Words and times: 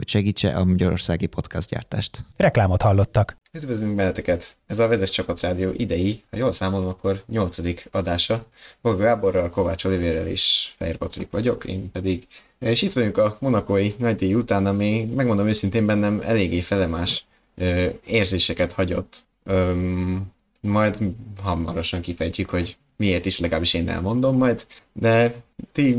hogy 0.00 0.08
segítse 0.08 0.48
a 0.56 0.64
magyarországi 0.64 1.28
gyártást. 1.68 2.24
Reklámot 2.36 2.82
hallottak. 2.82 3.36
Üdvözlünk 3.52 3.94
benneteket! 3.94 4.56
Ez 4.66 4.78
a 4.78 4.88
Vezes 4.88 5.10
Csapat 5.10 5.40
Rádió 5.40 5.72
idei, 5.76 6.22
ha 6.30 6.36
jól 6.36 6.52
számolom, 6.52 6.88
akkor 6.88 7.22
nyolcadik 7.26 7.88
adása. 7.90 8.46
Bolga 8.82 9.02
Gáborral, 9.02 9.50
Kovács 9.50 9.84
Olivérrel 9.84 10.26
és 10.26 10.72
Fehér 10.76 10.96
Patrik 10.96 11.30
vagyok, 11.30 11.64
én 11.64 11.90
pedig. 11.92 12.26
És 12.58 12.82
itt 12.82 12.92
vagyunk 12.92 13.18
a 13.18 13.36
monakói 13.40 13.94
nagydíj 13.98 14.34
után, 14.34 14.66
ami 14.66 15.10
megmondom 15.14 15.46
őszintén 15.46 15.86
bennem 15.86 16.20
eléggé 16.24 16.60
felemás 16.60 17.24
ö, 17.56 17.88
érzéseket 18.06 18.72
hagyott. 18.72 19.24
Öm, 19.44 20.32
majd 20.60 20.96
hamarosan 21.42 22.00
kifejtjük, 22.00 22.50
hogy 22.50 22.76
miért 22.96 23.26
is, 23.26 23.38
legalábbis 23.38 23.74
én 23.74 23.88
elmondom 23.88 24.36
majd, 24.36 24.66
de 24.92 25.34
ti 25.72 25.96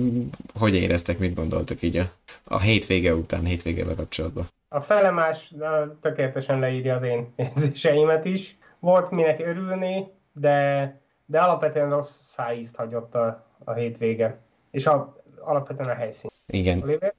hogy 0.54 0.76
éreztek, 0.76 1.20
mit 1.20 1.36
gondoltok 1.36 1.82
így 1.82 1.98
a, 1.98 2.12
a 2.46 2.60
hétvége 2.60 3.16
után, 3.16 3.46
hétvégevel 3.46 3.96
kapcsolatban? 3.96 4.48
A 4.70 4.80
felemás 4.80 5.54
tökéletesen 6.02 6.60
leírja 6.60 6.96
az 6.96 7.04
én 7.04 7.34
érzéseimet 7.36 8.26
is. 8.26 8.58
Volt 8.80 9.12
minek 9.12 9.40
örülni, 9.40 10.08
de, 10.34 11.02
de 11.26 11.40
alapvetően 11.40 11.90
rossz 11.90 12.18
szájízt 12.20 12.76
hagyott 12.76 13.16
a, 13.16 13.46
a 13.64 13.74
hétvége. 13.74 14.40
És 14.72 14.88
a, 14.88 15.22
alapvetően 15.40 15.90
a 15.90 15.94
helyszín. 15.94 16.30
Igen. 16.46 16.82
Oliver? 16.82 17.14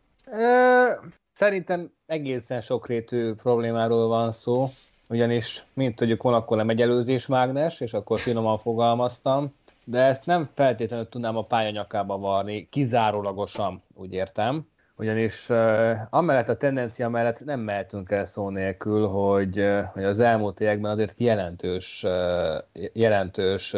Szerintem 1.36 1.92
egészen 2.07 2.61
sokrétű 2.61 3.34
problémáról 3.34 4.09
van 4.09 4.33
szó, 4.33 4.67
ugyanis, 5.09 5.64
mint 5.75 5.97
tudjuk, 5.97 6.23
van 6.23 6.34
akkor 6.34 6.57
nem 6.57 6.69
egy 6.69 6.83
előzés 6.83 7.27
mágnes, 7.27 7.81
és 7.81 7.92
akkor 7.92 8.19
finoman 8.19 8.59
fogalmaztam, 8.59 9.55
de 9.84 9.98
ezt 9.98 10.27
nem 10.27 10.51
feltétlenül 10.55 11.09
tudnám 11.09 11.36
a 11.36 11.45
pályanyakába 11.45 12.19
varni, 12.19 12.69
kizárólagosan, 12.70 13.83
úgy 13.95 14.12
értem. 14.12 14.67
Ugyanis 15.03 15.48
uh, 15.48 15.97
amellett 16.11 16.48
a 16.48 16.56
tendencia 16.56 17.08
mellett 17.08 17.45
nem 17.45 17.61
mehetünk 17.61 18.11
el 18.11 18.25
szó 18.25 18.48
nélkül, 18.48 19.06
hogy, 19.06 19.58
uh, 19.58 19.83
hogy 19.84 20.05
az 20.05 20.20
elmúlt 20.20 20.61
években 20.61 20.91
azért 20.91 21.14
jelentős, 21.17 22.03
uh, 22.06 22.91
jelentős 22.92 23.75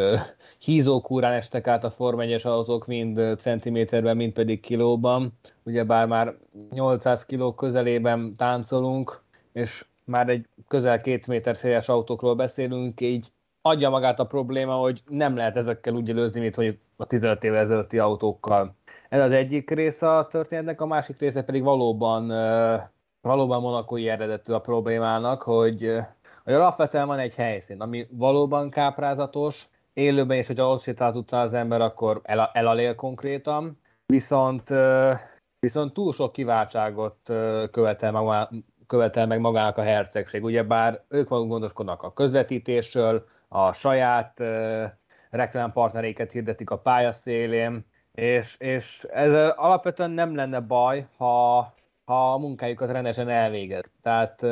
hízókúrán 0.58 1.32
estek 1.32 1.66
át 1.66 1.84
a 1.84 1.90
Form 1.90 2.20
1 2.20 2.40
autók 2.46 2.86
mind 2.86 3.36
centiméterben, 3.38 4.16
mind 4.16 4.32
pedig 4.32 4.60
kilóban. 4.60 5.32
Ugyebár 5.62 6.06
már 6.06 6.34
800 6.70 7.24
kiló 7.24 7.54
közelében 7.54 8.36
táncolunk, 8.36 9.22
és 9.52 9.84
már 10.04 10.28
egy 10.28 10.46
közel 10.68 11.00
két 11.00 11.26
méter 11.26 11.56
széles 11.56 11.88
autókról 11.88 12.34
beszélünk, 12.34 13.00
így 13.00 13.32
adja 13.62 13.90
magát 13.90 14.20
a 14.20 14.26
probléma, 14.26 14.74
hogy 14.74 15.02
nem 15.08 15.36
lehet 15.36 15.56
ezekkel 15.56 15.94
úgy 15.94 16.10
előzni, 16.10 16.40
mint 16.40 16.54
hogy 16.54 16.78
a 16.96 17.06
15 17.06 17.44
évvel 17.44 17.60
ezelőtti 17.60 17.98
autókkal. 17.98 18.76
Ez 19.14 19.20
az 19.20 19.32
egyik 19.32 19.70
része 19.70 20.16
a 20.16 20.26
történetnek, 20.26 20.80
a 20.80 20.86
másik 20.86 21.18
része 21.18 21.42
pedig 21.42 21.62
valóban, 21.62 22.26
valóban 23.20 23.60
monakói 23.60 24.08
eredetű 24.08 24.52
a 24.52 24.60
problémának, 24.60 25.42
hogy, 25.42 25.98
hogy 26.44 26.52
alapvetően 26.52 27.06
van 27.06 27.18
egy 27.18 27.34
helyszín, 27.34 27.80
ami 27.80 28.06
valóban 28.10 28.70
káprázatos, 28.70 29.68
élőben 29.92 30.38
is, 30.38 30.46
hogy 30.46 30.58
ahhoz 30.58 30.82
sétált 30.82 31.16
utána 31.16 31.42
az 31.42 31.54
ember, 31.54 31.80
akkor 31.80 32.20
el, 32.22 32.50
elalél 32.52 32.94
konkrétan, 32.94 33.80
viszont, 34.06 34.72
viszont 35.58 35.92
túl 35.92 36.12
sok 36.12 36.32
kiváltságot 36.32 37.18
követel, 37.70 38.12
magá, 38.12 38.48
követel 38.86 39.26
meg 39.26 39.40
magának 39.40 39.78
a 39.78 39.82
hercegség. 39.82 40.44
Ugyebár 40.44 41.04
ők 41.08 41.28
maguk 41.28 41.48
gondoskodnak 41.48 42.02
a 42.02 42.12
közvetítésről, 42.12 43.24
a 43.48 43.72
saját 43.72 44.40
reklámpartnereiket 45.30 46.32
hirdetik 46.32 46.70
a 46.70 46.78
pályaszélén, 46.78 47.92
és, 48.14 48.56
és 48.58 49.06
ez 49.12 49.52
alapvetően 49.56 50.10
nem 50.10 50.34
lenne 50.34 50.60
baj, 50.60 51.06
ha, 51.16 51.56
ha 52.04 52.32
a 52.32 52.38
munkájukat 52.38 52.90
rendesen 52.90 53.28
elvégez. 53.28 53.82
Tehát 54.02 54.46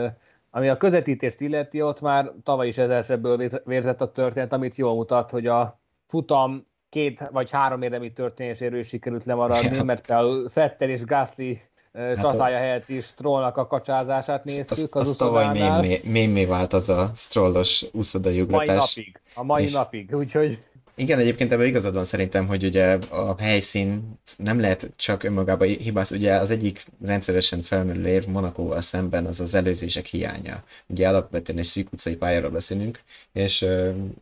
ami 0.51 0.69
a 0.69 0.77
közvetítést 0.77 1.41
illeti, 1.41 1.83
ott 1.83 2.01
már 2.01 2.33
tavaly 2.43 2.69
is 2.69 2.79
ezersebből 2.79 3.51
vérzett 3.65 4.01
a 4.01 4.13
történet, 4.13 4.53
amit 4.53 4.77
jól 4.77 4.95
mutat, 4.95 5.31
hogy 5.31 5.47
a 5.47 5.79
futam 6.07 6.67
két 6.89 7.29
vagy 7.31 7.51
három 7.51 7.83
érdemi 7.83 8.13
történéséről 8.13 8.83
sikerült 8.83 9.25
lemaradni, 9.25 9.83
mert 9.83 10.11
a 10.11 10.25
Fettel 10.51 10.89
és 10.89 11.05
Gasly 11.05 11.61
hát 11.93 12.21
csatája 12.21 12.57
a... 12.57 12.61
helyett 12.61 12.89
is 12.89 13.15
trollnak 13.15 13.57
a 13.57 13.67
kacsázását 13.67 14.45
néztük 14.45 14.71
az, 14.71 14.91
az, 14.91 15.09
az 15.09 15.17
tavaly 15.17 16.01
mémé 16.05 16.45
vált 16.45 16.73
az 16.73 16.89
a 16.89 17.11
strollos 17.15 17.85
ugratás. 17.93 18.67
Mai 18.67 18.67
napig, 18.67 19.21
a 19.35 19.43
mai 19.43 19.63
és... 19.63 19.73
napig, 19.73 20.15
úgyhogy... 20.15 20.59
Igen, 20.95 21.19
egyébként 21.19 21.53
ebben 21.53 21.67
igazad 21.67 21.95
van 21.95 22.05
szerintem, 22.05 22.47
hogy 22.47 22.65
ugye 22.65 22.99
a 23.09 23.37
helyszín 23.39 24.19
nem 24.37 24.61
lehet 24.61 24.91
csak 24.97 25.23
önmagában 25.23 25.69
hibáz. 25.69 26.13
Ugye 26.13 26.35
az 26.35 26.51
egyik 26.51 26.85
rendszeresen 27.05 27.63
felmerülő 27.63 28.09
érv 28.09 28.27
Monakóval 28.27 28.81
szemben 28.81 29.27
az 29.27 29.41
az 29.41 29.55
előzések 29.55 30.07
hiánya. 30.07 30.65
Ugye 30.87 31.09
alapvetően 31.09 31.59
egy 31.59 31.65
szűk 31.65 31.93
utcai 31.93 32.17
pályáról 32.17 32.51
beszélünk, 32.51 33.01
és 33.33 33.67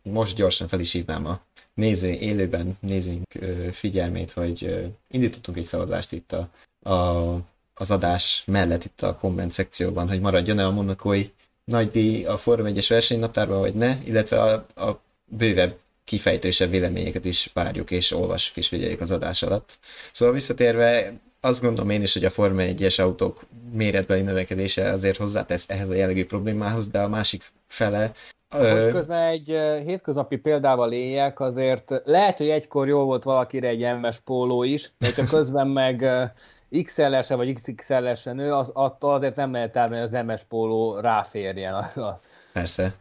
most 0.03 0.35
gyorsan 0.35 0.67
fel 0.67 0.79
is 0.79 0.91
hívnám 0.91 1.25
a 1.25 1.41
néző, 1.73 2.09
élőben 2.09 2.77
nézőink 2.79 3.27
uh, 3.41 3.69
figyelmét, 3.69 4.31
hogy 4.31 4.89
indítottunk 5.11 5.57
egy 5.57 5.65
szavazást 5.65 6.11
itt 6.11 6.31
a, 6.31 6.49
a 6.89 7.49
az 7.73 7.91
adás 7.91 8.43
mellett 8.45 8.83
itt 8.83 9.01
a 9.01 9.15
komment 9.15 9.51
szekcióban, 9.51 10.07
hogy 10.07 10.19
maradjon-e 10.19 10.65
a 10.65 10.71
monakói 10.71 11.29
nagy 11.63 11.89
díj 11.89 12.25
a 12.25 12.37
Forma 12.37 12.69
1-es 12.69 12.85
versenynaptárban, 12.89 13.59
vagy 13.59 13.73
ne, 13.73 13.97
illetve 14.03 14.41
a, 14.41 14.65
a 14.75 14.99
bővebb 15.25 15.77
kifejtősebb 16.11 16.69
véleményeket 16.69 17.25
is 17.25 17.51
várjuk 17.53 17.91
és 17.91 18.11
olvassuk 18.11 18.57
és 18.57 18.67
figyeljük 18.67 19.01
az 19.01 19.11
adás 19.11 19.43
alatt. 19.43 19.77
Szóval 20.11 20.33
visszatérve, 20.33 21.13
azt 21.41 21.61
gondolom 21.61 21.89
én 21.89 22.01
is, 22.01 22.13
hogy 22.13 22.25
a 22.25 22.29
Forma 22.29 22.61
1-es 22.63 23.01
autók 23.01 23.45
méretbeli 23.73 24.21
növekedése 24.21 24.89
azért 24.91 25.17
hozzátesz 25.17 25.69
ehhez 25.69 25.89
a 25.89 25.93
jellegű 25.93 26.25
problémához, 26.25 26.87
de 26.87 26.99
a 26.99 27.07
másik 27.07 27.43
fele 27.67 28.11
hogy 28.49 28.91
közben 28.91 29.27
egy 29.27 29.45
hétköznapi 29.85 30.37
példával 30.37 30.91
éljek, 30.91 31.39
azért 31.39 31.93
lehet, 32.03 32.37
hogy 32.37 32.49
egykor 32.49 32.87
jó 32.87 33.03
volt 33.03 33.23
valakire 33.23 33.67
egy 33.67 33.99
MS 34.01 34.19
póló 34.25 34.63
is, 34.63 34.91
de 34.97 35.13
ha 35.15 35.25
közben 35.25 35.67
meg 35.67 36.05
XL-esen 36.83 37.37
vagy 37.37 37.53
XXL-esen 37.53 38.35
nő, 38.35 38.53
az, 38.53 38.69
attól 38.73 39.13
azért 39.13 39.35
nem 39.35 39.51
lehet 39.51 39.75
elmenni, 39.75 40.01
hogy 40.01 40.15
az 40.15 40.25
MS 40.25 40.41
póló 40.49 40.99
ráférjen. 40.99 41.91
Persze. 42.53 42.93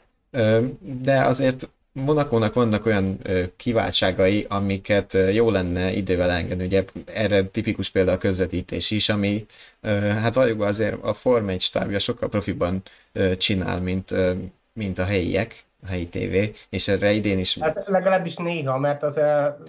De 0.81 1.21
azért 1.21 1.69
Monakónak 1.93 2.55
vannak 2.55 2.87
olyan 2.87 3.19
kiváltságai, 3.57 4.47
amiket 4.49 5.17
jó 5.33 5.51
lenne 5.51 5.93
idővel 5.93 6.31
engedni. 6.31 6.65
Ugye 6.65 6.85
erre 7.05 7.45
tipikus 7.45 7.91
példa 7.91 8.13
a 8.13 8.19
közvetítés 8.19 8.91
is, 8.91 9.09
ami 9.09 9.47
hát 10.23 10.35
valójában 10.35 10.67
azért 10.67 11.03
a 11.03 11.15
Form 11.15 11.49
1 11.49 11.61
stábja 11.61 11.99
sokkal 11.99 12.29
profiban 12.29 12.83
csinál, 13.39 13.81
mint, 13.81 14.15
mint 14.73 14.99
a 14.99 15.05
helyiek, 15.05 15.65
a 15.83 15.87
helyi 15.87 16.09
tévé, 16.09 16.53
és 16.69 16.89
erre 16.89 17.13
idén 17.13 17.39
is... 17.39 17.59
Hát 17.59 17.83
legalábbis 17.87 18.37
néha, 18.37 18.79
mert 18.79 19.03
az 19.03 19.21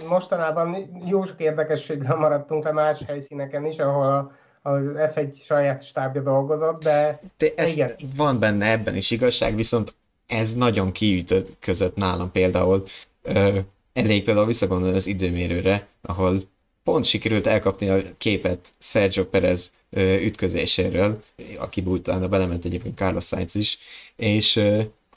mostanában 0.07 1.01
jó 1.05 1.25
sok 1.25 1.39
érdekességre 1.39 2.13
maradtunk 2.13 2.63
le 2.63 2.71
más 2.71 3.03
helyszíneken 3.07 3.65
is, 3.65 3.77
ahol 3.77 4.31
az 4.61 4.91
F1 4.95 5.43
saját 5.43 5.83
stábja 5.83 6.21
dolgozott, 6.21 6.83
de, 6.83 7.19
de 7.37 7.47
ez 7.55 7.75
igen. 7.75 7.95
van 8.15 8.39
benne 8.39 8.71
ebben 8.71 8.95
is 8.95 9.11
igazság, 9.11 9.55
viszont 9.55 9.93
ez 10.31 10.53
nagyon 10.53 10.91
kiütött 10.91 11.49
között 11.59 11.95
nálam 11.95 12.31
például. 12.31 12.85
Ö, 13.21 13.59
elég 13.93 14.23
például 14.23 14.45
visszagondolni 14.45 14.95
az 14.95 15.07
időmérőre, 15.07 15.87
ahol 16.01 16.43
pont 16.83 17.05
sikerült 17.05 17.47
elkapni 17.47 17.89
a 17.89 18.01
képet 18.17 18.73
Sergio 18.79 19.25
Perez 19.25 19.71
ütközéséről, 19.97 21.23
aki 21.57 21.81
utána 21.85 22.27
belement 22.27 22.65
egyébként 22.65 22.97
Carlos 22.97 23.25
Sainz 23.25 23.55
is, 23.55 23.79
és 24.15 24.61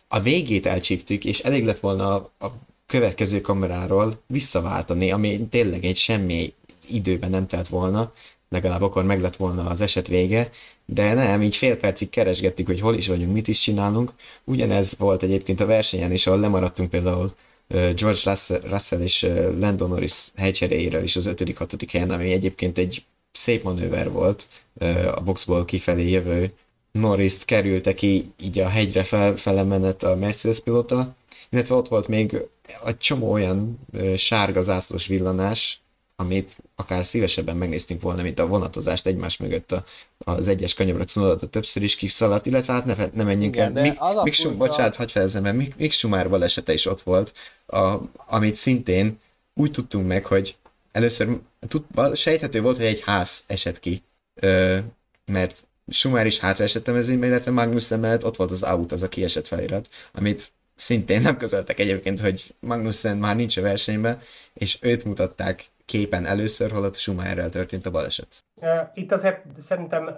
a 0.08 0.20
végét 0.20 0.66
elcsíptük, 0.66 1.24
és 1.24 1.40
elég 1.40 1.64
lett 1.64 1.78
volna 1.78 2.14
a, 2.14 2.46
a 2.46 2.52
következő 2.86 3.40
kameráról 3.40 4.20
visszaváltani, 4.26 5.10
ami 5.10 5.46
tényleg 5.50 5.84
egy 5.84 5.96
semmi 5.96 6.54
időben 6.88 7.30
nem 7.30 7.46
telt 7.46 7.68
volna, 7.68 8.12
legalább 8.48 8.82
akkor 8.82 9.04
meg 9.04 9.20
lett 9.20 9.36
volna 9.36 9.66
az 9.66 9.80
eset 9.80 10.06
vége, 10.06 10.50
de 10.86 11.14
nem, 11.14 11.42
így 11.42 11.56
fél 11.56 11.76
percig 11.76 12.10
keresgettük, 12.10 12.66
hogy 12.66 12.80
hol 12.80 12.94
is 12.94 13.08
vagyunk, 13.08 13.32
mit 13.32 13.48
is 13.48 13.60
csinálunk. 13.60 14.12
Ugyanez 14.44 14.94
volt 14.98 15.22
egyébként 15.22 15.60
a 15.60 15.66
versenyen 15.66 16.12
is, 16.12 16.26
ahol 16.26 16.40
lemaradtunk 16.40 16.90
például 16.90 17.34
George 17.68 18.36
Russell 18.68 19.00
és 19.00 19.22
Landon 19.58 19.88
Norris 19.88 20.28
helycseréjéről 20.36 21.02
is 21.02 21.16
az 21.16 21.28
5.-6. 21.36 21.88
helyen, 21.92 22.10
ami 22.10 22.32
egyébként 22.32 22.78
egy 22.78 23.04
szép 23.32 23.62
manőver 23.62 24.10
volt 24.10 24.48
a 25.14 25.20
boxból 25.20 25.64
kifelé 25.64 26.10
jövő 26.10 26.52
Norris-t 26.92 27.44
kerülte 27.44 27.94
ki 27.94 28.32
így 28.40 28.58
a 28.58 28.68
hegyre 28.68 29.04
felfele 29.04 29.62
menet 29.62 30.02
a 30.02 30.16
Mercedes 30.16 30.60
pilóta, 30.60 31.14
illetve 31.50 31.74
ott 31.74 31.88
volt 31.88 32.08
még 32.08 32.36
egy 32.84 32.98
csomó 32.98 33.32
olyan 33.32 33.78
sárga 34.16 34.62
zászlós 34.62 35.06
villanás, 35.06 35.80
amit 36.16 36.56
akár 36.76 37.06
szívesebben 37.06 37.56
megnéztünk 37.56 38.02
volna, 38.02 38.22
mint 38.22 38.38
a 38.38 38.46
vonatozást 38.46 39.06
egymás 39.06 39.36
mögött 39.36 39.72
a, 39.72 39.84
az 40.18 40.48
egyes 40.48 40.74
kanyarra 40.74 41.30
a 41.30 41.36
többször 41.36 41.82
is 41.82 41.96
kiszaladt, 41.96 42.46
illetve 42.46 42.72
hát 42.72 42.84
ne, 42.84 42.94
ne 43.12 43.24
menjünk 43.24 43.54
Igen, 43.54 43.76
el. 43.76 43.82
Mik, 43.82 43.96
az 43.98 44.16
a 44.16 44.22
Mik 44.22 44.32
Schum, 44.32 44.50
furcsa- 44.50 44.68
bocsánat, 44.68 44.96
hagyj 44.96 45.12
fejezem, 45.12 45.42
mert 45.42 45.56
Mik, 45.56 45.76
Mik 45.76 45.92
Schumacher 45.92 46.30
balesete 46.30 46.72
is 46.72 46.86
ott 46.86 47.00
volt, 47.00 47.34
a, 47.66 47.96
amit 48.26 48.56
szintén 48.56 49.20
úgy 49.54 49.70
tudtunk 49.70 50.06
meg, 50.06 50.26
hogy 50.26 50.56
először 50.92 51.38
tud, 51.68 51.84
sejthető 52.14 52.60
volt, 52.60 52.76
hogy 52.76 52.86
egy 52.86 53.00
ház 53.00 53.44
esett 53.46 53.80
ki, 53.80 54.02
ö, 54.34 54.78
mert 55.26 55.64
Schumacher 55.88 56.26
is 56.26 56.38
hátra 56.38 56.64
esett 56.64 56.88
a 56.88 56.92
mezőnybe, 56.92 57.26
illetve 57.26 57.50
Magnussen 57.50 58.00
mellett 58.00 58.24
ott 58.24 58.36
volt 58.36 58.50
az 58.50 58.62
out, 58.62 58.92
az 58.92 59.02
a 59.02 59.08
kiesett 59.08 59.46
felirat, 59.46 59.88
amit 60.12 60.52
szintén 60.76 61.20
nem 61.20 61.36
közöltek 61.36 61.78
egyébként, 61.78 62.20
hogy 62.20 62.54
Magnussen 62.60 63.16
már 63.16 63.36
nincs 63.36 63.56
a 63.56 63.60
versenyben, 63.60 64.22
és 64.54 64.78
őt 64.80 65.04
mutatták 65.04 65.64
képen 65.84 66.26
először, 66.26 66.70
holott 66.70 66.94
Schumacherrel 66.96 67.50
történt 67.50 67.86
a 67.86 67.90
baleset. 67.90 68.44
Itt 68.94 69.12
azért 69.12 69.42
szerintem 69.58 70.10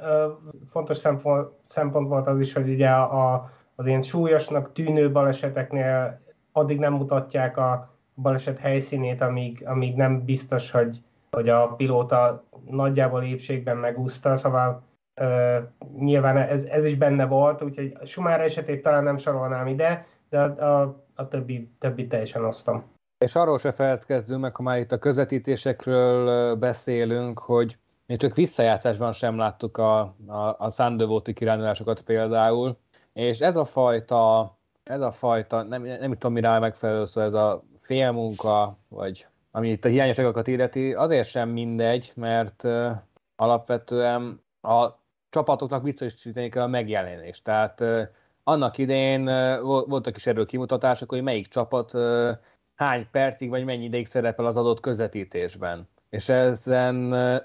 fontos 0.70 0.96
szempont, 0.96 1.48
szempont 1.64 2.08
volt 2.08 2.26
az 2.26 2.40
is, 2.40 2.52
hogy 2.52 2.68
ugye 2.68 2.88
a, 2.88 3.50
az 3.74 3.86
ilyen 3.86 4.02
súlyosnak 4.02 4.72
tűnő 4.72 5.12
baleseteknél 5.12 6.20
addig 6.52 6.78
nem 6.78 6.92
mutatják 6.92 7.56
a 7.56 7.94
baleset 8.14 8.58
helyszínét, 8.58 9.20
amíg, 9.20 9.66
amíg 9.66 9.96
nem 9.96 10.24
biztos, 10.24 10.70
hogy, 10.70 11.02
hogy 11.30 11.48
a 11.48 11.66
pilóta 11.66 12.44
nagyjából 12.70 13.22
épségben 13.22 13.76
megúszta, 13.76 14.36
szóval 14.36 14.82
ö, 15.14 15.58
nyilván 15.98 16.36
ez, 16.36 16.64
ez 16.64 16.84
is 16.84 16.94
benne 16.94 17.26
volt, 17.26 17.62
úgyhogy 17.62 17.96
Schumacher 18.04 18.40
esetét 18.40 18.82
talán 18.82 19.04
nem 19.04 19.16
sorolnám 19.16 19.66
ide, 19.66 20.06
de 20.28 20.40
a, 20.40 20.80
a, 20.80 21.04
a 21.14 21.28
többi, 21.28 21.70
többi 21.78 22.06
teljesen 22.06 22.44
osztom. 22.44 22.84
És 23.18 23.34
arról 23.34 23.58
se 23.58 23.72
feledkezzünk 23.72 24.40
meg, 24.40 24.56
ha 24.56 24.62
már 24.62 24.78
itt 24.78 24.92
a 24.92 24.98
közvetítésekről 24.98 26.54
beszélünk, 26.56 27.38
hogy 27.38 27.78
még 28.06 28.18
csak 28.18 28.34
visszajátszásban 28.34 29.12
sem 29.12 29.36
láttuk 29.36 29.78
a, 29.78 30.00
a, 30.26 30.54
a 30.58 30.70
Szandövóti 30.70 31.32
kirándulásokat 31.32 32.00
például, 32.00 32.78
és 33.12 33.38
ez 33.38 33.56
a 33.56 33.64
fajta, 33.64 34.50
ez 34.82 35.00
a 35.00 35.10
fajta, 35.10 35.62
nem, 35.62 35.82
nem 35.82 36.12
tudom 36.12 36.32
mire 36.32 36.58
megfelelő 36.58 37.04
szó, 37.04 37.20
ez 37.20 37.32
a 37.32 37.64
félmunka, 37.80 38.78
vagy 38.88 39.26
ami 39.50 39.70
itt 39.70 39.84
a 39.84 39.88
hiányosságokat 39.88 40.46
illeti, 40.46 40.92
azért 40.92 41.28
sem 41.28 41.48
mindegy, 41.48 42.12
mert 42.14 42.64
ö, 42.64 42.90
alapvetően 43.36 44.42
a 44.60 44.88
csapatoknak 45.28 45.82
biztosítani 45.82 46.48
kell 46.48 46.62
a 46.62 46.66
megjelenést. 46.66 47.44
Tehát 47.44 47.80
ö, 47.80 48.02
annak 48.42 48.78
idején 48.78 49.24
vol- 49.62 49.86
voltak 49.88 50.16
is 50.16 50.26
erről 50.26 50.46
kimutatások, 50.46 51.10
hogy 51.10 51.22
melyik 51.22 51.48
csapat 51.48 51.94
ö, 51.94 52.32
hány 52.76 53.06
percig 53.10 53.48
vagy 53.48 53.64
mennyi 53.64 53.84
ideig 53.84 54.06
szerepel 54.06 54.46
az 54.46 54.56
adott 54.56 54.80
közvetítésben. 54.80 55.88
És 56.10 56.28
ezen 56.28 56.94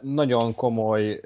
nagyon 0.01 0.55
komoly 0.55 1.19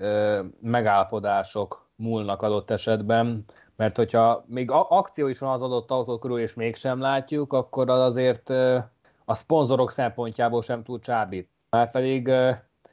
megállapodások 0.62 1.88
múlnak 1.96 2.42
adott 2.42 2.69
esetben, 2.69 3.46
mert 3.75 3.96
hogyha 3.96 4.44
még 4.48 4.72
akció 4.72 5.28
is 5.28 5.40
van 5.40 5.52
az 5.52 5.62
adott 5.62 5.92
autó 5.92 6.18
körül, 6.18 6.40
és 6.40 6.54
mégsem 6.54 7.00
látjuk, 7.00 7.54
akkor 7.54 7.90
az 7.90 8.00
azért 8.00 8.50
a 9.25 9.34
szponzorok 9.36 9.92
szempontjából 9.92 10.62
sem 10.62 10.84
túl 10.84 11.00
csábít. 11.00 11.50
Már 11.69 11.92
pedig 11.92 12.31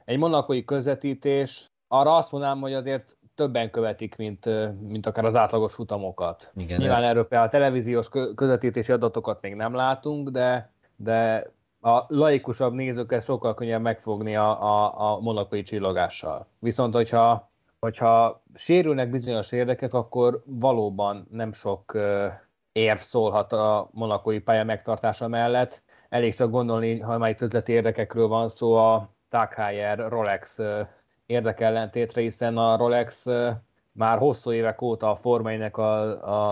egy 0.05 0.17
monakói 0.17 0.65
közvetítés, 0.65 1.71
arra 1.87 2.15
azt 2.15 2.31
mondanám, 2.31 2.59
hogy 2.59 2.73
azért 2.73 3.17
többen 3.35 3.69
követik, 3.69 4.15
mint, 4.15 4.49
mint 4.87 5.05
akár 5.05 5.25
az 5.25 5.35
átlagos 5.35 5.73
futamokat. 5.73 6.51
Igen, 6.55 6.79
Nyilván 6.79 7.03
erről 7.03 7.27
például 7.27 7.49
a 7.49 7.51
televíziós 7.51 8.09
kö- 8.09 8.35
közvetítési 8.35 8.91
adatokat 8.91 9.41
még 9.41 9.55
nem 9.55 9.73
látunk, 9.73 10.29
de, 10.29 10.72
de 10.95 11.51
a 11.81 12.05
laikusabb 12.07 12.73
nézőket 12.73 13.23
sokkal 13.23 13.53
könnyebb 13.53 13.81
megfogni 13.81 14.35
a, 14.35 14.63
a, 14.63 14.99
a 15.11 15.19
monakói 15.19 15.63
csillogással. 15.63 16.47
Viszont, 16.59 16.93
hogyha, 16.93 17.51
hogyha 17.79 18.43
sérülnek 18.55 19.09
bizonyos 19.09 19.51
érdekek, 19.51 19.93
akkor 19.93 20.43
valóban 20.45 21.27
nem 21.31 21.53
sok 21.53 21.97
érv 22.71 22.97
szólhat 22.97 23.53
a 23.53 23.89
monakói 23.91 24.39
pálya 24.39 24.63
megtartása 24.63 25.27
mellett. 25.27 25.81
Elég 26.09 26.35
csak 26.35 26.51
gondolni, 26.51 26.99
ha 26.99 27.17
már 27.17 27.29
itt 27.29 27.41
üzleti 27.41 27.71
érdekekről 27.71 28.27
van 28.27 28.49
szó, 28.49 28.75
a 28.75 29.09
Tag 29.29 29.53
Heuer 29.53 29.97
Rolex 30.09 30.59
érdekellentétre, 31.25 32.21
hiszen 32.21 32.57
a 32.57 32.77
Rolex 32.77 33.25
már 33.91 34.17
hosszú 34.17 34.51
évek 34.51 34.81
óta 34.81 35.09
a 35.09 35.15
Forma 35.15 35.51
a, 35.51 35.81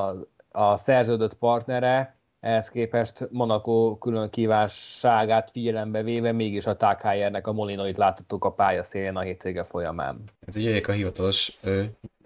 a, 0.10 0.16
a 0.52 0.78
szerződött 0.78 1.34
partnere, 1.34 2.21
ehhez 2.42 2.70
képest 2.70 3.28
Monaco 3.32 3.98
külön 3.98 4.30
kívánságát 4.30 5.50
figyelembe 5.52 6.04
véve 6.04 6.32
mégis 6.32 6.66
a 6.66 6.78
Tag 6.78 7.02
Heuernek 7.02 7.48
a 7.48 7.54
molinoit 7.54 7.98
láthattuk 7.98 8.46
a 8.46 8.52
pályaszélén 8.52 9.16
a 9.16 9.22
hétvége 9.22 9.64
folyamán. 9.64 10.24
Hát 10.46 10.56
ugye 10.56 10.82
a 10.88 10.92
hivatalos 10.92 11.60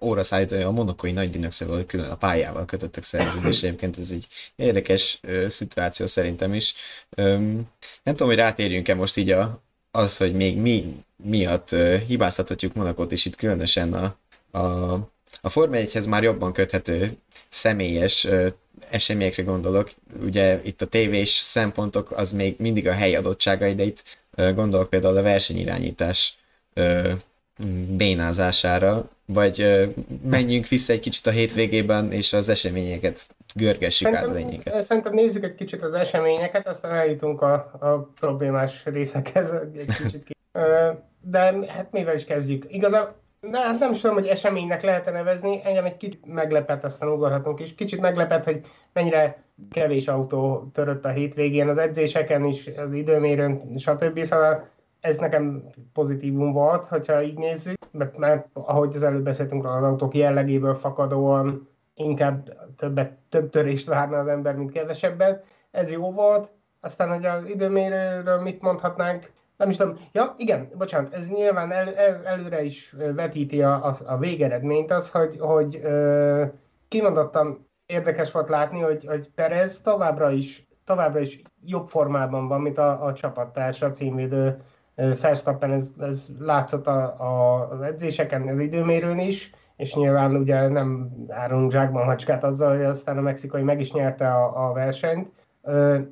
óraszállítója 0.02 0.68
a 0.68 0.72
monokói 0.72 1.12
nagydíjnak 1.12 1.52
szóval 1.52 1.86
külön 1.86 2.10
a 2.10 2.16
pályával 2.16 2.66
kötöttek 2.66 3.04
szerződést. 3.04 3.64
Egyébként 3.64 3.98
ez 3.98 4.12
egy 4.12 4.28
érdekes 4.56 5.20
ö, 5.22 5.48
szituáció 5.50 6.08
szerintem 6.08 6.54
is. 6.54 6.74
Öm, 7.10 7.70
nem 8.04 8.14
tudom, 8.14 8.28
hogy 8.28 8.38
rátérjünk-e 8.38 8.96
most 8.96 9.18
így 9.18 9.30
a, 9.30 9.62
az, 9.92 10.18
hogy 10.18 10.34
még 10.34 10.58
mi 10.58 11.04
miatt 11.24 11.72
ö, 11.72 11.98
hibáztathatjuk 11.98 12.74
Monakot, 12.74 13.12
és 13.12 13.26
itt 13.26 13.36
különösen 13.36 13.94
a, 13.94 14.18
a, 14.58 14.98
a 15.46 15.50
Forma 15.50 15.76
1-hez 15.78 16.08
már 16.10 16.24
jobban 16.24 16.54
köthető 16.54 17.12
személyes 17.50 18.28
eseményekre 18.90 19.44
gondolok. 19.44 19.92
Ugye 20.24 20.60
itt 20.64 20.82
a 20.82 20.86
tévés 20.86 21.30
szempontok 21.30 22.12
az 22.12 22.32
még 22.32 22.56
mindig 22.58 22.88
a 22.88 22.92
hely 22.94 23.16
adottságai, 23.16 23.76
de 23.76 23.84
itt 23.84 24.04
gondolok 24.56 24.90
például 24.90 25.18
a 25.18 25.22
versenyirányítás 25.22 26.38
bénázására, 27.90 29.10
vagy 29.26 29.90
menjünk 30.24 30.68
vissza 30.68 30.94
egy 30.94 31.00
kicsit 31.00 31.28
a 31.28 31.32
hétvégében, 31.32 32.12
és 32.12 32.34
az 32.34 32.50
eseményeket 32.50 33.28
görgessük 33.56 34.14
át 34.14 34.28
a 34.28 34.32
lényeket. 34.34 34.86
szerintem 34.86 35.14
nézzük 35.14 35.44
egy 35.44 35.56
kicsit 35.56 35.84
az 35.84 35.94
eseményeket, 35.94 36.68
aztán 36.68 36.92
eljutunk 36.92 37.42
a, 37.42 37.54
a 37.80 37.98
problémás 38.20 38.82
részekhez 38.86 39.52
egy 39.52 39.86
kicsit. 40.04 40.24
ki- 40.24 40.34
De 41.22 41.40
hát 41.68 41.88
mivel 41.92 42.16
is 42.16 42.24
kezdjük? 42.26 42.66
Igazából 42.68 43.24
de 43.52 43.60
hát 43.60 43.80
nem 43.80 43.92
is 43.92 44.00
tudom, 44.00 44.16
hogy 44.16 44.28
eseménynek 44.28 44.82
lehet 44.82 45.12
nevezni, 45.12 45.62
engem 45.64 45.86
egy 45.86 45.98
kicsit 45.98 46.26
meglepett, 46.26 46.84
aztán 46.84 47.10
ugorhatunk 47.10 47.60
is. 47.60 47.76
Kicsit 47.76 48.00
meglepett, 48.00 48.44
hogy 48.44 48.62
mennyire 48.94 49.44
kevés 49.72 50.08
autó 50.08 50.70
törött 50.74 51.06
a 51.06 51.10
hétvégén, 51.10 51.68
az 51.68 51.78
edzéseken 51.78 52.46
is, 52.46 52.68
az 52.68 52.94
időmérőn, 52.94 53.78
stb. 53.78 54.24
Szóval 54.24 54.68
ez 55.00 55.18
nekem 55.18 55.64
pozitívum 55.94 56.52
volt, 56.52 56.88
hogyha 56.88 57.22
így 57.22 57.38
nézzük, 57.38 57.78
mert, 57.92 58.18
mert 58.18 58.48
ahogy 58.54 58.96
az 58.96 59.04
előbb 59.04 59.24
beszéltünk 59.24 59.66
az 59.66 59.84
autók 59.84 60.16
jellegéből 60.16 60.76
fakadóan 60.76 61.70
inkább 61.94 62.50
többet, 62.78 63.12
több 63.30 63.50
törést 63.50 63.88
várna 63.88 64.18
az 64.18 64.28
ember, 64.28 64.56
mint 64.56 64.72
kevesebbet. 64.72 65.46
Ez 65.72 65.92
jó 65.92 66.12
volt. 66.12 66.52
Aztán, 66.82 67.10
hogy 67.10 67.26
az 67.26 67.46
időmérőről 67.46 68.42
mit 68.42 68.62
mondhatnánk, 68.62 69.32
nem 69.58 69.70
is 69.70 69.76
tudom. 69.76 69.98
Ja, 70.12 70.34
igen, 70.38 70.70
bocsánat, 70.78 71.14
ez 71.14 71.30
nyilván 71.30 71.72
el, 71.72 71.96
el, 71.96 72.26
előre 72.26 72.64
is 72.64 72.96
vetíti 73.16 73.62
a, 73.62 73.86
a, 73.86 73.96
a 74.06 74.18
végeredményt 74.18 74.92
az, 74.92 75.12
hogy, 75.12 75.38
hogy 75.40 75.80
ö, 75.84 76.44
kimondottan 76.88 77.68
érdekes 77.86 78.32
volt 78.32 78.50
látni, 78.50 78.80
hogy, 78.80 79.06
hogy 79.06 79.30
Perez 79.36 79.82
továbbra 79.82 80.32
is, 80.32 80.68
továbbra 80.86 81.20
is 81.20 81.42
jobb 81.66 81.88
formában 81.88 82.48
van, 82.48 82.62
mint 82.62 82.78
a, 82.78 83.06
a 83.06 83.14
csapattársa, 83.14 83.86
a 83.86 83.92
címvédő 83.92 84.62
Verstappen, 84.96 85.72
ez, 85.72 85.92
ez 86.00 86.28
látszott 86.40 86.88
a, 86.88 87.16
a, 87.20 87.68
az 87.70 87.82
edzéseken, 87.82 88.48
az 88.48 88.60
időmérőn 88.60 89.20
is, 89.20 89.52
és 89.76 89.96
nyilván 89.96 90.36
ugye 90.36 90.68
nem 90.68 91.12
árulunk 91.30 91.72
zsákban 91.72 92.06
hacskát 92.06 92.44
azzal, 92.44 92.76
hogy 92.76 92.86
aztán 92.86 93.18
a 93.18 93.22
mexikai 93.22 93.62
meg 93.62 93.80
is 93.80 93.92
nyerte 93.92 94.28
a, 94.28 94.70
a 94.70 94.74
versenyt. 94.74 95.32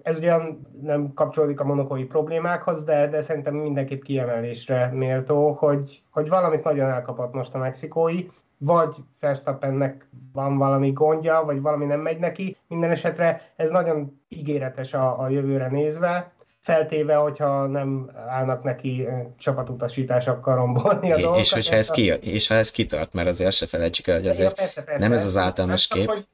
Ez 0.04 0.18
ugyan 0.18 0.68
nem 0.82 1.14
kapcsolódik 1.14 1.60
a 1.60 1.64
monokói 1.64 2.04
problémákhoz, 2.04 2.84
de, 2.84 3.08
de 3.08 3.22
szerintem 3.22 3.56
mindenképp 3.56 4.02
kiemelésre 4.02 4.90
méltó, 4.94 5.52
hogy, 5.52 6.04
hogy 6.10 6.30
valamit 6.30 6.64
nagyon 6.64 6.90
elkapott 6.90 7.34
most 7.34 7.54
a 7.54 7.58
mexikói, 7.58 8.26
vagy 8.58 8.96
Verstappennek 9.20 10.08
van 10.34 10.58
valami 10.58 10.92
gondja, 10.92 11.44
vagy 11.46 11.62
valami 11.62 11.86
nem 11.86 12.00
megy 12.00 12.20
neki. 12.20 12.58
Minden 12.68 12.92
esetre 12.92 13.42
ez 13.56 13.70
nagyon 13.70 14.22
ígéretes 14.30 14.94
a, 14.94 15.20
a 15.20 15.30
jövőre 15.30 15.68
nézve, 15.68 16.32
feltéve, 16.60 17.16
hogyha 17.16 17.66
nem 17.66 18.10
állnak 18.28 18.64
neki 18.64 19.08
csapatutasításokkal 19.38 20.56
rombolni 20.56 21.12
a 21.12 21.16
És, 21.16 21.22
dolgokat. 21.22 21.46
és, 21.46 21.54
hogyha 21.54 21.76
ez 21.76 21.90
ki, 21.90 22.14
és 22.14 22.48
ha 22.48 22.56
ez 22.56 22.72
kitart, 22.72 23.14
mert 23.14 23.28
azért 23.28 23.52
se 23.52 23.68
felejtsük 23.68 24.08
el, 24.08 24.16
hogy 24.16 24.24
Ja, 24.24 24.30
azért 24.30 24.54
persze, 24.56 24.84
persze. 24.84 25.08
nem 25.08 25.18
ez 25.18 25.26
az 25.26 25.38
általános 25.38 25.88
Csak 25.88 25.98
kép. 25.98 26.08
Hogy, 26.08 26.28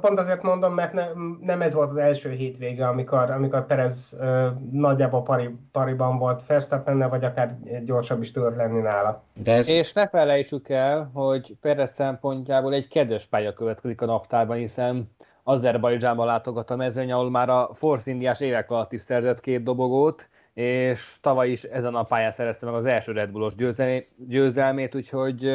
Pont 0.00 0.18
azért 0.18 0.42
mondom, 0.42 0.74
mert 0.74 0.92
ne, 0.92 1.04
nem 1.40 1.62
ez 1.62 1.74
volt 1.74 1.90
az 1.90 1.96
első 1.96 2.30
hétvége, 2.30 2.86
amikor, 2.86 3.30
amikor 3.30 3.66
Perez 3.66 4.16
ö, 4.20 4.48
nagyjából 4.70 5.22
pari, 5.22 5.48
pariban 5.72 6.18
volt 6.18 6.46
Verstappen, 6.46 7.08
vagy 7.08 7.24
akár 7.24 7.58
gyorsabb 7.84 8.22
is 8.22 8.30
tudott 8.30 8.56
lenni 8.56 8.80
nála. 8.80 9.22
De 9.34 9.54
ez... 9.54 9.68
És 9.68 9.92
ne 9.92 10.08
felejtsük 10.08 10.68
el, 10.68 11.10
hogy 11.14 11.56
Perez 11.60 11.92
szempontjából 11.92 12.74
egy 12.74 12.88
kedves 12.88 13.26
pálya 13.26 13.52
következik 13.52 14.00
a 14.00 14.06
naptárban, 14.06 14.56
hiszen 14.56 15.10
Azerbajdzsánban 15.42 16.26
látogat 16.26 16.70
a 16.70 16.76
mezőny, 16.76 17.12
ahol 17.12 17.30
már 17.30 17.48
a 17.48 17.70
Force 17.74 18.10
Indiás 18.10 18.40
évek 18.40 18.70
alatt 18.70 18.92
is 18.92 19.00
szerzett 19.00 19.40
két 19.40 19.62
dobogót, 19.62 20.28
és 20.54 21.16
tavaly 21.20 21.50
is 21.50 21.62
ezen 21.62 21.94
a 21.94 22.02
pályán 22.02 22.30
szerezte 22.30 22.66
meg 22.66 22.74
az 22.74 22.84
első 22.84 23.12
Red 23.12 23.30
Bullos 23.30 23.54
győzelmét, 23.54 24.08
győzelmét 24.16 24.94
úgyhogy 24.94 25.50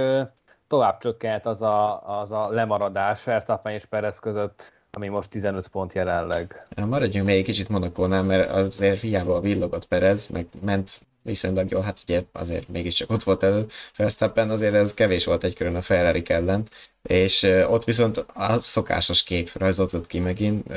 tovább 0.70 1.00
csökkent 1.00 1.46
az 1.46 1.62
a, 1.62 2.08
az 2.20 2.32
a 2.32 2.50
lemaradás 2.50 3.24
Verstappen 3.24 3.74
és 3.74 3.86
Perez 3.86 4.20
között, 4.20 4.72
ami 4.92 5.08
most 5.08 5.30
15 5.30 5.68
pont 5.68 5.94
jelenleg. 5.94 6.68
Maradjunk 6.76 7.26
még 7.26 7.38
egy 7.38 7.44
kicsit 7.44 7.70
Monakónál, 7.70 8.24
mert 8.24 8.50
azért 8.52 9.02
hiába 9.02 9.40
villogott 9.40 9.86
Perez, 9.86 10.28
meg 10.28 10.48
ment 10.62 11.02
viszonylag 11.22 11.72
jól, 11.72 11.82
hát 11.82 12.00
ugye 12.04 12.24
azért 12.32 12.68
mégiscsak 12.68 13.10
ott 13.10 13.24
volt 13.24 13.44
elő 13.44 13.68
Verstappen, 13.96 14.50
azért 14.50 14.74
ez 14.74 14.94
kevés 14.94 15.26
volt 15.26 15.44
egy 15.44 15.56
körön 15.56 15.76
a 15.76 15.82
Ferrari 15.82 16.24
ellen, 16.28 16.68
és 17.04 17.44
ott 17.68 17.84
viszont 17.84 18.26
a 18.34 18.60
szokásos 18.60 19.24
kép 19.24 19.52
rajzoltott 19.54 20.08
ki 20.08 20.20
megint, 20.20 20.68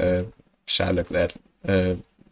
Charles 0.64 1.06
Leclerc 1.08 1.34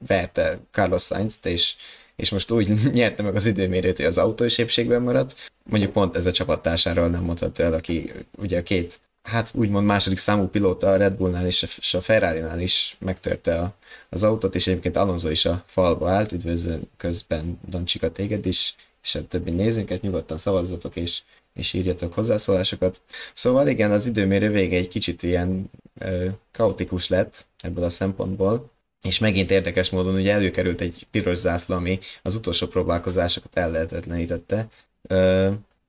verte 0.07 0.59
Carlos 0.71 1.02
Sainz-t, 1.02 1.47
és 1.47 1.75
és 2.21 2.31
most 2.31 2.50
úgy 2.50 2.69
nyerte 2.93 3.23
meg 3.23 3.35
az 3.35 3.47
időmérőt, 3.47 3.97
hogy 3.97 4.07
az 4.07 4.19
autó 4.19 4.45
is 4.45 4.59
épségben 4.59 5.03
maradt. 5.03 5.50
Mondjuk 5.71 5.93
pont 5.93 6.17
ez 6.17 6.27
a 6.27 6.33
csapattársáról 6.33 7.09
nem 7.09 7.23
mondható 7.23 7.62
el, 7.62 7.73
aki 7.73 8.12
ugye 8.39 8.59
a 8.59 8.62
két, 8.62 9.00
hát 9.23 9.50
úgymond 9.55 9.87
második 9.87 10.19
számú 10.19 10.47
pilóta 10.47 10.91
a 10.91 10.97
Red 10.97 11.12
Bullnál 11.12 11.47
és 11.47 11.95
a 11.95 12.00
Ferrari-nál 12.00 12.61
is 12.61 12.97
megtörte 12.99 13.59
a, 13.59 13.75
az 14.09 14.23
autót, 14.23 14.55
és 14.55 14.67
egyébként 14.67 14.97
Alonso 14.97 15.31
is 15.31 15.45
a 15.45 15.65
falba 15.67 16.11
állt, 16.11 16.33
üdvözlő 16.33 16.81
közben 16.97 17.61
Doncsika 17.69 18.12
téged 18.12 18.47
is, 18.47 18.75
és 19.03 19.15
a 19.15 19.27
többi 19.29 19.50
nézőnket 19.50 20.03
nyugodtan 20.03 20.39
szavazzatok, 20.39 20.97
és, 20.97 21.21
és 21.55 21.73
írjatok 21.73 22.15
hozzászólásokat. 22.15 23.00
Szóval 23.35 23.69
igen, 23.69 23.91
az 23.91 24.07
időmérő 24.07 24.50
vége 24.50 24.77
egy 24.77 24.89
kicsit 24.89 25.23
ilyen 25.23 25.71
ö, 25.99 26.29
kaotikus 26.53 27.09
lett 27.09 27.47
ebből 27.59 27.85
a 27.85 27.89
szempontból, 27.89 28.71
és 29.02 29.19
megint 29.19 29.50
érdekes 29.50 29.90
módon 29.90 30.14
ugye 30.14 30.33
előkerült 30.33 30.80
egy 30.80 31.07
piros 31.11 31.37
zászló, 31.37 31.75
ami 31.75 31.99
az 32.23 32.35
utolsó 32.35 32.66
próbálkozásokat 32.66 33.57
ellehetetlenítette. 33.57 34.66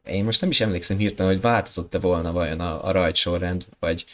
Én 0.03 0.23
most 0.23 0.41
nem 0.41 0.49
is 0.49 0.61
emlékszem 0.61 0.97
hirtelen, 0.97 1.31
hogy 1.31 1.41
változott-e 1.41 1.99
volna 1.99 2.31
vajon 2.31 2.59
a, 2.59 2.85
a 2.85 2.91
rajtsorrend, 2.91 3.65
vagy 3.79 4.05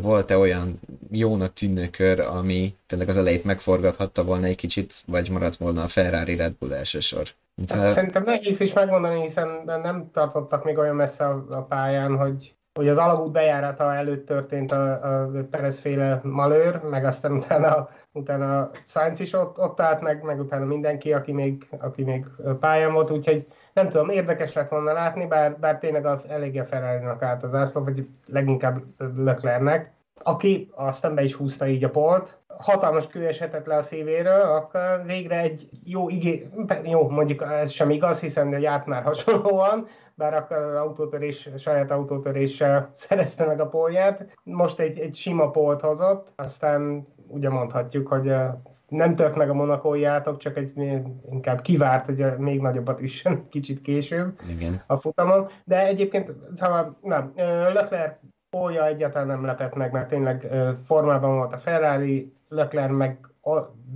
volt-e 0.00 0.38
olyan 0.38 0.80
jónak 1.10 1.52
tűnő 1.52 1.88
kör, 1.88 2.20
ami 2.20 2.74
tényleg 2.86 3.08
az 3.08 3.16
elejét 3.16 3.44
megforgathatta 3.44 4.24
volna 4.24 4.46
egy 4.46 4.56
kicsit, 4.56 4.94
vagy 5.06 5.30
maradt 5.30 5.56
volna 5.56 5.82
a 5.82 5.88
Ferrari 5.88 6.36
Red 6.36 6.52
Bull 6.58 6.72
elsősor. 6.72 7.28
Hát, 7.68 7.90
Szerintem 7.90 8.24
nehéz 8.24 8.60
is 8.60 8.72
megmondani, 8.72 9.20
hiszen 9.20 9.48
nem 9.64 10.10
tartottak 10.12 10.64
még 10.64 10.78
olyan 10.78 10.96
messze 10.96 11.24
a, 11.24 11.44
a 11.50 11.62
pályán, 11.62 12.16
hogy 12.16 12.54
hogy 12.74 12.88
az 12.88 12.98
alagút 12.98 13.32
bejárata 13.32 13.94
előtt 13.94 14.26
történt 14.26 14.72
a, 14.72 14.92
a 14.92 15.30
Perez-féle 15.50 16.20
malőr, 16.22 16.80
meg 16.82 17.04
aztán 17.04 17.32
utána, 17.32 17.88
utána 18.12 18.70
Sainz 18.84 19.20
is 19.20 19.32
ott, 19.32 19.58
ott 19.58 19.80
állt, 19.80 20.00
meg, 20.00 20.22
meg 20.22 20.40
utána 20.40 20.64
mindenki, 20.64 21.12
aki 21.12 21.32
még, 21.32 21.68
aki 21.80 22.02
még 22.02 22.26
pályán 22.60 22.92
volt, 22.92 23.10
úgyhogy 23.10 23.46
nem 23.72 23.88
tudom, 23.88 24.08
érdekes 24.08 24.52
lett 24.52 24.68
volna 24.68 24.92
látni, 24.92 25.26
bár, 25.26 25.58
bár 25.58 25.78
tényleg 25.78 26.06
az, 26.06 26.24
eléggé 26.28 26.58
a 26.58 26.64
Ferrari-nak 26.64 27.22
állt 27.22 27.42
az 27.42 27.54
ászló, 27.54 27.84
vagy 27.84 28.06
leginkább 28.26 28.82
Leclernek, 29.16 29.92
aki 30.22 30.70
aztán 30.74 31.14
be 31.14 31.22
is 31.22 31.34
húzta 31.34 31.66
így 31.66 31.84
a 31.84 31.90
polt, 31.90 32.38
hatalmas 32.56 33.06
kő 33.06 33.26
eshetett 33.26 33.66
le 33.66 33.76
a 33.76 33.82
szívéről, 33.82 34.40
akkor 34.40 35.02
végre 35.06 35.38
egy 35.38 35.68
jó 35.84 36.08
igé... 36.08 36.48
Jó, 36.82 37.08
mondjuk 37.08 37.42
ez 37.42 37.70
sem 37.70 37.90
igaz, 37.90 38.20
hiszen 38.20 38.60
járt 38.60 38.86
már 38.86 39.02
hasonlóan, 39.02 39.86
bár 40.14 40.34
akkor 40.34 40.56
az 40.56 40.74
autótörés, 40.74 41.48
saját 41.58 41.90
autótöréssel 41.90 42.90
szerezte 42.92 43.46
meg 43.46 43.60
a 43.60 43.68
pólját. 43.68 44.38
Most 44.42 44.80
egy, 44.80 44.98
egy 44.98 45.14
sima 45.14 45.50
pólt 45.50 45.80
hozott, 45.80 46.32
aztán 46.36 47.06
ugye 47.30 47.48
mondhatjuk, 47.48 48.08
hogy 48.08 48.32
nem 48.88 49.14
tört 49.14 49.36
meg 49.36 49.50
a 49.50 49.54
monakói 49.54 50.04
átok, 50.04 50.38
csak 50.38 50.56
egy 50.56 50.72
inkább 51.30 51.60
kivárt, 51.60 52.06
hogy 52.06 52.24
még 52.38 52.60
nagyobbat 52.60 53.00
üssen 53.00 53.42
kicsit 53.50 53.80
később 53.80 54.40
Igen. 54.48 54.82
a 54.86 54.96
futamon. 54.96 55.48
De 55.64 55.86
egyébként, 55.86 56.34
szóval, 56.54 56.96
na, 57.02 57.32
Leclerc 57.72 58.16
pólja 58.50 58.86
egyáltalán 58.86 59.26
nem 59.26 59.44
lepett 59.44 59.74
meg, 59.74 59.92
mert 59.92 60.08
tényleg 60.08 60.46
formában 60.86 61.36
volt 61.36 61.52
a 61.52 61.58
Ferrari, 61.58 62.32
Leclerc 62.48 62.92
meg 62.92 63.18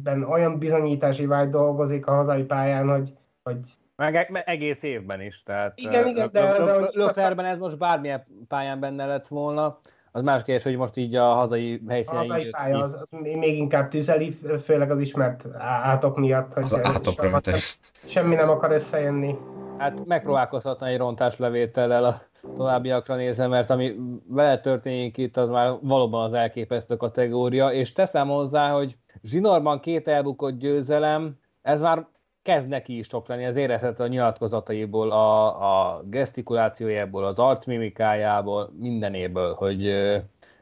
ben 0.03 0.23
olyan 0.23 0.59
bizonyítási 0.59 1.27
vágy 1.27 1.51
dolgozik 1.51 2.07
a 2.07 2.15
hazai 2.15 2.43
pályán, 2.43 2.89
hogy, 2.89 3.13
hogy 3.43 3.59
meg, 3.97 4.43
egész 4.45 4.83
évben 4.83 5.21
is, 5.21 5.43
tehát 5.43 5.79
igen, 5.79 6.07
igen, 6.07 6.29
de, 6.33 6.41
de, 6.41 6.65
de 6.65 6.89
Leclercben 6.93 7.45
ez 7.45 7.59
most 7.59 7.79
bármilyen 7.79 8.27
pályán 8.49 8.81
benne 8.81 9.07
lett 9.07 9.29
volna, 9.29 9.81
az 10.17 10.23
más 10.23 10.43
kérdés, 10.43 10.63
hogy 10.63 10.77
most 10.77 10.97
így 10.97 11.15
a 11.15 11.25
hazai 11.25 11.83
helyszínen... 11.89 12.19
A 12.19 12.27
hazai 12.27 12.51
pálya 12.51 12.79
az, 12.79 12.99
az, 13.01 13.11
még 13.11 13.57
inkább 13.57 13.89
tüzeli, 13.89 14.39
főleg 14.63 14.91
az 14.91 14.99
ismert 14.99 15.47
átok 15.59 16.17
miatt. 16.17 16.53
Hogy 16.53 16.63
az 16.63 16.79
átok 16.83 17.41
Semmi 18.05 18.35
nem 18.35 18.49
akar 18.49 18.73
összejönni. 18.73 19.37
Hát 19.79 20.05
megpróbálkozhatna 20.07 20.87
egy 20.87 20.97
rontáslevétellel 20.97 22.05
a 22.05 22.23
továbbiakra 22.57 23.15
nézve, 23.15 23.47
mert 23.47 23.71
ami 23.71 23.95
vele 24.29 24.61
történik 24.61 25.17
itt, 25.17 25.37
az 25.37 25.49
már 25.49 25.73
valóban 25.83 26.25
az 26.25 26.33
elképesztő 26.33 26.97
kategória, 26.97 27.73
és 27.73 27.93
teszem 27.93 28.29
hozzá, 28.29 28.71
hogy 28.71 28.97
zsinórban 29.23 29.81
két 29.81 30.09
elbukott 30.09 30.59
győzelem, 30.59 31.39
ez 31.63 31.81
már 31.81 32.07
kezd 32.45 32.69
neki 32.69 32.99
is 32.99 33.07
sok 33.07 33.29
lenni, 33.29 33.45
ez 33.45 33.57
érezhető 33.57 34.05
a 34.05 34.07
nyilatkozataiból, 34.07 35.11
a, 35.11 35.47
a 35.97 36.03
gesztikulációjából, 36.05 37.25
az 37.25 37.39
arcmimikájából, 37.39 38.71
mindenéből, 38.79 39.55
hogy 39.55 39.89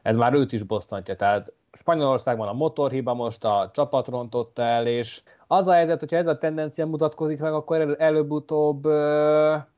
ez 0.01 0.15
már 0.15 0.33
őt 0.33 0.51
is 0.51 0.63
bosszantja. 0.63 1.15
Tehát 1.15 1.53
Spanyolországban 1.71 2.47
a 2.47 2.53
motorhiba 2.53 3.13
most 3.13 3.43
a 3.43 3.71
csapat 3.73 4.07
rontotta 4.07 4.61
el, 4.61 4.87
és 4.87 5.21
az 5.47 5.67
a 5.67 5.73
helyzet, 5.73 5.99
hogyha 5.99 6.17
ez 6.17 6.27
a 6.27 6.37
tendencia 6.37 6.85
mutatkozik 6.85 7.39
meg, 7.39 7.53
akkor 7.53 7.95
előbb-utóbb 7.99 8.85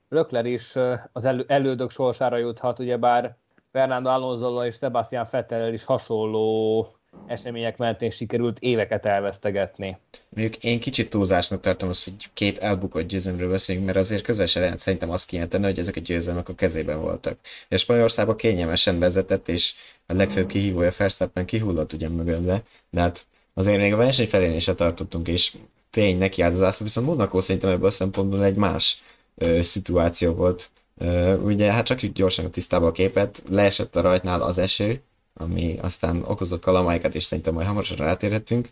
Lökler 0.09 0.45
is 0.45 0.75
az 1.11 1.25
elő, 1.25 1.45
elődök 1.47 1.89
sorsára 1.89 2.37
juthat, 2.37 2.79
ugyebár 2.79 3.35
Fernando 3.71 4.09
Alonso 4.09 4.63
és 4.63 4.75
Sebastian 4.75 5.27
Vettel 5.31 5.73
is 5.73 5.83
hasonló 5.83 6.87
események 7.27 7.77
mentén 7.77 8.11
sikerült 8.11 8.59
éveket 8.59 9.05
elvesztegetni. 9.05 9.97
Mondjuk 10.29 10.63
én 10.63 10.79
kicsit 10.79 11.09
túlzásnak 11.09 11.59
tartom 11.59 11.89
azt, 11.89 12.03
hogy 12.03 12.29
két 12.33 12.57
elbukott 12.57 13.07
győzelmről 13.07 13.49
beszélünk, 13.49 13.85
mert 13.85 13.97
azért 13.97 14.23
közel 14.23 14.45
se 14.45 14.59
lehet 14.59 14.79
szerintem 14.79 15.09
azt 15.09 15.27
kijelenteni, 15.27 15.63
hogy 15.63 15.79
ezek 15.79 15.95
a 15.95 15.99
győzelmek 15.99 16.49
a 16.49 16.55
kezében 16.55 17.01
voltak. 17.01 17.37
És 17.67 17.81
Spanyolországban 17.81 18.35
kényelmesen 18.35 18.99
vezetett, 18.99 19.47
és 19.47 19.73
a 20.05 20.13
legfőbb 20.13 20.47
kihívója 20.47 20.91
Verstappen 20.97 21.45
kihullott 21.45 21.93
ugyan 21.93 22.11
mögötte, 22.11 22.63
de 22.89 23.01
hát 23.01 23.25
azért 23.53 23.79
még 23.79 23.93
a 23.93 23.97
verseny 23.97 24.27
felén 24.27 24.55
is 24.55 24.63
tartottunk, 24.63 25.27
és 25.27 25.55
tény 25.89 26.17
neki 26.17 26.41
állt 26.41 26.53
az 26.53 26.63
ászló, 26.63 26.85
viszont 26.85 27.07
Monaco 27.07 27.41
szerintem 27.41 27.69
ebből 27.69 27.87
a 27.87 27.91
szempontból 27.91 28.43
egy 28.43 28.55
más 28.55 29.01
ö, 29.35 29.61
szituáció 29.61 30.33
volt. 30.33 30.69
Ö, 30.97 31.35
ugye 31.37 31.71
hát 31.71 31.85
csak 31.85 31.99
gyorsan 31.99 32.45
a 32.45 32.49
tisztába 32.49 32.87
a 32.87 32.91
képet, 32.91 33.43
leesett 33.49 33.95
a 33.95 34.01
rajtnál 34.01 34.41
az 34.41 34.57
eső, 34.57 35.01
ami 35.37 35.77
aztán 35.81 36.23
okozott 36.23 36.61
kalamáikat, 36.61 37.15
és 37.15 37.23
szerintem 37.23 37.53
majd 37.53 37.67
hamarosan 37.67 37.97
rátérhetünk, 37.97 38.69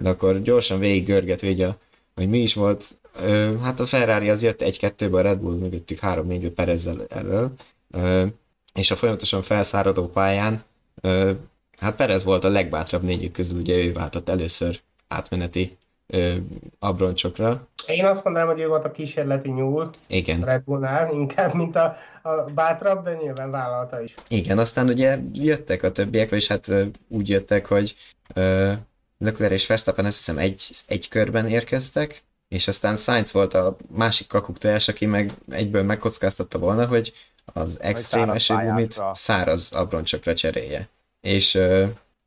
de 0.00 0.08
akkor 0.08 0.42
gyorsan 0.42 0.78
végig 0.78 1.06
görget 1.06 1.40
végig, 1.40 1.66
hogy 2.14 2.28
mi 2.28 2.38
is 2.38 2.54
volt. 2.54 2.96
Ö, 3.22 3.58
hát 3.62 3.80
a 3.80 3.86
Ferrari 3.86 4.28
az 4.28 4.42
jött 4.42 4.62
egy-kettőben, 4.62 5.20
a 5.20 5.28
Red 5.28 5.38
Bull 5.38 5.56
mögöttük 5.56 5.98
három-négy 5.98 6.50
Perezzel 6.50 7.06
elől, 7.08 7.52
ö, 7.90 8.26
és 8.74 8.90
a 8.90 8.96
folyamatosan 8.96 9.42
felszáradó 9.42 10.08
pályán, 10.08 10.62
ö, 11.00 11.32
hát 11.78 11.96
Perez 11.96 12.24
volt 12.24 12.44
a 12.44 12.48
legbátrabb 12.48 13.02
négyük 13.02 13.32
közül, 13.32 13.60
ugye 13.60 13.76
ő 13.76 13.92
váltott 13.92 14.28
először 14.28 14.80
átmeneti 15.08 15.76
ö, 16.14 16.34
abroncsokra. 16.78 17.68
Én 17.86 18.04
azt 18.04 18.24
mondanám, 18.24 18.48
hogy 18.48 18.60
ő 18.60 18.68
volt 18.68 18.84
a 18.84 18.90
kísérleti 18.90 19.50
nyúl 19.50 19.90
Igen. 20.06 20.40
Red 20.40 20.62
Bullnál, 20.62 21.12
inkább, 21.12 21.54
mint 21.54 21.76
a, 21.76 21.96
a 22.22 22.30
bátrabb, 22.54 23.04
de 23.04 23.14
nyilván 23.14 23.50
vállalta 23.50 24.02
is. 24.02 24.14
Igen, 24.28 24.58
aztán 24.58 24.88
ugye 24.88 25.18
jöttek 25.32 25.82
a 25.82 25.92
többiek, 25.92 26.30
és 26.30 26.46
hát 26.46 26.68
ö, 26.68 26.84
úgy 27.08 27.28
jöttek, 27.28 27.66
hogy 27.66 27.96
ö, 28.34 28.72
Leclerc 29.18 29.52
és 29.52 29.66
Verstappen 29.66 30.04
azt 30.04 30.16
hiszem 30.16 30.38
egy, 30.38 30.70
egy 30.86 31.08
körben 31.08 31.48
érkeztek, 31.48 32.22
és 32.48 32.68
aztán 32.68 32.96
Sainz 32.96 33.32
volt 33.32 33.54
a 33.54 33.76
másik 33.88 34.26
kakuktojás, 34.26 34.88
aki 34.88 35.06
meg 35.06 35.32
egyből 35.50 35.82
megkockáztatta 35.82 36.58
volna, 36.58 36.86
hogy 36.86 37.12
az 37.44 37.80
extrém 37.80 38.30
esőgumit 38.30 39.02
száraz 39.12 39.72
abroncsokra 39.72 40.34
cserélje. 40.34 40.88
És 41.20 41.58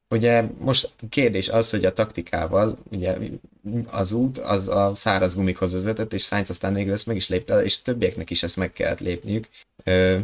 Ugye 0.09 0.43
most 0.59 0.93
kérdés 1.09 1.49
az, 1.49 1.69
hogy 1.69 1.85
a 1.85 1.93
taktikával, 1.93 2.77
ugye 2.91 3.17
az 3.87 4.11
út 4.11 4.37
az 4.37 4.67
a 4.67 4.91
száraz 4.95 5.35
gumikhoz 5.35 5.71
vezetett, 5.71 6.13
és 6.13 6.23
Sainz 6.23 6.49
aztán 6.49 6.73
végül 6.73 6.93
ezt 6.93 7.05
meg 7.07 7.15
is 7.15 7.29
lépte, 7.29 7.63
és 7.63 7.81
többieknek 7.81 8.29
is 8.29 8.43
ezt 8.43 8.55
meg 8.57 8.73
kellett 8.73 8.99
lépniük. 8.99 9.47
Ö, 9.83 10.17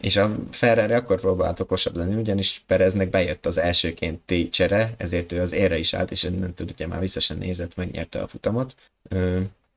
És 0.00 0.16
a 0.16 0.36
Ferrari 0.50 0.92
akkor 0.92 1.20
próbált 1.20 1.60
okosabb 1.60 1.96
lenni, 1.96 2.14
ugyanis 2.14 2.62
Pereznek 2.66 3.10
bejött 3.10 3.46
az 3.46 3.58
elsőkénti 3.58 4.48
csere, 4.48 4.94
ezért 4.96 5.32
ő 5.32 5.40
az 5.40 5.52
érre 5.52 5.78
is 5.78 5.94
állt, 5.94 6.10
és 6.10 6.22
nem 6.22 6.54
tud, 6.54 6.70
ugye 6.70 6.86
már 6.86 7.00
vissza 7.00 7.20
sem 7.20 7.38
nézett, 7.38 7.76
megnyerte 7.76 8.22
a 8.22 8.28
futamot. 8.28 8.76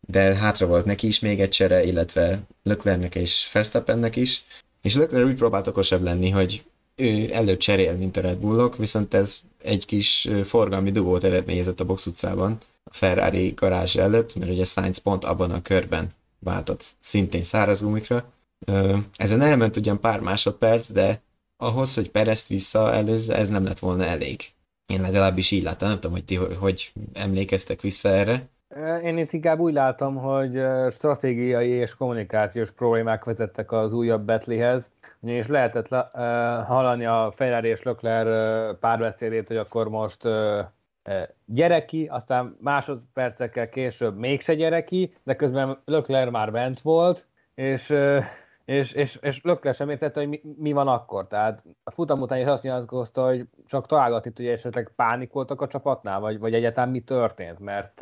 De 0.07 0.35
hátra 0.35 0.65
volt 0.67 0.85
neki 0.85 1.07
is 1.07 1.19
még 1.19 1.41
egy 1.41 1.49
csere, 1.49 1.83
illetve 1.83 2.39
Leclercnek 2.63 3.15
és 3.15 3.49
Verstappennek 3.53 4.15
is. 4.15 4.43
És 4.81 4.95
Leclerc 4.95 5.25
úgy 5.25 5.35
próbált 5.35 5.67
okosabb 5.67 6.03
lenni, 6.03 6.29
hogy 6.29 6.63
ő 6.95 7.33
előbb 7.33 7.57
cserél, 7.57 7.93
mint 7.93 8.17
a 8.17 8.21
Red 8.21 8.37
Bullok, 8.37 8.77
viszont 8.77 9.13
ez 9.13 9.39
egy 9.63 9.85
kis 9.85 10.29
forgalmi 10.43 10.91
dugót 10.91 11.23
eredményezett 11.23 11.79
a 11.79 11.85
box 11.85 12.05
utcában, 12.05 12.57
a 12.83 12.93
Ferrari 12.93 13.49
garázs 13.55 13.95
előtt, 13.95 14.35
mert 14.35 14.51
ugye 14.51 14.63
Sainz 14.63 14.97
pont 14.97 15.23
abban 15.23 15.51
a 15.51 15.61
körben 15.61 16.13
váltott 16.39 16.85
szintén 16.99 17.43
száraz 17.43 17.81
gumikra. 17.81 18.31
Ezen 19.15 19.41
elment 19.41 19.77
ugyan 19.77 19.99
pár 19.99 20.19
másodperc, 20.19 20.91
de 20.91 21.21
ahhoz, 21.57 21.93
hogy 21.93 22.11
Perezt 22.11 22.47
vissza 22.47 22.93
előzze, 22.93 23.35
ez 23.35 23.49
nem 23.49 23.63
lett 23.63 23.79
volna 23.79 24.03
elég. 24.03 24.41
Én 24.85 25.01
legalábbis 25.01 25.51
így 25.51 25.63
láttam, 25.63 25.87
nem 25.87 25.99
tudom, 25.99 26.15
hogy 26.15 26.25
ti 26.25 26.35
hogy 26.35 26.91
emlékeztek 27.13 27.81
vissza 27.81 28.09
erre. 28.09 28.47
Én 29.03 29.17
itt 29.17 29.31
inkább 29.31 29.59
úgy 29.59 29.73
látom, 29.73 30.15
hogy 30.15 30.61
stratégiai 30.91 31.69
és 31.69 31.95
kommunikációs 31.95 32.71
problémák 32.71 33.23
vezettek 33.23 33.71
az 33.71 33.93
újabb 33.93 34.25
Betlihez, 34.25 34.89
és 35.31 35.47
lehetett 35.47 35.87
hallani 36.65 37.05
a 37.05 37.33
Ferrari 37.35 37.67
és 37.67 37.83
Leclerc 37.83 38.79
párbeszédét, 38.79 39.47
hogy 39.47 39.57
akkor 39.57 39.89
most 39.89 40.27
gyereki, 41.45 42.07
aztán 42.11 42.57
másodpercekkel 42.59 43.69
később 43.69 44.17
mégse 44.17 44.53
gyereki, 44.55 45.15
de 45.23 45.35
közben 45.35 45.77
Leclerc 45.85 46.31
már 46.31 46.51
bent 46.51 46.81
volt, 46.81 47.25
és, 47.55 47.95
és, 48.65 48.91
és, 48.91 49.17
és 49.21 49.41
Leclerc 49.43 49.77
sem 49.77 49.89
értette, 49.89 50.19
hogy 50.19 50.29
mi, 50.29 50.41
mi 50.57 50.71
van 50.71 50.87
akkor. 50.87 51.27
Tehát 51.27 51.63
a 51.83 51.91
futam 51.91 52.21
után 52.21 52.39
is 52.39 52.45
azt 52.45 52.63
nyilatkozta, 52.63 53.25
hogy 53.25 53.47
csak 53.67 53.85
találgatni 53.85 54.31
hogy 54.35 54.47
esetleg 54.47 54.91
pánikoltak 54.95 55.61
a 55.61 55.67
csapatnál, 55.67 56.19
vagy, 56.19 56.39
vagy 56.39 56.53
egyáltalán 56.53 56.89
mi 56.89 56.99
történt, 56.99 57.59
mert, 57.59 57.99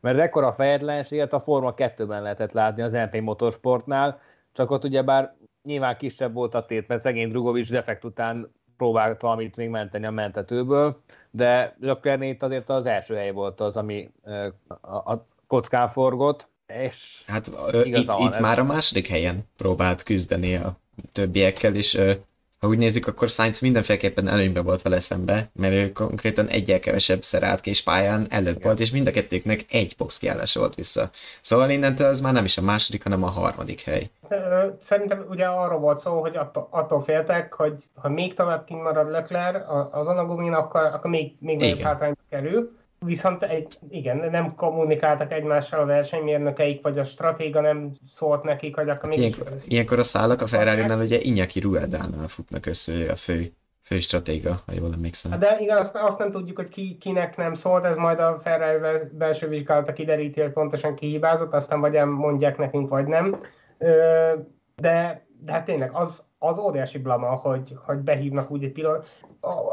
mert 0.00 0.18
ekkora 0.18 0.52
fejetlenséget 0.52 1.32
a 1.32 1.40
Forma 1.40 1.74
2-ben 1.76 2.22
lehetett 2.22 2.52
látni 2.52 2.82
az 2.82 2.92
MP 2.92 3.20
Motorsportnál, 3.20 4.20
csak 4.52 4.70
ott 4.70 4.84
ugyebár 4.84 5.34
nyilván 5.64 5.96
kisebb 5.96 6.32
volt 6.32 6.54
a 6.54 6.66
tét, 6.66 6.88
mert 6.88 7.00
szegény 7.00 7.28
Drugovics 7.28 7.70
defekt 7.70 8.04
után 8.04 8.52
próbált 8.76 9.20
valamit 9.20 9.56
még 9.56 9.68
menteni 9.68 10.06
a 10.06 10.10
mentetőből, 10.10 11.02
de 11.30 11.76
Löklerné 11.80 12.36
azért 12.40 12.68
az 12.68 12.86
első 12.86 13.14
hely 13.14 13.30
volt 13.30 13.60
az, 13.60 13.76
ami 13.76 14.10
a, 14.80 15.12
a 15.12 15.26
kockán 15.46 15.90
forgott, 15.90 16.48
és 16.66 17.22
Hát 17.26 17.52
itt, 17.84 18.10
itt 18.18 18.38
már 18.38 18.58
a 18.58 18.64
második 18.64 19.06
helyen 19.06 19.48
próbált 19.56 20.02
küzdeni 20.02 20.54
a 20.54 20.76
többiekkel, 21.12 21.74
és 21.74 22.00
ha 22.62 22.68
úgy 22.68 22.78
nézzük, 22.78 23.06
akkor 23.06 23.28
Sainz 23.28 23.60
mindenféleképpen 23.60 24.28
előnybe 24.28 24.62
volt 24.62 24.82
vele 24.82 25.00
szembe, 25.00 25.50
mert 25.52 25.74
ő 25.74 25.92
konkrétan 25.92 26.48
egyel 26.48 26.80
kevesebb 26.80 27.20
állt 27.40 27.60
kés 27.60 27.82
pályán 27.82 28.26
előbb 28.30 28.56
Igen. 28.56 28.62
volt, 28.62 28.80
és 28.80 28.90
mind 28.90 29.06
a 29.06 29.10
kettőknek 29.10 29.64
egy 29.70 29.94
box 29.98 30.18
kiállás 30.18 30.54
volt 30.54 30.74
vissza. 30.74 31.10
Szóval 31.40 31.70
innentől 31.70 32.06
az 32.06 32.20
már 32.20 32.32
nem 32.32 32.44
is 32.44 32.58
a 32.58 32.62
második, 32.62 33.02
hanem 33.02 33.22
a 33.22 33.26
harmadik 33.26 33.80
hely. 33.80 34.10
Szerintem 34.78 35.26
ugye 35.28 35.46
arról 35.46 35.78
volt 35.78 35.98
szó, 35.98 36.20
hogy 36.20 36.36
attól, 36.36 36.68
attól 36.70 37.02
féltek, 37.02 37.52
hogy 37.52 37.84
ha 37.94 38.08
még 38.08 38.34
tovább 38.34 38.64
kint 38.64 38.82
marad 38.82 39.10
Leclerc 39.10 39.64
az 39.90 40.08
anagumin, 40.08 40.52
akkor, 40.52 40.80
akkor 40.80 41.10
még, 41.10 41.32
még 41.38 41.58
nagyobb 41.58 41.80
hátrányba 41.80 42.20
kerül 42.30 42.80
Viszont 43.04 43.42
egy, 43.42 43.78
igen, 43.88 44.30
nem 44.30 44.54
kommunikáltak 44.54 45.32
egymással 45.32 45.80
a 45.80 45.84
versenymérnökeik, 45.84 46.82
vagy 46.82 46.98
a 46.98 47.04
stratéga 47.04 47.60
nem 47.60 47.92
szólt 48.06 48.42
nekik, 48.42 48.76
hogy 48.76 48.88
akkor 48.88 49.14
ilyenkor, 49.14 49.52
ilyenkor 49.66 49.98
a 49.98 50.02
szálak 50.02 50.42
a 50.42 50.46
ferrari 50.46 51.04
ugye 51.04 51.20
Inyaki 51.20 51.60
Ruedánál 51.60 52.28
futnak 52.28 52.66
össze 52.66 53.10
a 53.10 53.16
fő, 53.16 53.52
fő 53.82 54.00
stratéga, 54.00 54.62
ha 54.66 54.72
jól 54.72 54.92
emlékszem. 54.92 55.38
De 55.38 55.56
igen, 55.60 55.76
azt, 55.76 55.96
azt 55.96 56.18
nem 56.18 56.30
tudjuk, 56.30 56.56
hogy 56.56 56.68
ki, 56.68 56.96
kinek 57.00 57.36
nem 57.36 57.54
szólt, 57.54 57.84
ez 57.84 57.96
majd 57.96 58.18
a 58.18 58.38
Ferrari 58.40 59.04
belső 59.12 59.48
vizsgálata 59.48 59.92
kideríti, 59.92 60.40
hogy 60.40 60.52
pontosan 60.52 60.94
ki 60.94 61.06
hibázott, 61.06 61.52
aztán 61.52 61.80
vagy 61.80 62.04
mondják 62.04 62.58
nekünk, 62.58 62.88
vagy 62.88 63.06
nem. 63.06 63.40
De, 64.76 65.26
de 65.44 65.52
hát 65.52 65.64
tényleg 65.64 65.90
az, 65.92 66.24
az 66.38 66.58
óriási 66.58 66.98
blama, 66.98 67.26
hogy, 67.26 67.76
hogy 67.86 67.98
behívnak 67.98 68.50
úgy 68.50 68.64
egy 68.64 68.72
pillanat. 68.72 69.06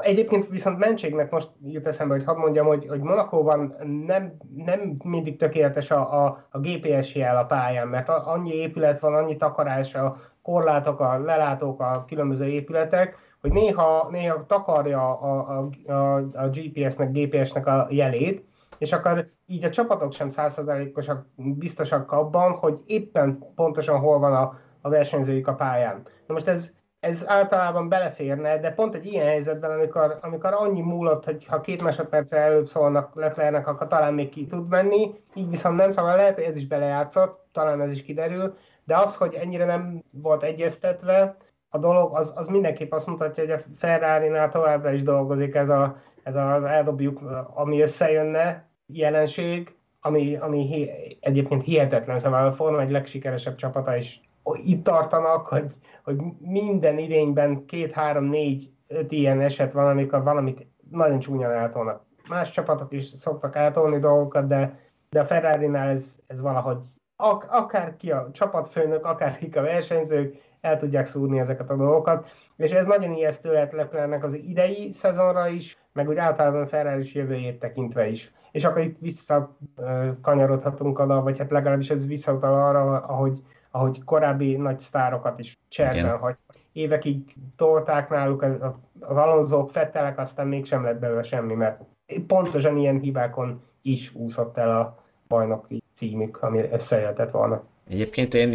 Egyébként 0.02 0.48
viszont 0.48 0.78
mentségnek 0.78 1.32
most 1.32 1.50
jut 1.64 1.88
eszembe, 1.88 2.14
hogy 2.14 2.24
hadd 2.24 2.38
mondjam, 2.38 2.66
hogy, 2.66 2.88
hogy 2.88 3.00
Monakóban 3.00 3.76
nem, 4.06 4.38
nem 4.56 4.98
mindig 5.04 5.38
tökéletes 5.38 5.92
a, 5.92 6.26
a, 6.26 6.46
a 6.50 6.60
GPS 6.60 7.16
jel 7.16 7.38
a 7.38 7.46
pályán, 7.46 7.88
mert 7.88 8.10
annyi 8.10 8.54
épület 8.54 9.00
van, 9.00 9.14
annyi 9.14 9.36
takarás, 9.36 9.96
a 9.96 10.18
korlátok, 10.42 11.00
a 11.00 11.18
lelátók, 11.18 11.82
a 11.82 12.06
különböző 12.08 12.46
épületek, 12.46 13.18
hogy 13.42 13.52
néha, 13.52 14.08
néha 14.12 14.46
takarja 14.46 15.20
a, 15.20 15.58
a, 15.58 15.92
a, 15.92 16.16
a 16.16 16.50
GPS-nek, 16.50 17.12
GPS-nek 17.12 17.68
a 17.68 17.88
jelét, 17.90 18.44
és 18.78 18.92
akkor 18.92 19.30
így 19.46 19.64
a 19.64 19.70
csapatok 19.70 20.14
sem 20.14 20.30
százszerzalékosak 20.30 21.26
biztosak 21.36 22.12
abban, 22.12 22.52
hogy 22.52 22.80
éppen 22.86 23.44
pontosan 23.56 24.00
hol 24.00 24.20
van 24.20 24.34
a, 24.34 24.60
a 24.82 24.90
versenyzőjük 24.90 25.48
a 25.48 25.56
pályán. 25.56 26.02
Na 26.28 26.34
most 26.34 26.48
ez, 26.48 26.72
ez 27.00 27.24
általában 27.28 27.90
beleférne, 27.90 28.60
de 28.60 28.72
pont 28.72 28.96
egy 28.96 29.06
ilyen 29.06 29.26
helyzetben, 29.26 29.72
amikor, 29.72 30.18
amikor 30.22 30.54
annyi 30.54 30.82
múlott, 30.82 31.26
hogy 31.26 31.46
ha 31.46 31.62
két 31.62 31.82
másodperccel 31.82 32.40
előbb 32.40 32.68
szólnak 32.68 33.16
Leclernek, 33.16 33.68
akkor 33.68 33.88
talán 33.88 34.14
még 34.14 34.30
ki 34.30 34.46
tud 34.46 34.70
menni, 34.70 35.14
így 35.34 35.50
viszont 35.50 35.76
nem, 35.76 35.92
szóval 35.92 36.16
lehet, 36.16 36.36
hogy 36.36 36.44
ez 36.44 36.58
is 36.58 36.68
belejátszott, 36.68 37.48
talán 37.52 37.82
ez 37.82 37.92
is 37.92 38.04
kiderül, 38.04 38.58
de 38.84 38.98
az, 38.98 39.16
hogy 39.16 39.34
ennyire 39.34 39.66
nem 39.66 40.04
volt 40.12 40.44
egyeztetve, 40.44 41.38
a 41.70 41.78
dolog, 41.78 42.16
az, 42.16 42.34
az 42.36 42.48
mindenképp 42.48 42.92
azt 42.92 43.08
mutatja, 43.08 43.44
hogy 43.44 43.52
a 43.52 43.60
Ferrari-nál 43.76 44.50
továbbra 44.50 44.92
is 44.92 45.04
dolgozik 45.04 45.56
ez, 45.56 45.70
a, 45.70 46.02
ez 46.24 46.36
az 46.36 46.64
eldobjuk, 46.64 47.22
ami 47.54 47.82
összejönne 47.82 48.70
jelenség, 48.86 49.76
ami, 50.02 50.36
ami 50.36 50.66
hi, 50.68 50.92
egyébként 51.20 51.64
hihetetlen, 51.64 52.20
szóval 52.20 52.46
a 52.46 52.52
Forma 52.52 52.82
egy 52.82 52.92
legsikeresebb 52.92 53.56
csapata 53.56 53.96
is 53.96 54.22
itt 54.58 54.84
tartanak, 54.84 55.48
hogy, 55.48 55.74
hogy 56.04 56.16
minden 56.40 56.98
idényben 56.98 57.66
két, 57.66 57.94
három, 57.94 58.26
négy, 58.26 58.72
öt 58.88 59.12
ilyen 59.12 59.42
eset 59.42 59.74
van, 59.74 59.88
amikor 59.88 60.24
valamit 60.24 60.68
nagyon 60.92 61.20
csúnyan 61.20 61.52
eltolnak. 61.52 62.02
Más 62.30 62.52
csapatok 62.52 62.94
is 62.94 63.06
szoktak 63.06 63.56
eltolni 63.56 64.00
dolgokat, 64.00 64.48
de, 64.48 64.80
de 65.10 65.20
a 65.20 65.26
Ferrari-nál 65.26 65.90
ez, 65.90 66.20
ez 66.28 66.42
valahogy 66.42 66.86
ak- 67.16 67.50
akár 67.50 67.96
ki 67.98 68.12
a 68.12 68.30
csapatfőnök, 68.32 69.06
akár 69.06 69.38
ki 69.38 69.58
a 69.58 69.62
versenyzők, 69.62 70.36
el 70.62 70.78
tudják 70.78 71.06
szúrni 71.06 71.40
ezeket 71.40 71.70
a 71.70 71.76
dolgokat, 71.76 72.30
és 72.56 72.72
ez 72.72 72.86
nagyon 72.86 73.14
ijesztő 73.14 73.52
lehet 73.52 73.72
Leclercnek 73.72 74.24
az 74.24 74.34
idei 74.34 74.92
szezonra 74.92 75.48
is, 75.48 75.78
meg 75.94 76.08
úgy 76.08 76.18
általában 76.18 76.66
Ferrari 76.66 77.00
is 77.00 77.14
jövőjét 77.14 77.60
tekintve 77.60 78.08
is. 78.08 78.34
És 78.52 78.66
akkor 78.66 78.82
itt 78.82 79.00
visszakanyarodhatunk 79.00 81.00
oda, 81.00 81.22
vagy 81.22 81.38
hát 81.38 81.52
legalábbis 81.52 81.90
ez 81.90 82.08
visszautal 82.08 82.54
arra, 82.54 83.00
ahogy 83.00 83.42
ahogy 83.72 84.04
korábbi 84.04 84.56
nagy 84.56 84.80
sztárokat 84.80 85.40
is 85.40 85.58
cserben 85.68 86.18
hagy. 86.18 86.36
Évekig 86.72 87.18
tolták 87.56 88.10
náluk 88.10 88.42
az, 88.42 89.18
alonzók, 89.18 89.70
fettelek, 89.70 90.20
aztán 90.20 90.48
mégsem 90.48 90.84
lett 90.84 91.00
belőle 91.00 91.24
semmi, 91.24 91.54
mert 91.54 91.82
pontosan 92.28 92.78
ilyen 92.78 93.00
hibákon 93.00 93.62
is 93.82 94.14
úszott 94.14 94.58
el 94.58 94.80
a 94.80 95.04
bajnoki 95.28 95.84
címük, 95.94 96.38
ami 96.42 96.62
összejeltett 96.72 97.32
volna. 97.32 97.64
Egyébként 97.90 98.34
én 98.34 98.50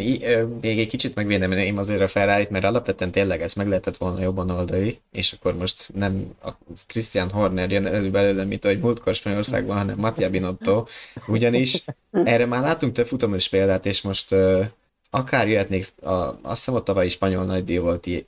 még 0.61 0.79
egy 0.79 0.87
kicsit 0.87 1.15
megvédeném 1.15 1.79
azért 1.79 2.01
a 2.01 2.07
ferrari 2.07 2.47
mert 2.51 2.65
alapvetően 2.65 3.11
tényleg 3.11 3.41
ezt 3.41 3.57
meg 3.57 3.69
lehetett 3.69 3.97
volna 3.97 4.21
jobban 4.21 4.51
oldani, 4.51 5.01
és 5.11 5.33
akkor 5.33 5.57
most 5.57 5.91
nem 5.95 6.35
a 6.43 6.51
Christian 6.87 7.31
Horner 7.31 7.71
jön 7.71 7.87
elő 7.87 8.11
belőle, 8.11 8.45
mint 8.45 8.65
ahogy 8.65 8.81
múltkor 8.81 9.15
Spanyolországban, 9.15 9.77
hanem 9.77 9.99
Mattia 9.99 10.31
Binotto, 10.31 10.85
ugyanis 11.27 11.85
erre 12.11 12.47
már 12.47 12.63
látunk 12.63 12.93
több 12.93 13.07
futamos 13.07 13.49
példát, 13.49 13.87
és 13.87 14.03
most 14.03 14.35
akár 15.15 15.49
jöhetnék, 15.49 15.87
a, 16.03 16.11
azt 16.11 16.39
hiszem 16.43 16.75
ott 16.75 16.85
tavaly 16.85 17.09
spanyol 17.09 17.45
nagydíj 17.45 17.77
volt 17.77 18.07
ilyen, 18.07 18.25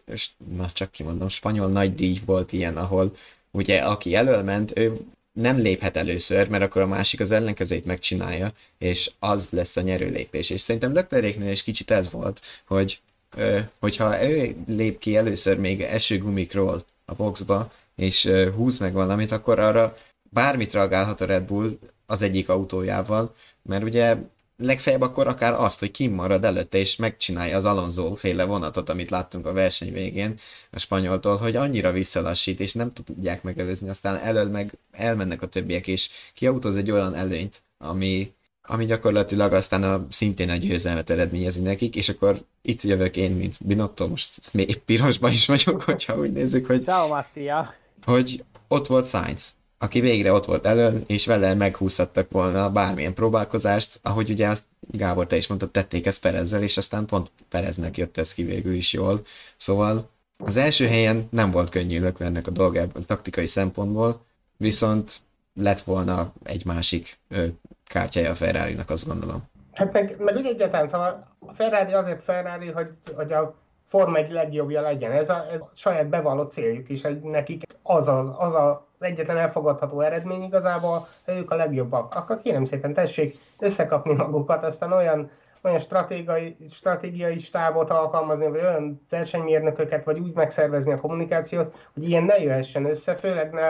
na 0.57 0.71
csak 0.73 0.91
kimondom, 0.91 1.29
spanyol 1.29 1.69
nagydíj 1.69 2.21
volt 2.25 2.53
ilyen, 2.53 2.77
ahol 2.77 3.17
ugye 3.51 3.79
aki 3.79 4.15
elölment, 4.15 4.79
ő 4.79 5.01
nem 5.33 5.59
léphet 5.59 5.97
először, 5.97 6.49
mert 6.49 6.63
akkor 6.63 6.83
a 6.83 6.87
másik 6.87 7.21
az 7.21 7.31
ellenkezőjét 7.31 7.85
megcsinálja, 7.85 8.53
és 8.79 9.11
az 9.19 9.51
lesz 9.51 9.77
a 9.77 9.81
nyerő 9.81 10.11
lépés. 10.11 10.51
És 10.51 10.61
szerintem 10.61 10.95
Leclercnél 10.95 11.51
is 11.51 11.63
kicsit 11.63 11.91
ez 11.91 12.11
volt, 12.11 12.41
hogy 12.67 13.01
ö, 13.37 13.59
hogyha 13.81 14.29
ő 14.29 14.57
lép 14.67 14.99
ki 14.99 15.17
először 15.17 15.59
még 15.59 15.83
esőgumikról 15.83 16.85
a 17.05 17.15
boxba, 17.15 17.73
és 17.97 18.31
húz 18.55 18.79
meg 18.79 18.93
valamit, 18.93 19.33
akkor 19.33 19.59
arra 19.59 19.97
bármit 20.31 20.73
reagálhat 20.73 21.21
a 21.21 21.25
Red 21.27 21.43
Bull 21.43 21.79
az 22.07 22.23
egyik 22.23 22.49
autójával, 22.49 23.35
mert 23.63 23.83
ugye 23.83 24.17
legfeljebb 24.57 25.01
akkor 25.01 25.27
akár 25.27 25.53
azt, 25.53 25.79
hogy 25.79 25.91
kimarad 25.91 26.45
előtte, 26.45 26.79
és 26.79 26.97
megcsinálja 26.97 27.57
az 27.57 27.65
Alonso 27.65 28.15
féle 28.15 28.45
vonatot, 28.45 28.89
amit 28.89 29.11
láttunk 29.11 29.47
a 29.47 29.53
verseny 29.53 29.93
végén 29.93 30.39
a 30.71 30.79
spanyoltól, 30.79 31.37
hogy 31.37 31.57
annyira 31.57 31.93
visszalassít, 31.93 32.61
és 32.61 32.73
nem 32.73 32.93
tudják 32.93 33.43
megelőzni, 33.43 33.89
aztán 33.89 34.17
elől 34.17 34.49
meg 34.49 34.79
elmennek 34.91 35.43
a 35.43 35.47
többiek, 35.47 35.87
és 35.87 36.09
kiautóz 36.35 36.77
egy 36.77 36.91
olyan 36.91 37.15
előnyt, 37.15 37.63
ami, 37.79 38.33
ami 38.63 38.85
gyakorlatilag 38.85 39.53
aztán 39.53 39.83
a, 39.83 40.07
szintén 40.11 40.51
egy 40.51 40.67
győzelmet 40.67 41.11
eredményezi 41.11 41.63
nekik, 41.63 41.97
és 41.97 42.09
akkor 42.09 42.45
itt 42.63 42.83
jövök 42.83 43.17
én, 43.17 43.33
mint 43.33 43.57
Binotto, 43.61 44.09
most 44.09 44.53
még 44.53 44.79
pirosban 44.79 45.33
is 45.33 45.47
vagyok, 45.47 45.83
hogyha 45.83 46.19
úgy 46.19 46.33
nézzük, 46.33 46.67
hogy, 46.67 46.83
Ciao, 46.83 47.09
Mattia. 47.09 47.75
hogy 48.05 48.45
ott 48.69 48.87
volt 48.87 49.07
Sainz, 49.07 49.55
aki 49.87 50.01
végre 50.01 50.33
ott 50.33 50.45
volt 50.45 50.67
elől, 50.67 51.03
és 51.07 51.27
vele 51.27 51.55
meghúzhattak 51.55 52.31
volna 52.31 52.71
bármilyen 52.71 53.15
próbálkozást, 53.15 53.99
ahogy 54.03 54.31
ugye 54.31 54.49
azt 54.49 54.65
Gábor, 54.81 55.27
te 55.27 55.37
is 55.37 55.47
mondtad, 55.47 55.71
tették 55.71 56.07
ezt 56.07 56.21
Perezzel, 56.21 56.63
és 56.63 56.77
aztán 56.77 57.07
pont 57.07 57.31
Pereznek 57.49 57.97
jött 57.97 58.17
ez 58.17 58.35
ki 58.35 58.43
végül 58.43 58.75
is 58.75 58.93
jól. 58.93 59.23
Szóval 59.57 60.09
az 60.39 60.57
első 60.57 60.87
helyen 60.87 61.29
nem 61.31 61.51
volt 61.51 61.69
könnyű 61.69 62.01
Leclercnek 62.01 62.47
a 62.47 62.51
dolgában 62.51 63.05
taktikai 63.07 63.47
szempontból, 63.47 64.21
viszont 64.57 65.21
lett 65.55 65.81
volna 65.81 66.33
egy 66.43 66.65
másik 66.65 67.19
ö, 67.29 67.47
kártyája 67.85 68.31
a 68.31 68.35
ferrari 68.35 68.77
azt 68.87 69.07
gondolom. 69.07 69.43
Hát 69.73 69.93
meg, 69.93 70.17
meg 70.19 70.37
úgy 70.37 70.47
egyáltalán, 70.47 70.89
szóval 70.89 71.37
a 71.39 71.53
Ferrari 71.53 71.93
azért 71.93 72.23
Ferrari, 72.23 72.71
hogy, 72.71 72.89
hogy 73.15 73.33
a 73.33 73.55
Forma 73.89 74.17
egy 74.17 74.31
legjobbja 74.31 74.81
legyen. 74.81 75.13
Ez 75.13 75.29
a, 75.29 75.47
ez 75.53 75.61
a 75.61 75.69
saját 75.75 76.09
bevallott 76.09 76.51
céljuk 76.51 76.89
is, 76.89 77.03
hogy 77.03 77.21
nekik 77.21 77.63
az 77.83 78.09
az, 78.09 78.29
az, 78.39 78.55
az 78.99 79.07
egyetlen 79.07 79.37
elfogadható 79.37 80.01
eredmény 80.01 80.43
igazából, 80.43 81.07
hogy 81.25 81.37
ők 81.37 81.51
a 81.51 81.55
legjobbak. 81.55 82.15
Akkor 82.15 82.41
kérem 82.41 82.65
szépen 82.65 82.93
tessék 82.93 83.39
összekapni 83.59 84.15
magukat, 84.15 84.65
aztán 84.65 84.93
olyan, 84.93 85.31
olyan 85.63 85.79
stratégiai, 85.79 86.57
stratégiai 86.71 87.39
stábot 87.39 87.91
alkalmazni, 87.91 88.49
vagy 88.49 88.61
olyan 88.61 89.07
versenymérnököket, 89.11 90.05
vagy 90.05 90.19
úgy 90.19 90.35
megszervezni 90.35 90.93
a 90.93 91.01
kommunikációt, 91.01 91.89
hogy 91.95 92.09
ilyen 92.09 92.23
ne 92.23 92.43
jöhessen 92.43 92.85
össze, 92.85 93.15
főleg 93.15 93.53
ne 93.53 93.69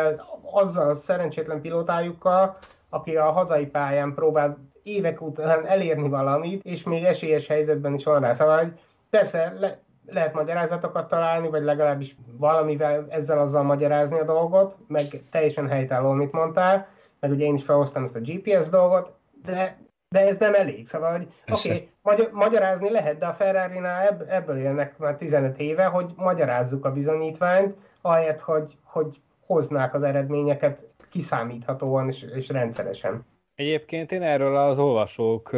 azzal 0.50 0.88
a 0.88 0.94
szerencsétlen 0.94 1.60
pilótájukkal, 1.60 2.58
aki 2.88 3.16
a 3.16 3.30
hazai 3.30 3.66
pályán 3.66 4.14
próbál 4.14 4.58
évek 4.82 5.20
után 5.20 5.66
elérni 5.66 6.08
valamit, 6.08 6.64
és 6.64 6.82
még 6.82 7.04
esélyes 7.04 7.46
helyzetben 7.46 7.94
is 7.94 8.04
van 8.04 8.20
rá. 8.20 8.32
Szóval 8.32 8.72
persze 9.10 9.56
le, 9.58 9.78
lehet 10.06 10.34
magyarázatokat 10.34 11.08
találni, 11.08 11.48
vagy 11.48 11.62
legalábbis 11.62 12.16
valamivel 12.38 13.06
ezzel 13.08 13.38
azzal 13.38 13.62
magyarázni 13.62 14.18
a 14.18 14.24
dolgot, 14.24 14.76
meg 14.88 15.22
teljesen 15.30 15.68
helytálló, 15.68 16.10
amit 16.10 16.32
mondtál, 16.32 16.88
meg 17.20 17.30
ugye 17.30 17.44
én 17.44 17.54
is 17.54 17.64
felhoztam 17.64 18.02
ezt 18.02 18.16
a 18.16 18.20
GPS 18.20 18.68
dolgot, 18.68 19.12
de, 19.42 19.78
de 20.08 20.26
ez 20.26 20.38
nem 20.38 20.54
elég. 20.54 20.86
Szóval, 20.86 21.10
hogy 21.12 21.28
oké, 21.52 21.68
okay, 21.68 21.90
magy- 22.02 22.30
magyarázni 22.32 22.90
lehet, 22.90 23.18
de 23.18 23.26
a 23.26 23.32
ferrari 23.32 23.78
ebb- 24.08 24.28
ebből 24.28 24.58
élnek 24.58 24.98
már 24.98 25.16
15 25.16 25.58
éve, 25.58 25.84
hogy 25.84 26.12
magyarázzuk 26.16 26.84
a 26.84 26.92
bizonyítványt, 26.92 27.76
ahelyett, 28.02 28.40
hogy, 28.40 28.78
hogy 28.84 29.20
hoznák 29.46 29.94
az 29.94 30.02
eredményeket 30.02 30.86
kiszámíthatóan 31.10 32.08
és, 32.08 32.22
és 32.22 32.48
rendszeresen. 32.48 33.24
Egyébként 33.56 34.12
én 34.12 34.22
erről 34.22 34.56
az 34.56 34.78
olvasók, 34.78 35.50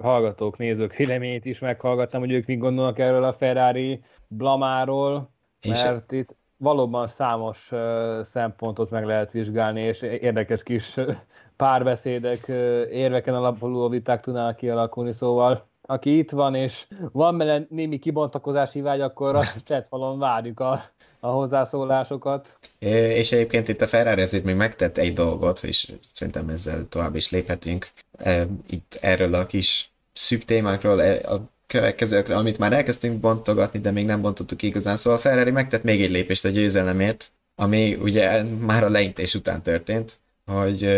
hallgatók, 0.00 0.58
nézők 0.58 0.94
véleményét 0.94 1.44
is 1.44 1.58
meghallgattam, 1.58 2.20
hogy 2.20 2.32
ők 2.32 2.46
mit 2.46 2.58
gondolnak 2.58 2.98
erről 2.98 3.24
a 3.24 3.32
Ferrari 3.32 4.02
blamáról, 4.28 5.30
mert 5.68 6.12
és... 6.12 6.18
itt 6.18 6.36
valóban 6.56 7.06
számos 7.06 7.72
szempontot 8.22 8.90
meg 8.90 9.04
lehet 9.04 9.32
vizsgálni, 9.32 9.80
és 9.80 10.02
érdekes 10.02 10.62
kis 10.62 10.96
párbeszédek, 11.56 12.48
érveken 12.90 13.34
alapuló 13.34 13.88
viták 13.88 14.20
tudnának 14.20 14.56
kialakulni, 14.56 15.12
szóval 15.12 15.66
aki 15.86 16.18
itt 16.18 16.30
van, 16.30 16.54
és 16.54 16.86
van 17.12 17.38
bele 17.38 17.66
némi 17.68 17.98
kibontakozási 17.98 18.80
vágy, 18.80 19.00
akkor 19.00 19.36
a 19.36 19.42
chatfalon 19.66 20.18
várjuk 20.18 20.60
a 20.60 20.84
a 21.24 21.28
hozzászólásokat. 21.30 22.56
És 22.78 23.32
egyébként 23.32 23.68
itt 23.68 23.80
a 23.80 23.86
Ferrari 23.86 24.20
azért 24.20 24.44
még 24.44 24.54
megtett 24.54 24.98
egy 24.98 25.12
dolgot, 25.12 25.62
és 25.62 25.92
szerintem 26.12 26.48
ezzel 26.48 26.86
tovább 26.88 27.14
is 27.16 27.30
léphetünk. 27.30 27.90
Itt 28.66 28.98
erről 29.00 29.34
a 29.34 29.46
kis 29.46 29.90
szűk 30.12 30.44
témákról, 30.44 31.02
e, 31.02 31.32
a 31.32 31.40
következőkről, 31.66 32.36
amit 32.36 32.58
már 32.58 32.72
elkezdtünk 32.72 33.20
bontogatni, 33.20 33.80
de 33.80 33.90
még 33.90 34.06
nem 34.06 34.20
bontottuk 34.20 34.62
igazán. 34.62 34.96
Szóval 34.96 35.18
a 35.18 35.22
Ferrari 35.22 35.50
megtett 35.50 35.82
még 35.82 36.02
egy 36.02 36.10
lépést 36.10 36.44
a 36.44 36.48
győzelemért, 36.48 37.32
ami 37.54 37.94
ugye 37.94 38.42
már 38.42 38.84
a 38.84 38.88
leintés 38.88 39.34
után 39.34 39.62
történt, 39.62 40.18
hogy 40.46 40.88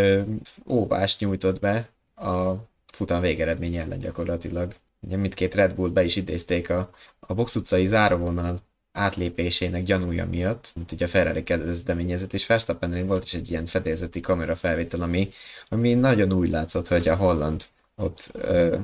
óvást 0.67 1.19
nyújtott 1.19 1.59
be 1.59 1.89
a 2.15 2.53
futam 2.93 3.21
végeredmény 3.21 3.75
ellen 3.75 3.99
gyakorlatilag. 3.99 4.75
Ugye 4.99 5.17
mindkét 5.17 5.55
Red 5.55 5.73
Bull 5.73 5.89
be 5.89 6.03
is 6.03 6.15
idézték 6.15 6.69
a, 6.69 6.89
a 7.19 7.33
box 7.33 7.55
utcai 7.55 7.85
záróvonal 7.85 8.61
átlépésének 8.97 9.83
gyanúja 9.83 10.25
miatt, 10.25 10.71
mint 10.75 10.91
ugye 10.91 11.05
a 11.05 11.07
Ferrari 11.07 11.43
kezdeményezett, 11.43 12.33
és 12.33 12.47
verstappen 12.47 13.07
volt 13.07 13.23
is 13.23 13.33
egy 13.33 13.49
ilyen 13.49 13.65
fedélzeti 13.65 14.19
kamerafelvétel, 14.19 15.01
ami, 15.01 15.29
ami 15.69 15.93
nagyon 15.93 16.33
úgy 16.33 16.49
látszott, 16.49 16.87
hogy 16.87 17.07
a 17.07 17.15
Holland 17.15 17.63
ott 17.95 18.29
ö, 18.33 18.77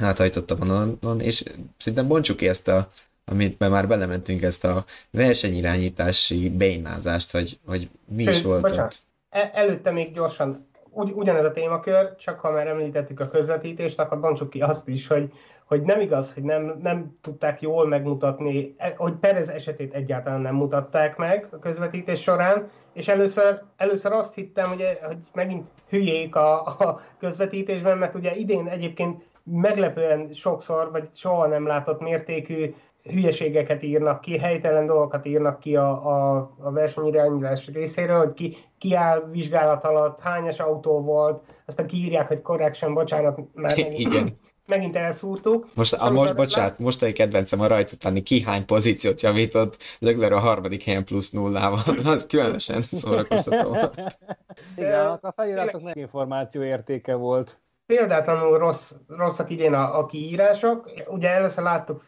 áthajtott 0.00 0.50
a 0.50 0.56
vonalon, 0.56 1.20
és 1.20 1.44
szinte 1.78 2.02
bontsuk 2.02 2.36
ki 2.36 2.48
ezt 2.48 2.68
a, 2.68 2.90
amit 3.24 3.58
már 3.58 3.88
belementünk, 3.88 4.42
ezt 4.42 4.64
a 4.64 4.84
versenyirányítási 5.10 6.48
bénázást, 6.50 7.30
hogy, 7.30 7.58
hogy 7.66 7.88
mi 8.06 8.22
Sőt, 8.22 8.34
is 8.34 8.42
volt 8.42 8.62
bocsánat, 8.62 8.84
ott. 8.84 9.02
El, 9.30 9.50
előtte 9.52 9.90
még 9.90 10.12
gyorsan, 10.12 10.68
ugy, 10.90 11.10
ugyanez 11.14 11.44
a 11.44 11.52
témakör, 11.52 12.16
csak 12.16 12.40
ha 12.40 12.50
már 12.50 12.66
említettük 12.66 13.20
a 13.20 13.28
közvetítést, 13.28 13.98
akkor 13.98 14.20
bontsuk 14.20 14.50
ki 14.50 14.60
azt 14.60 14.88
is, 14.88 15.06
hogy 15.06 15.32
hogy 15.68 15.82
nem 15.82 16.00
igaz, 16.00 16.34
hogy 16.34 16.42
nem, 16.42 16.78
nem 16.82 17.18
tudták 17.20 17.60
jól 17.60 17.86
megmutatni, 17.86 18.74
e, 18.76 18.94
hogy 18.96 19.12
Perez 19.12 19.48
esetét 19.48 19.94
egyáltalán 19.94 20.40
nem 20.40 20.54
mutatták 20.54 21.16
meg 21.16 21.48
a 21.50 21.58
közvetítés 21.58 22.22
során, 22.22 22.70
és 22.92 23.08
először, 23.08 23.62
először 23.76 24.12
azt 24.12 24.34
hittem, 24.34 24.68
hogy, 24.68 24.98
hogy 25.02 25.16
megint 25.32 25.68
hülyék 25.88 26.36
a, 26.36 26.66
a 26.66 27.00
közvetítésben, 27.18 27.98
mert 27.98 28.14
ugye 28.14 28.34
idén 28.34 28.66
egyébként 28.66 29.22
meglepően 29.44 30.32
sokszor, 30.32 30.90
vagy 30.90 31.08
soha 31.14 31.46
nem 31.46 31.66
látott 31.66 32.00
mértékű 32.00 32.74
hülyeségeket 33.02 33.82
írnak 33.82 34.20
ki, 34.20 34.38
helytelen 34.38 34.86
dolgokat 34.86 35.26
írnak 35.26 35.60
ki 35.60 35.76
a, 35.76 35.90
a, 36.06 36.36
a 36.58 36.70
versenyirányítás 36.70 37.68
részéről, 37.72 38.18
hogy 38.18 38.32
ki, 38.32 38.56
ki 38.78 38.94
áll 38.94 39.28
vizsgálat 39.30 39.84
alatt, 39.84 40.20
hányas 40.20 40.60
autó 40.60 41.00
volt, 41.00 41.44
aztán 41.66 41.86
kiírják, 41.86 42.28
hogy 42.28 42.42
correction, 42.42 42.94
bocsánat, 42.94 43.38
mert 43.54 43.76
Igen 43.76 44.38
megint 44.68 44.96
elszúrtuk. 44.96 45.68
Most, 45.74 45.92
a, 45.92 46.10
most 46.10 46.34
bocsánat, 46.34 46.78
most 46.78 47.02
egy 47.02 47.12
kedvencem 47.12 47.60
a 47.60 47.66
rajt 47.66 47.92
utáni 47.92 48.22
ki 48.22 48.42
hány 48.42 48.64
pozíciót 48.64 49.20
javított, 49.20 49.76
Leclerc 49.98 50.34
a 50.34 50.38
harmadik 50.38 50.84
helyen 50.84 51.04
plusz 51.04 51.30
nullával, 51.30 51.80
az 52.04 52.26
különösen 52.26 52.82
szórakoztató. 52.82 53.76
Igen, 54.76 55.06
a 55.20 55.32
feliratok 55.36 55.82
meg 55.82 55.96
információ 55.96 56.62
értéke 56.62 57.14
volt. 57.14 57.60
Példátlanul 57.86 58.58
rossz, 58.58 58.92
rosszak 59.06 59.50
idén 59.50 59.74
a, 59.74 59.98
a 59.98 60.06
kiírások. 60.06 60.90
Ugye 61.06 61.28
először 61.28 61.64
láttuk 61.64 62.06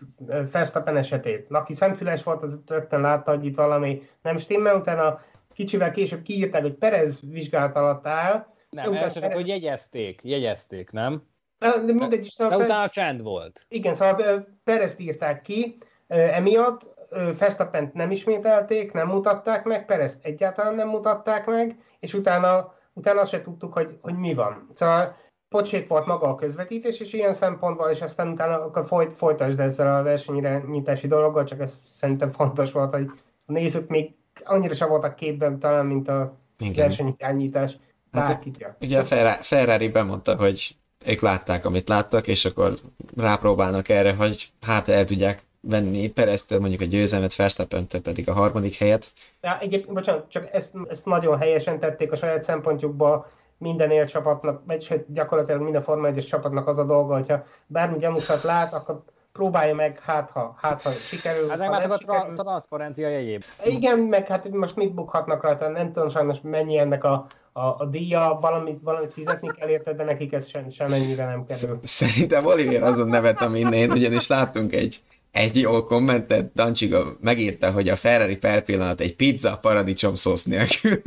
Verstappen 0.53 0.97
esetét. 0.97 1.47
Aki 1.51 1.75
szemfüles 1.75 2.23
volt, 2.23 2.43
az 2.43 2.61
rögtön 2.67 3.01
látta, 3.01 3.31
hogy 3.31 3.45
itt 3.45 3.57
valami 3.57 4.03
nem 4.23 4.37
stimmel, 4.37 4.77
utána 4.77 5.21
kicsivel 5.55 5.91
később 5.91 6.23
kiírták, 6.23 6.63
hogy 6.63 6.75
Perez 6.75 7.21
vizsgálat 7.31 7.77
alatt 7.77 8.07
áll. 8.07 8.47
Nem, 8.71 8.85
elsősorban, 8.85 9.21
Perez... 9.21 9.37
hogy 9.37 9.49
jegyezték, 9.49 10.21
jegyezték, 10.23 10.91
nem? 10.91 11.23
De 11.61 11.93
mindegy 11.93 12.25
is. 12.25 12.33
Szóval 12.33 12.59
de 12.59 12.65
utána 12.65 12.89
csend 12.89 13.23
volt. 13.23 13.67
Igen, 13.69 13.95
szóval 13.95 14.47
Perezt 14.65 15.01
írták 15.01 15.43
ki, 15.43 15.79
emiatt 16.07 16.99
Verstappent 17.39 17.95
nem 17.95 18.11
ismételték, 18.11 18.93
nem 18.93 19.09
mutatták 19.09 19.65
meg, 19.65 19.85
Perezt 19.87 20.25
egyáltalán 20.25 20.75
nem 20.75 20.89
mutatták 20.89 21.47
meg, 21.47 21.77
és 22.01 22.15
utána, 22.15 22.75
utána 22.93 23.21
azt 23.21 23.31
se 23.31 23.41
tudtuk, 23.41 23.73
hogy, 23.73 23.99
hogy 24.01 24.15
mi 24.15 24.35
van. 24.35 24.69
Szóval 24.75 25.17
pocsék 25.49 25.89
volt 25.89 26.07
maga 26.07 26.29
a 26.29 26.35
közvetítés, 26.35 27.01
és 27.01 27.13
ilyen 27.13 27.33
szempontból, 27.33 27.89
és 27.89 28.01
aztán 28.01 28.29
utána 28.29 28.63
akkor 28.63 28.85
folyt, 28.87 29.17
folytasd 29.17 29.61
ezzel 29.61 29.97
a 29.97 30.03
versenyre 30.03 30.63
nyitási 30.69 31.07
dologgal, 31.07 31.45
csak 31.45 31.61
ez 31.61 31.83
szerintem 31.91 32.31
fontos 32.31 32.73
volt, 32.73 32.95
hogy 32.95 33.11
a 33.47 33.53
nézők 33.53 33.89
még 33.89 34.15
annyira 34.45 34.75
sem 34.75 34.89
voltak 34.89 35.15
képben 35.15 35.59
talán, 35.59 35.87
mint 35.87 36.09
a 36.09 36.37
versenyirányítás. 36.75 37.77
Hát, 38.13 38.47
ugye 38.81 39.01
a 39.01 39.05
Ferrari 39.43 39.89
bemondta, 39.89 40.37
hogy 40.37 40.77
ők 41.07 41.21
látták, 41.21 41.65
amit 41.65 41.89
láttak, 41.89 42.27
és 42.27 42.45
akkor 42.45 42.75
rápróbálnak 43.17 43.89
erre, 43.89 44.15
hogy 44.15 44.53
hát 44.61 44.89
el 44.89 45.05
tudják 45.05 45.43
venni 45.61 46.09
Pereztől 46.09 46.61
mondjuk 46.61 46.81
a 46.81 46.85
győzelmet, 46.85 47.37
verstappen 47.37 47.87
pedig 48.03 48.29
a 48.29 48.33
harmadik 48.33 48.75
helyet. 48.75 49.13
Ja, 49.41 49.59
egyébként, 49.61 49.95
bocsánat, 49.95 50.31
csak 50.31 50.49
ezt, 50.53 50.75
ezt 50.89 51.05
nagyon 51.05 51.39
helyesen 51.39 51.79
tették 51.79 52.13
a 52.13 52.17
saját 52.17 52.43
szempontjukba, 52.43 53.27
minden 53.59 53.91
él 53.91 54.07
csapatnak, 54.07 54.63
vagy 54.67 55.05
gyakorlatilag 55.07 55.61
minden 55.63 55.83
Forma 55.83 56.07
1 56.07 56.27
csapatnak 56.27 56.69
az 56.69 56.79
a 56.79 56.85
dolga, 56.85 57.15
hogyha 57.15 57.43
bármi 57.67 57.99
gyanúsat 57.99 58.43
lát, 58.43 58.73
akkor 58.73 59.03
próbálja 59.33 59.75
meg, 59.75 60.01
hát 60.03 60.31
ha, 60.31 60.55
hát 60.59 60.83
ha 60.83 60.91
sikerül. 60.91 61.49
Hát 61.49 61.59
meg 61.59 61.71
már 61.71 61.81
csak 61.81 61.93
a 61.93 61.97
tra- 61.97 62.35
transzparencia 62.35 63.09
jegyéb. 63.09 63.43
Igen, 63.65 63.99
meg 63.99 64.27
hát 64.27 64.49
most 64.51 64.77
mit 64.77 64.95
bukhatnak 64.95 65.43
rajta, 65.43 65.69
nem 65.69 65.93
tudom 65.93 66.09
sajnos 66.09 66.39
mennyi 66.43 66.79
ennek 66.79 67.05
a 67.05 67.27
a, 67.53 67.67
a 67.67 67.87
díja, 67.91 68.39
valamit, 68.41 68.79
valamit 68.83 69.13
fizetni 69.13 69.51
kell 69.59 69.69
érte, 69.69 69.93
de 69.93 70.05
nekik 70.05 70.33
ez 70.33 70.49
sem, 70.49 70.71
semennyire 70.71 71.25
nem 71.25 71.47
kerül. 71.47 71.81
Szerintem 71.83 72.47
Oliver 72.47 72.83
azon 72.83 73.09
nevet, 73.09 73.41
amin 73.41 73.73
én, 73.73 73.91
ugyanis 73.91 74.27
láttunk 74.27 74.75
egy, 74.75 75.03
egy 75.31 75.57
jó 75.57 75.85
kommentet, 75.85 76.53
Dancsiga 76.55 77.17
megírta, 77.21 77.73
hogy 77.73 77.89
a 77.89 77.97
Ferrari 77.97 78.37
per 78.37 78.65
pillanat 78.65 79.01
egy 79.01 79.17
pizza 79.17 79.59
paradicsom 79.59 80.15
szósz 80.15 80.45
nélkül. 80.45 81.03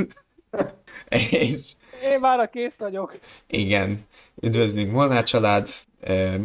és 1.30 1.72
Én 2.04 2.20
már 2.20 2.50
kész 2.50 2.76
vagyok. 2.78 3.18
Igen, 3.48 4.06
üdvözlünk 4.42 4.92
Molnár 4.92 5.24
család. 5.24 5.70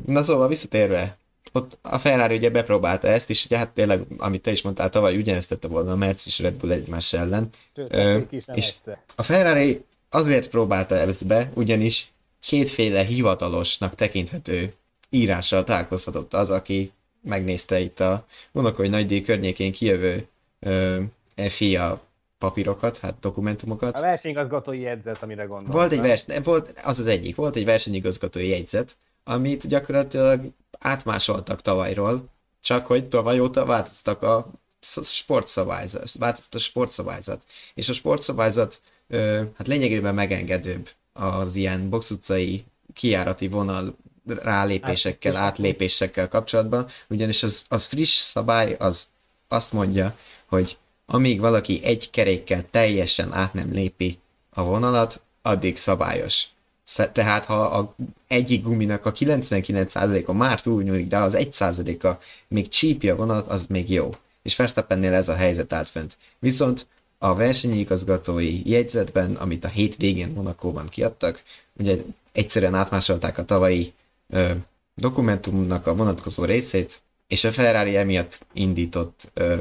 Na 0.07 0.23
szóval 0.23 0.49
visszatérve, 0.49 1.19
ott 1.53 1.79
a 1.83 1.99
Ferrari 1.99 2.37
ugye 2.37 2.51
bepróbálta 2.51 3.09
ezt 3.09 3.31
is, 3.31 3.45
ugye 3.45 3.59
hát 3.59 3.71
tényleg, 3.71 4.03
amit 4.19 4.43
te 4.43 4.51
is 4.51 4.63
mondtál, 4.63 4.91
tavaly 4.91 5.17
ugyanezt 5.17 5.49
tette 5.49 5.69
volna 5.69 5.93
a 5.93 5.97
Mercedes 5.97 6.27
és 6.27 6.39
Red 6.39 6.55
Bull 6.55 6.71
egymás 6.71 7.13
ellen. 7.13 7.49
Sőt, 7.77 7.95
Ö, 7.95 8.19
és 8.31 8.45
egyszer. 8.47 8.99
a 9.17 9.23
Ferrari 9.23 9.85
azért 10.11 10.49
próbálta 10.49 10.95
ezt 10.95 11.27
be, 11.27 11.51
ugyanis 11.55 12.13
kétféle 12.41 13.05
hivatalosnak 13.05 13.95
tekinthető 13.95 14.75
írással 15.11 15.65
találkozhatott 15.65 16.35
az, 16.35 16.51
aki 16.51 16.93
megnézte 17.23 17.81
itt 17.81 18.01
a 18.01 18.27
Monakói 18.53 18.89
nagydíj 18.89 19.21
környékén 19.21 19.73
kijövő 19.73 20.27
ö, 20.61 21.01
FIA 21.49 22.07
papírokat, 22.39 22.99
hát 22.99 23.15
dokumentumokat. 23.21 23.99
A 23.99 24.01
versenyigazgatói 24.01 24.81
jegyzet, 24.81 25.23
amire 25.23 25.45
gondoltam. 25.45 25.75
Volt 25.75 25.93
egy 25.93 26.01
vers, 26.01 26.25
volt, 26.43 26.73
az 26.85 26.99
az 26.99 27.07
egyik, 27.07 27.37
volt 27.37 27.57
egy 27.57 27.65
versenyigazgatói 27.65 28.49
jegyzet, 28.49 28.97
amit 29.29 29.67
gyakorlatilag 29.67 30.53
átmásoltak 30.79 31.63
tavalyról, 31.63 32.29
csak 32.61 32.87
hogy 32.87 33.09
tavaly 33.09 33.41
óta 33.41 33.65
változtak 33.65 34.23
a 34.23 34.51
sz- 34.81 35.05
sportszabályzat, 35.05 36.13
változott 36.13 36.55
a 36.55 36.59
sportszabályzat. 36.59 37.43
És 37.75 37.89
a 37.89 37.93
sportszabályzat 37.93 38.81
ö, 39.09 39.43
hát 39.57 39.67
lényegében 39.67 40.15
megengedőbb 40.15 40.89
az 41.13 41.57
ilyen 41.57 41.89
box 41.89 42.11
utcai 42.11 42.65
kijárati 42.95 43.49
vonal 43.49 43.97
rálépésekkel, 44.27 45.37
Át- 45.37 45.45
átlépésekkel 45.45 46.29
kapcsolatban, 46.29 46.89
ugyanis 47.09 47.43
az, 47.43 47.65
az 47.69 47.85
friss 47.85 48.19
szabály 48.19 48.75
az 48.79 49.09
azt 49.49 49.73
mondja, 49.73 50.17
hogy 50.47 50.79
amíg 51.07 51.41
valaki 51.41 51.81
egy 51.85 52.11
kerékkel 52.11 52.65
teljesen 52.71 53.33
át 53.33 53.53
nem 53.55 53.73
lépi 53.73 54.19
a 54.51 54.63
vonalat, 54.63 55.21
addig 55.43 55.77
szabályos. 55.77 56.47
Tehát 56.97 57.45
ha 57.45 57.61
a 57.63 57.95
egyik 58.27 58.63
guminak 58.63 59.07
a 59.07 59.13
99%-a 59.13 60.33
már 60.33 60.61
túlnyúlik, 60.61 61.07
de 61.09 61.19
az 61.19 61.37
1%-a 61.39 62.23
még 62.49 62.69
csípja 62.69 63.13
a 63.13 63.17
vonalat, 63.17 63.47
az 63.47 63.67
még 63.67 63.91
jó. 63.91 64.15
És 64.43 64.57
Verstappennél 64.57 65.15
ez 65.15 65.29
a 65.29 65.35
helyzet 65.35 65.73
állt 65.73 65.89
fönt. 65.89 66.17
Viszont 66.39 66.87
a 67.19 67.35
versenyigazgatói 67.35 68.71
jegyzetben, 68.71 69.35
amit 69.35 69.65
a 69.65 69.69
hétvégén 69.69 70.33
Monakóban 70.33 70.89
kiadtak, 70.89 71.43
ugye 71.79 71.97
egyszerűen 72.33 72.75
átmásolták 72.75 73.39
a 73.39 73.45
tavalyi 73.45 73.93
ö, 74.29 74.51
dokumentumnak 74.95 75.87
a 75.87 75.95
vonatkozó 75.95 76.45
részét, 76.45 77.01
és 77.27 77.45
a 77.45 77.53
Ferrari 77.53 77.97
emiatt 77.97 78.47
indított 78.53 79.31
ö, 79.35 79.59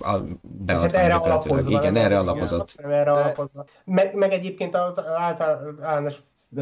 a 0.00 0.10
Hát 0.10 0.22
beadvány 0.64 1.04
erre 1.04 1.08
gyakorlatilag. 1.12 1.56
alapozva. 1.56 1.80
Igen, 1.80 1.96
erre 1.96 2.18
alapozott. 2.18 2.74
Nem, 2.76 2.90
erre 2.90 3.10
alapozva. 3.10 3.64
Meg, 3.84 4.14
meg 4.14 4.32
egyébként 4.32 4.74
az 4.74 5.00
általános 5.06 6.14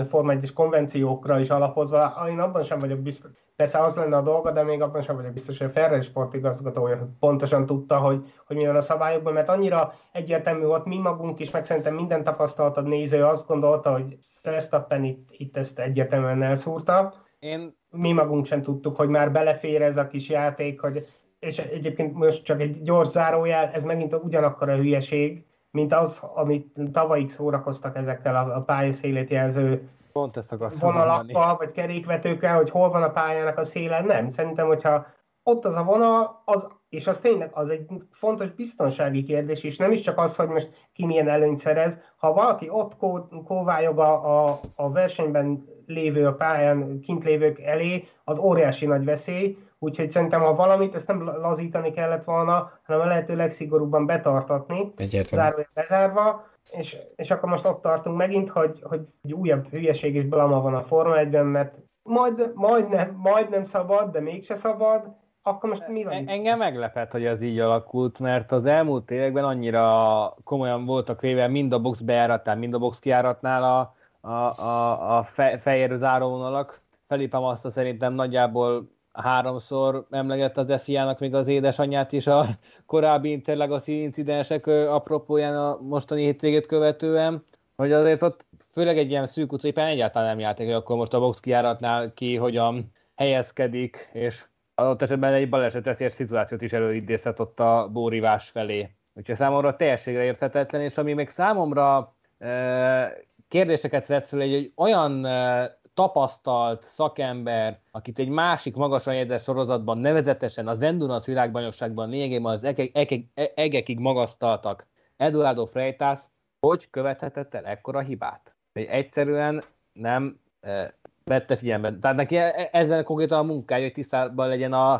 Forma 0.08 0.32
1 0.32 0.52
konvenciókra 0.52 1.38
is 1.38 1.50
alapozva, 1.50 2.26
én 2.28 2.38
abban 2.38 2.62
sem 2.62 2.78
vagyok 2.78 2.98
biztos, 2.98 3.30
persze 3.56 3.78
az 3.78 3.96
lenne 3.96 4.16
a 4.16 4.22
dolga, 4.22 4.50
de 4.50 4.62
még 4.62 4.82
abban 4.82 5.02
sem 5.02 5.16
vagyok 5.16 5.32
biztos, 5.32 5.58
hogy 5.58 5.66
a 5.66 5.70
Ferrari 5.70 6.00
sportigazgatója 6.00 7.08
pontosan 7.18 7.66
tudta, 7.66 7.98
hogy, 7.98 8.32
hogy 8.46 8.56
mi 8.56 8.66
van 8.66 8.76
a 8.76 8.80
szabályokban, 8.80 9.32
mert 9.32 9.48
annyira 9.48 9.94
egyértelmű 10.12 10.64
volt 10.64 10.84
mi 10.84 10.98
magunk 10.98 11.40
is, 11.40 11.50
meg 11.50 11.64
szerintem 11.64 11.94
minden 11.94 12.24
tapasztaltad 12.24 12.86
néző 12.86 13.24
azt 13.24 13.46
gondolta, 13.46 13.92
hogy 13.92 14.18
Verstappen 14.42 15.04
itt, 15.04 15.28
itt 15.30 15.56
ezt 15.56 15.78
egyértelműen 15.78 16.42
elszúrta, 16.42 17.14
Én 17.38 17.76
mi 17.90 18.12
magunk 18.12 18.46
sem 18.46 18.62
tudtuk, 18.62 18.96
hogy 18.96 19.08
már 19.08 19.32
belefér 19.32 19.82
ez 19.82 19.96
a 19.96 20.06
kis 20.06 20.28
játék, 20.28 20.80
hogy, 20.80 21.06
és 21.38 21.58
egyébként 21.58 22.14
most 22.14 22.44
csak 22.44 22.60
egy 22.60 22.82
gyors 22.82 23.08
zárójel, 23.08 23.70
ez 23.72 23.84
megint 23.84 24.14
ugyanakkor 24.14 24.68
a 24.68 24.76
hülyeség, 24.76 25.44
mint 25.70 25.92
az, 25.92 26.22
amit 26.34 26.66
tavalyig 26.92 27.30
szórakoztak 27.30 27.96
ezekkel 27.96 28.36
a, 28.36 28.56
a 28.56 28.62
pályaszélét 28.62 29.30
jelző 29.30 29.88
pont 30.12 30.36
ezt 30.36 30.54
vonalakkal, 30.80 31.56
vagy 31.56 31.72
kerékvetőkkel, 31.72 32.56
hogy 32.56 32.70
hol 32.70 32.90
van 32.90 33.02
a 33.02 33.10
pályának 33.10 33.58
a 33.58 33.64
széle, 33.64 34.00
nem. 34.00 34.28
Szerintem, 34.28 34.66
hogyha 34.66 35.06
ott 35.42 35.64
az 35.64 35.74
a 35.74 35.84
vonal, 35.84 36.42
az, 36.44 36.68
és 36.88 37.06
az 37.06 37.18
tényleg 37.18 37.50
az 37.52 37.68
egy 37.68 37.86
fontos 38.10 38.50
biztonsági 38.50 39.22
kérdés, 39.22 39.64
és 39.64 39.76
nem 39.76 39.92
is 39.92 40.00
csak 40.00 40.18
az, 40.18 40.36
hogy 40.36 40.48
most 40.48 40.88
ki 40.92 41.06
milyen 41.06 41.28
előnyt 41.28 41.58
szerez. 41.58 41.98
Ha 42.16 42.32
valaki 42.32 42.68
ott 42.68 42.96
kó, 42.96 43.28
kóvályog 43.44 43.98
a, 43.98 44.48
a, 44.48 44.60
a 44.74 44.90
versenyben 44.90 45.64
lévő, 45.86 46.26
a 46.26 46.34
pályán 46.34 47.00
kint 47.00 47.24
lévők 47.24 47.60
elé, 47.60 48.04
az 48.24 48.38
óriási 48.38 48.86
nagy 48.86 49.04
veszély, 49.04 49.56
úgyhogy 49.82 50.10
szerintem, 50.10 50.40
ha 50.40 50.54
valamit, 50.54 50.94
ezt 50.94 51.06
nem 51.06 51.24
lazítani 51.24 51.90
kellett 51.90 52.24
volna, 52.24 52.72
hanem 52.82 53.02
a 53.02 53.06
lehető 53.06 53.36
legszigorúbban 53.36 54.06
betartatni, 54.06 54.92
zárva 55.30 55.62
bezárva, 55.74 56.46
és, 56.70 56.96
és 57.16 57.30
akkor 57.30 57.48
most 57.48 57.66
ott 57.66 57.82
tartunk 57.82 58.16
megint, 58.16 58.48
hogy, 58.48 58.80
hogy 58.82 59.00
egy 59.22 59.32
újabb 59.32 59.66
hülyeség 59.66 60.14
és 60.14 60.24
blama 60.24 60.60
van 60.60 60.74
a 60.74 60.82
Forma 60.82 61.14
1-ben, 61.16 61.46
mert 61.46 61.82
majd, 62.02 62.52
majdnem, 62.54 63.14
majdnem 63.22 63.64
szabad, 63.64 64.10
de 64.10 64.20
mégse 64.20 64.54
szabad, 64.54 65.18
akkor 65.42 65.68
most 65.68 65.88
mi 65.88 66.04
van 66.04 66.16
itt? 66.16 66.28
Engem 66.28 66.58
meglepett, 66.58 67.12
hogy 67.12 67.24
ez 67.24 67.42
így 67.42 67.58
alakult, 67.58 68.18
mert 68.18 68.52
az 68.52 68.64
elmúlt 68.64 69.10
években 69.10 69.44
annyira 69.44 70.34
komolyan 70.44 70.84
voltak 70.84 71.20
véve 71.20 71.48
mind 71.48 71.72
a 71.72 71.80
box 71.80 72.00
bejáratnál, 72.00 72.56
mind 72.56 72.74
a 72.74 72.78
box 72.78 72.98
kijáratnál 72.98 73.62
a, 73.62 73.94
a, 74.28 74.60
a, 74.60 75.16
a 75.16 75.22
fe, 75.22 75.58
fehér 75.58 75.96
záróvonalak. 75.96 76.82
Felipem 77.06 77.42
azt 77.42 77.70
szerintem 77.70 78.12
nagyjából 78.12 78.90
háromszor 79.12 80.06
emlegette 80.10 80.60
az 80.60 80.82
FIA-nak 80.82 81.18
még 81.18 81.34
az 81.34 81.48
édesanyját 81.48 82.12
is 82.12 82.26
a 82.26 82.46
korábbi 82.86 83.30
Interlegacy 83.30 84.02
incidensek 84.02 84.66
apropóján 84.66 85.56
a 85.56 85.78
mostani 85.80 86.22
hétvégét 86.22 86.66
követően, 86.66 87.44
hogy 87.76 87.92
azért 87.92 88.22
ott 88.22 88.44
főleg 88.72 88.98
egy 88.98 89.10
ilyen 89.10 89.26
szűk 89.26 89.52
utcai 89.52 89.72
pályán 89.72 89.90
egyáltalán 89.90 90.28
nem 90.28 90.38
jártak, 90.38 90.66
hogy 90.66 90.74
akkor 90.74 90.96
most 90.96 91.12
a 91.12 91.18
box 91.18 91.40
kijáratnál 91.40 92.12
ki 92.14 92.36
hogyan 92.36 92.92
helyezkedik, 93.16 94.10
és 94.12 94.44
adott 94.74 95.02
esetben 95.02 95.32
egy 95.32 95.48
balesetes 95.48 96.12
szituációt 96.12 96.62
is 96.62 96.72
előidézhet 96.72 97.40
ott 97.40 97.60
a 97.60 97.88
bórivás 97.92 98.48
felé. 98.48 98.90
Úgyhogy 99.14 99.36
számomra 99.36 99.76
teljességre 99.76 100.22
érthetetlen, 100.22 100.80
és 100.80 100.96
ami 100.96 101.12
még 101.12 101.28
számomra 101.28 102.14
e, 102.38 103.16
kérdéseket 103.48 104.06
vett 104.06 104.28
fel, 104.28 104.40
egy, 104.40 104.54
egy 104.54 104.72
olyan 104.76 105.24
e, 105.24 105.79
tapasztalt 105.94 106.84
szakember, 106.84 107.80
akit 107.90 108.18
egy 108.18 108.28
másik 108.28 108.76
magasan 108.76 109.14
jegyzett 109.14 109.42
sorozatban, 109.42 109.98
nevezetesen 109.98 110.68
az 110.68 110.82
Endurance 110.82 111.30
világbajnokságban 111.30 112.08
lényegében 112.08 112.52
az 112.52 112.64
egek, 112.64 112.90
egek, 112.96 113.24
egekig 113.54 113.98
magasztaltak, 113.98 114.86
Eduardo 115.16 115.66
Freitas, 115.66 116.20
hogy 116.60 116.90
követhetett 116.90 117.54
el 117.54 117.64
ekkora 117.64 118.00
hibát? 118.00 118.54
Hogy 118.72 118.84
egyszerűen 118.84 119.62
nem 119.92 120.40
e, 120.60 120.94
vette 121.24 121.56
figyelembe. 121.56 121.98
Tehát 121.98 122.16
neki 122.16 122.36
e- 122.36 122.68
ezzel 122.72 123.02
konkrétan 123.02 123.38
a 123.38 123.42
munkája, 123.42 123.82
hogy 123.82 123.92
tisztában 123.92 124.48
legyen 124.48 124.72
a, 124.72 124.92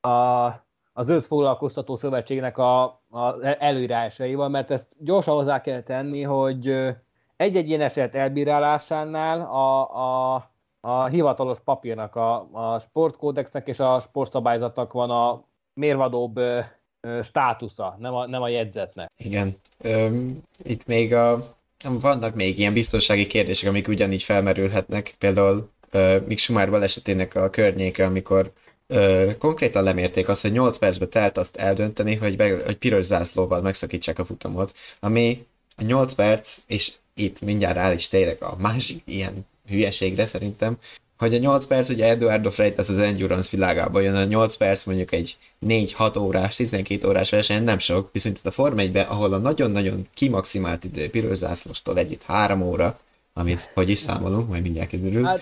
a, 0.00 0.44
a 0.92 1.02
Zöld 1.02 1.22
Foglalkoztató 1.22 1.96
Szövetségnek 1.96 2.58
a, 2.58 2.82
a 3.10 3.36
előírásaival, 3.42 4.48
mert 4.48 4.70
ezt 4.70 4.86
gyorsan 4.98 5.34
hozzá 5.34 5.60
kell 5.60 5.82
tenni, 5.82 6.22
hogy 6.22 6.94
egy-egy 7.38 7.68
ilyen 7.68 7.80
eset 7.80 8.14
elbírálásánál 8.14 9.40
a, 9.40 9.94
a, 10.34 10.50
a 10.80 11.04
hivatalos 11.04 11.58
papírnak, 11.64 12.16
a, 12.16 12.48
a 12.52 12.78
sportkódexnek 12.78 13.68
és 13.68 13.78
a 13.78 14.00
sportszabályzatnak 14.00 14.92
van 14.92 15.10
a 15.10 15.44
mérvadóbb 15.74 16.36
ö, 16.36 16.60
ö, 17.00 17.22
státusza, 17.22 17.96
nem 17.98 18.14
a, 18.14 18.26
nem 18.26 18.42
a 18.42 18.48
jegyzetnek. 18.48 19.10
Igen. 19.16 19.56
Öm, 19.78 20.42
itt 20.62 20.86
még 20.86 21.14
a, 21.14 21.56
vannak 21.88 22.34
még 22.34 22.58
ilyen 22.58 22.72
biztonsági 22.72 23.26
kérdések, 23.26 23.68
amik 23.68 23.88
ugyanígy 23.88 24.22
felmerülhetnek. 24.22 25.14
Például 25.18 25.70
Mick 26.26 26.38
Schumacher 26.38 26.70
balesetének 26.70 27.34
a 27.34 27.50
környéke, 27.50 28.04
amikor 28.04 28.52
ö, 28.86 29.30
konkrétan 29.38 29.82
lemérték 29.82 30.28
azt, 30.28 30.42
hogy 30.42 30.52
8 30.52 30.78
percbe 30.78 31.06
telt 31.06 31.38
azt 31.38 31.56
eldönteni, 31.56 32.14
hogy, 32.14 32.36
be, 32.36 32.64
hogy 32.64 32.76
piros 32.76 33.04
zászlóval 33.04 33.60
megszakítsák 33.60 34.18
a 34.18 34.24
futamot, 34.24 34.74
ami 35.00 35.46
a 35.76 35.82
8 35.82 36.12
perc, 36.12 36.58
és 36.66 36.92
itt 37.18 37.40
mindjárt 37.40 37.76
rá 37.76 37.92
is 37.92 38.08
térek 38.08 38.42
a 38.42 38.56
másik 38.58 39.02
ilyen 39.04 39.46
hülyeségre 39.68 40.26
szerintem, 40.26 40.78
hogy 41.18 41.34
a 41.34 41.38
8 41.38 41.66
perc, 41.66 41.88
ugye 41.88 42.06
Eduardo 42.06 42.50
Freitas 42.50 42.88
az 42.88 42.98
Endurance 42.98 43.48
világában 43.50 44.02
jön, 44.02 44.14
a 44.14 44.24
8 44.24 44.56
perc 44.56 44.84
mondjuk 44.84 45.12
egy 45.12 45.36
4-6 45.66 46.18
órás, 46.20 46.56
12 46.56 47.08
órás 47.08 47.30
verseny 47.30 47.64
nem 47.64 47.78
sok, 47.78 48.08
viszont 48.12 48.36
itt 48.36 48.46
a 48.46 48.50
Form 48.50 48.78
1 48.78 48.96
ahol 48.96 49.32
a 49.32 49.38
nagyon-nagyon 49.38 50.08
kimaximált 50.14 50.84
idő 50.84 51.10
piros 51.10 51.36
zászlóstól 51.36 51.98
együtt 51.98 52.22
3 52.22 52.62
óra, 52.62 53.00
amit 53.32 53.70
hogy 53.74 53.88
is 53.88 53.98
számolunk, 53.98 54.48
majd 54.48 54.62
mindjárt 54.62 54.88
kiderül, 54.88 55.24
Hát, 55.24 55.40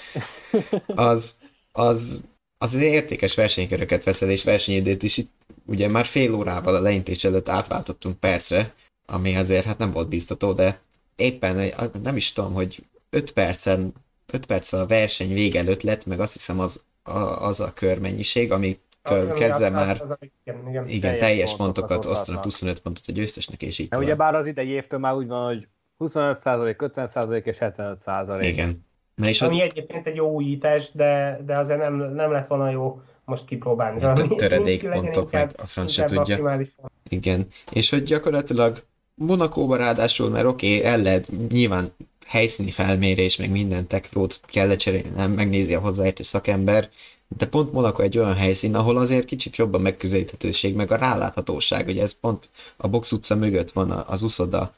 az, 0.86 1.36
az, 1.72 2.22
az 2.58 2.74
értékes 2.74 3.34
versenyköröket 3.34 4.04
veszel, 4.04 4.30
és 4.30 4.44
versenyidőt 4.44 5.02
is 5.02 5.16
itt 5.16 5.30
ugye 5.66 5.88
már 5.88 6.06
fél 6.06 6.34
órával 6.34 6.74
a 6.74 6.80
leintés 6.80 7.24
előtt 7.24 7.48
átváltottunk 7.48 8.18
percre, 8.18 8.74
ami 9.06 9.36
azért 9.36 9.64
hát 9.64 9.78
nem 9.78 9.92
volt 9.92 10.08
biztató, 10.08 10.52
de 10.52 10.80
éppen 11.16 11.72
nem 12.02 12.16
is 12.16 12.32
tudom, 12.32 12.52
hogy 12.52 12.84
5 13.10 13.32
percen 13.32 13.92
5 14.32 14.46
perccel 14.46 14.80
a 14.80 14.86
verseny 14.86 15.32
vége 15.34 15.58
előtt 15.58 15.82
lett, 15.82 16.06
meg 16.06 16.20
azt 16.20 16.32
hiszem 16.32 16.60
az 16.60 16.84
a, 17.02 17.18
az 17.18 17.60
a 17.60 17.72
körmennyiség, 17.72 18.52
amitől 18.52 19.30
Ami 19.30 19.38
kezdve 19.38 19.70
már 19.70 20.00
az- 20.02 20.10
az- 20.10 20.28
Igen, 20.44 20.68
igen. 20.68 20.88
igen, 20.88 21.00
teljes 21.00 21.18
teljes 21.20 21.56
pontokat 21.56 21.88
pontokat 21.88 22.10
osztanak, 22.18 22.42
25 22.42 22.80
pontot 22.80 23.04
a 23.06 23.12
győztesnek, 23.12 23.62
és 23.62 23.78
így 23.78 23.88
tovább. 23.88 24.04
ugyebár 24.06 24.34
az 24.34 24.46
idei 24.46 24.68
évtől 24.68 24.98
már 24.98 25.14
úgy 25.14 25.26
van, 25.26 25.44
hogy 25.46 25.66
25%, 25.98 26.76
50% 26.78 27.46
és 27.46 27.56
75%. 27.60 28.38
Igen. 28.42 28.84
Na 29.14 29.28
és 29.28 29.42
Ami 29.42 29.60
egyébként 29.60 30.06
egy 30.06 30.14
jó 30.16 30.30
újítás, 30.30 30.90
de, 30.92 31.40
de 31.46 31.56
azért 31.56 31.78
nem, 31.78 31.94
nem 31.94 32.30
lett 32.32 32.46
volna 32.46 32.70
jó 32.70 33.00
most 33.24 33.44
kipróbálni. 33.44 34.00
Valami- 34.00 34.36
töredékpontok, 34.36 35.30
meg 35.32 35.50
a 35.56 35.66
franc 35.66 35.90
se 35.90 36.04
tudja. 36.04 36.60
Igen, 37.08 37.46
és 37.72 37.90
hogy 37.90 38.02
gyakorlatilag 38.02 38.84
Monakóban 39.18 39.78
ráadásul, 39.78 40.28
mert 40.28 40.46
oké, 40.46 40.76
okay, 40.76 40.88
el 40.88 41.02
lehet 41.02 41.28
nyilván 41.48 41.92
helyszíni 42.26 42.70
felmérés, 42.70 43.36
meg 43.36 43.50
minden 43.50 43.86
techrót 43.86 44.40
kell 44.46 44.66
lecserélni, 44.66 45.08
nem 45.16 45.32
megnézi 45.32 45.74
a 45.74 45.80
hozzáértő 45.80 46.22
szakember, 46.22 46.90
de 47.36 47.46
pont 47.46 47.72
Monaco 47.72 48.02
egy 48.02 48.18
olyan 48.18 48.34
helyszín, 48.34 48.74
ahol 48.74 48.96
azért 48.96 49.24
kicsit 49.24 49.56
jobb 49.56 49.74
a 49.74 49.78
megközelíthetőség, 49.78 50.74
meg 50.74 50.90
a 50.90 50.96
ráláthatóság, 50.96 51.84
hogy 51.84 51.98
ez 51.98 52.18
pont 52.20 52.48
a 52.76 52.88
Box 52.88 53.12
utca 53.12 53.34
mögött 53.34 53.70
van 53.70 53.90
az 53.90 54.22
uszoda 54.22 54.74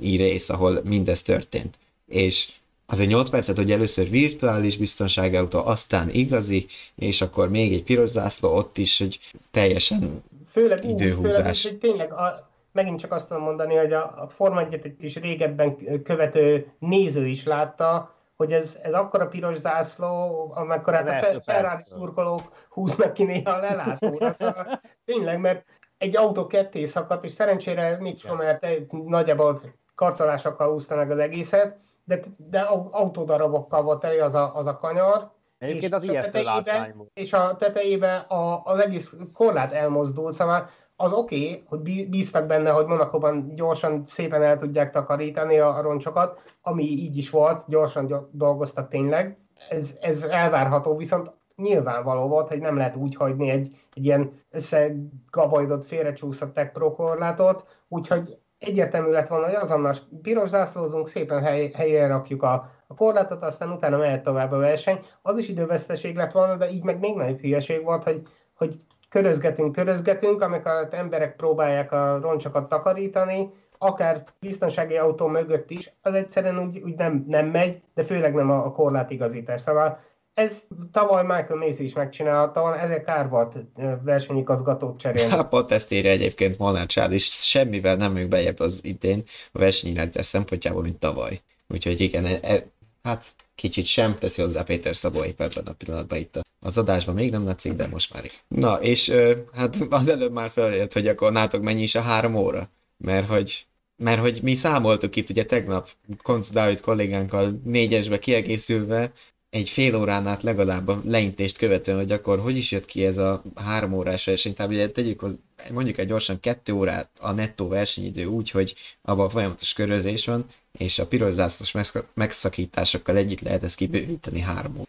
rész, 0.00 0.48
ahol 0.48 0.80
mindez 0.84 1.22
történt. 1.22 1.78
És 2.06 2.48
azért 2.86 3.08
8 3.08 3.30
percet, 3.30 3.56
hogy 3.56 3.72
először 3.72 4.10
virtuális 4.10 4.76
biztonságautó, 4.76 5.66
aztán 5.66 6.10
igazi, 6.10 6.66
és 6.94 7.20
akkor 7.20 7.48
még 7.48 7.72
egy 7.72 7.82
piros 7.82 8.10
zászló 8.10 8.56
ott 8.56 8.78
is, 8.78 8.98
hogy 8.98 9.18
teljesen 9.50 10.22
Főleg 10.46 10.84
Időhúzás. 10.88 11.60
főleg, 11.60 11.80
hogy 11.80 11.90
tényleg 11.90 12.12
a, 12.12 12.51
megint 12.72 13.00
csak 13.00 13.12
azt 13.12 13.28
tudom 13.28 13.42
mondani, 13.42 13.76
hogy 13.76 13.92
a, 13.92 14.22
a 14.22 14.28
Forma 14.28 14.60
1 14.60 14.94
is 14.98 15.16
régebben 15.16 16.02
követő 16.02 16.72
néző 16.78 17.26
is 17.26 17.44
látta, 17.44 18.14
hogy 18.36 18.52
ez, 18.52 18.78
ez 18.82 18.92
akkora 18.92 19.26
piros 19.26 19.56
zászló, 19.56 20.52
amekkor 20.54 20.94
hát 20.94 21.34
a 21.36 21.40
Ferrari 21.40 21.82
szurkolók 21.82 22.52
húznak 22.68 23.12
ki 23.12 23.24
néha 23.24 23.50
a 23.50 23.60
lelátóra. 23.60 24.32
Szóval 24.32 24.80
tényleg, 25.04 25.40
mert 25.40 25.64
egy 25.98 26.16
autó 26.16 26.46
ketté 26.46 26.84
szakadt, 26.84 27.24
és 27.24 27.30
szerencsére 27.30 27.96
Mick 28.00 28.18
Schumacher 28.18 28.58
te- 28.58 28.86
nagyjából 28.90 29.60
karcolásokkal 29.94 30.70
húzta 30.70 30.96
meg 30.96 31.10
az 31.10 31.18
egészet, 31.18 31.78
de, 32.04 32.20
de 32.36 32.60
au- 32.60 32.94
autódarabokkal 32.94 33.82
volt 33.82 34.04
elé 34.04 34.18
az 34.18 34.34
a, 34.34 34.56
az 34.56 34.66
a 34.66 34.76
kanyar, 34.76 35.30
Egyébként 35.58 35.92
és 35.92 35.98
az 35.98 36.08
a 36.08 36.12
ijesztő 36.12 36.30
tetejébe- 36.30 36.94
és 37.14 37.32
a 37.32 37.56
tetejébe 37.56 38.16
a, 38.16 38.62
az 38.64 38.78
egész 38.78 39.14
korlát 39.34 39.72
elmozdult, 39.72 40.34
szóval 40.34 40.68
az 40.96 41.12
oké, 41.12 41.36
okay, 41.36 41.64
hogy 41.68 41.80
bí- 41.80 42.10
bíztak 42.10 42.46
benne, 42.46 42.70
hogy 42.70 42.86
Monakóban 42.86 43.54
gyorsan, 43.54 44.02
szépen 44.06 44.42
el 44.42 44.56
tudják 44.56 44.90
takarítani 44.90 45.58
a, 45.58 45.80
roncsokat, 45.80 46.40
ami 46.62 46.82
így 46.82 47.16
is 47.16 47.30
volt, 47.30 47.64
gyorsan 47.68 48.06
gy- 48.06 48.28
dolgoztak 48.30 48.88
tényleg. 48.88 49.36
Ez, 49.68 49.96
ez 50.00 50.22
elvárható, 50.22 50.96
viszont 50.96 51.30
nyilvánvaló 51.56 52.28
volt, 52.28 52.48
hogy 52.48 52.60
nem 52.60 52.76
lehet 52.76 52.96
úgy 52.96 53.14
hagyni 53.14 53.50
egy, 53.50 53.76
egy 53.94 54.04
ilyen 54.04 54.40
összegabajdott, 54.50 55.84
félrecsúszott 55.84 56.54
tech 56.54 56.72
pro 56.72 56.92
korlátot, 56.92 57.64
úgyhogy 57.88 58.38
egyértelmű 58.58 59.10
lett 59.10 59.28
volna, 59.28 59.46
hogy 59.46 59.54
azonnal 59.54 59.94
piros 60.22 60.48
zászlózunk, 60.48 61.08
szépen 61.08 61.42
hely, 61.42 61.70
helyére 61.74 62.06
rakjuk 62.06 62.42
a, 62.42 62.70
a 62.86 62.94
korlátot, 62.94 63.42
aztán 63.42 63.70
utána 63.70 63.96
mehet 63.96 64.22
tovább 64.22 64.52
a 64.52 64.56
verseny. 64.56 65.00
Az 65.22 65.38
is 65.38 65.48
időveszteség 65.48 66.16
lett 66.16 66.32
volna, 66.32 66.56
de 66.56 66.70
így 66.70 66.82
meg 66.82 66.98
még 66.98 67.16
nagyobb 67.16 67.40
hülyeség 67.40 67.84
volt, 67.84 68.04
hogy, 68.04 68.22
hogy 68.54 68.76
körözgetünk, 69.12 69.72
körözgetünk, 69.72 70.42
amikor 70.42 70.70
az 70.70 70.92
emberek 70.92 71.36
próbálják 71.36 71.92
a 71.92 72.18
roncsokat 72.20 72.68
takarítani, 72.68 73.50
akár 73.78 74.24
biztonsági 74.40 74.96
autó 74.96 75.26
mögött 75.26 75.70
is, 75.70 75.92
az 76.02 76.14
egyszerűen 76.14 76.58
úgy, 76.58 76.80
úgy 76.84 76.94
nem, 76.94 77.24
nem 77.28 77.46
megy, 77.46 77.80
de 77.94 78.04
főleg 78.04 78.34
nem 78.34 78.50
a, 78.50 78.64
a 78.64 78.70
korlátigazítás. 78.70 79.60
Szóval 79.60 80.00
ez 80.34 80.66
tavaly 80.92 81.22
Michael 81.22 81.58
Macy 81.58 81.84
is 81.84 81.92
megcsinálta, 81.94 82.78
ezért 82.78 83.04
kár 83.04 83.28
volt 83.28 83.56
versenyigazgatót 84.04 84.98
cserélni. 84.98 85.30
Hát 85.30 85.48
pont 85.48 85.70
ezt 85.70 85.92
írja 85.92 86.10
egyébként 86.10 86.58
Molnár 86.58 86.86
Csál, 86.86 87.12
és 87.12 87.24
semmivel 87.24 87.96
nem 87.96 88.16
ők 88.16 88.28
bejebb 88.28 88.58
az 88.58 88.84
idén 88.84 89.22
a 89.52 89.58
versenyirányítás 89.58 90.26
szempontjából, 90.26 90.82
mint 90.82 90.98
tavaly. 90.98 91.40
Úgyhogy 91.68 92.00
igen, 92.00 92.24
e, 92.24 92.38
e, 92.42 92.64
hát 93.02 93.34
kicsit 93.62 93.86
sem 93.86 94.14
teszi 94.14 94.42
hozzá 94.42 94.62
Péter 94.62 94.96
Szabó 94.96 95.24
épp 95.24 95.40
ebben 95.40 95.64
a 95.64 95.72
pillanatban 95.72 96.18
itt 96.18 96.40
az 96.60 96.78
adásban 96.78 97.14
még 97.14 97.30
nem 97.30 97.44
látszik, 97.44 97.72
de 97.72 97.86
most 97.86 98.12
már. 98.12 98.30
Na, 98.48 98.80
és 98.80 99.12
hát 99.54 99.86
az 99.90 100.08
előbb 100.08 100.32
már 100.32 100.50
feljött, 100.50 100.92
hogy 100.92 101.08
akkor 101.08 101.32
nátok 101.32 101.62
mennyi 101.62 101.82
is 101.82 101.94
a 101.94 102.00
három 102.00 102.34
óra, 102.34 102.70
mert 102.96 103.28
hogy 103.28 103.66
mert 103.96 104.20
hogy 104.20 104.40
mi 104.42 104.54
számoltuk 104.54 105.16
itt 105.16 105.30
ugye 105.30 105.44
tegnap 105.44 105.88
Konc 106.22 106.50
Dávid 106.50 106.80
kollégánkkal 106.80 107.60
négyesbe 107.64 108.18
kiegészülve, 108.18 109.12
egy 109.50 109.68
fél 109.68 109.96
órán 109.96 110.26
át 110.26 110.42
legalább 110.42 110.88
a 110.88 111.00
leintést 111.04 111.58
követően, 111.58 111.98
hogy 111.98 112.12
akkor 112.12 112.38
hogy 112.40 112.56
is 112.56 112.70
jött 112.70 112.84
ki 112.84 113.04
ez 113.04 113.18
a 113.18 113.42
három 113.54 113.92
órás 113.92 114.24
verseny. 114.24 114.54
Tehát 114.54 114.72
ugye 114.72 114.90
tegyük, 114.90 115.24
mondjuk 115.70 115.98
egy 115.98 116.06
gyorsan 116.06 116.40
kettő 116.40 116.72
órát 116.72 117.10
a 117.20 117.32
nettó 117.32 117.68
versenyidő 117.68 118.24
úgy, 118.24 118.50
hogy 118.50 118.74
abban 119.02 119.30
folyamatos 119.30 119.72
körözés 119.72 120.26
van, 120.26 120.46
és 120.78 120.98
a 120.98 121.06
piros 121.06 121.34
zászlós 121.34 121.72
megszak- 121.72 122.08
megszakításokkal 122.14 123.16
együtt 123.16 123.40
lehet 123.40 123.62
ezt 123.62 123.76
kibővíteni 123.76 124.40
három 124.40 124.82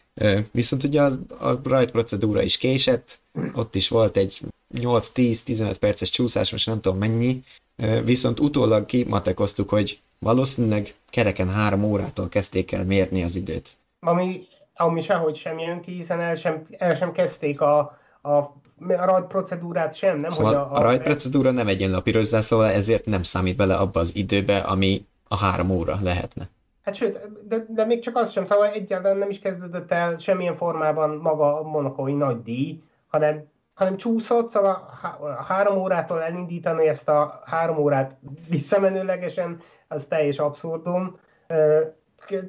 Viszont 0.52 0.84
ugye 0.84 1.02
az, 1.02 1.20
a 1.40 1.60
rajt 1.64 1.92
procedúra 1.92 2.42
is 2.42 2.58
késett, 2.58 3.20
ott 3.56 3.76
is 3.76 3.90
volt 3.90 4.18
egy 4.18 4.40
8-10-15 4.76 5.76
perces 5.80 6.10
csúszás, 6.10 6.52
most 6.52 6.66
nem 6.66 6.82
tudom 6.82 6.98
mennyi, 6.98 7.44
viszont 8.04 8.40
utólag 8.40 8.86
kimatekoztuk, 8.86 9.70
hogy 9.70 10.00
valószínűleg 10.20 10.94
kereken 11.10 11.50
három 11.50 11.84
órától 11.84 12.30
kezdték 12.30 12.72
el 12.72 12.84
mérni 12.86 13.24
az 13.24 13.36
időt. 13.36 13.78
ami, 14.00 14.42
ami 14.76 15.02
sehogy 15.02 15.36
sem 15.36 15.60
jön 15.60 15.82
ki, 15.82 15.92
hiszen 15.92 16.20
el 16.20 16.36
sem, 16.36 16.64
el 16.78 16.96
sem 16.96 17.12
kezdték 17.12 17.62
a, 17.62 17.98
a, 18.22 18.30
a 18.32 18.54
rajt 19.06 19.26
procedúrát 19.26 19.96
sem, 19.96 20.20
nem? 20.20 20.30
Szóval 20.30 20.56
hogy 20.56 20.78
a, 20.78 20.80
a 20.80 20.82
rajtprocedúra 20.82 21.52
nem 21.52 21.68
egyenlő 21.68 21.96
a 21.96 22.02
piros 22.02 22.26
zászlóval, 22.26 22.70
ezért 22.70 23.06
nem 23.06 23.24
számít 23.24 23.56
bele 23.56 23.76
abba 23.76 24.00
az 24.00 24.16
időbe, 24.16 24.58
ami 24.58 25.06
a 25.34 25.36
három 25.36 25.70
óra 25.70 25.98
lehetne. 26.02 26.50
Hát 26.84 26.96
sőt, 26.96 27.48
de, 27.48 27.66
de 27.70 27.86
még 27.86 28.00
csak 28.00 28.16
az 28.16 28.32
sem, 28.32 28.46
szóval 28.46 28.68
egyáltalán 28.68 29.18
nem 29.18 29.30
is 29.30 29.40
kezdődött 29.40 29.92
el 29.92 30.18
semmilyen 30.18 30.56
formában 30.56 31.18
maga 31.18 31.60
a 31.60 31.64
monakói 31.64 32.14
nagy 32.14 32.42
díj, 32.42 32.82
hanem, 33.08 33.44
hanem 33.74 33.98
csúszott, 33.98 34.50
szóval 34.50 34.90
a 35.22 35.44
három 35.44 35.78
órától 35.78 36.22
elindítani 36.22 36.88
ezt 36.88 37.10
a 37.10 37.42
három 37.46 37.78
órát 37.78 38.18
visszamenőlegesen, 38.50 39.60
az 39.88 40.06
teljes 40.06 40.40
abszurdum. 40.40 41.20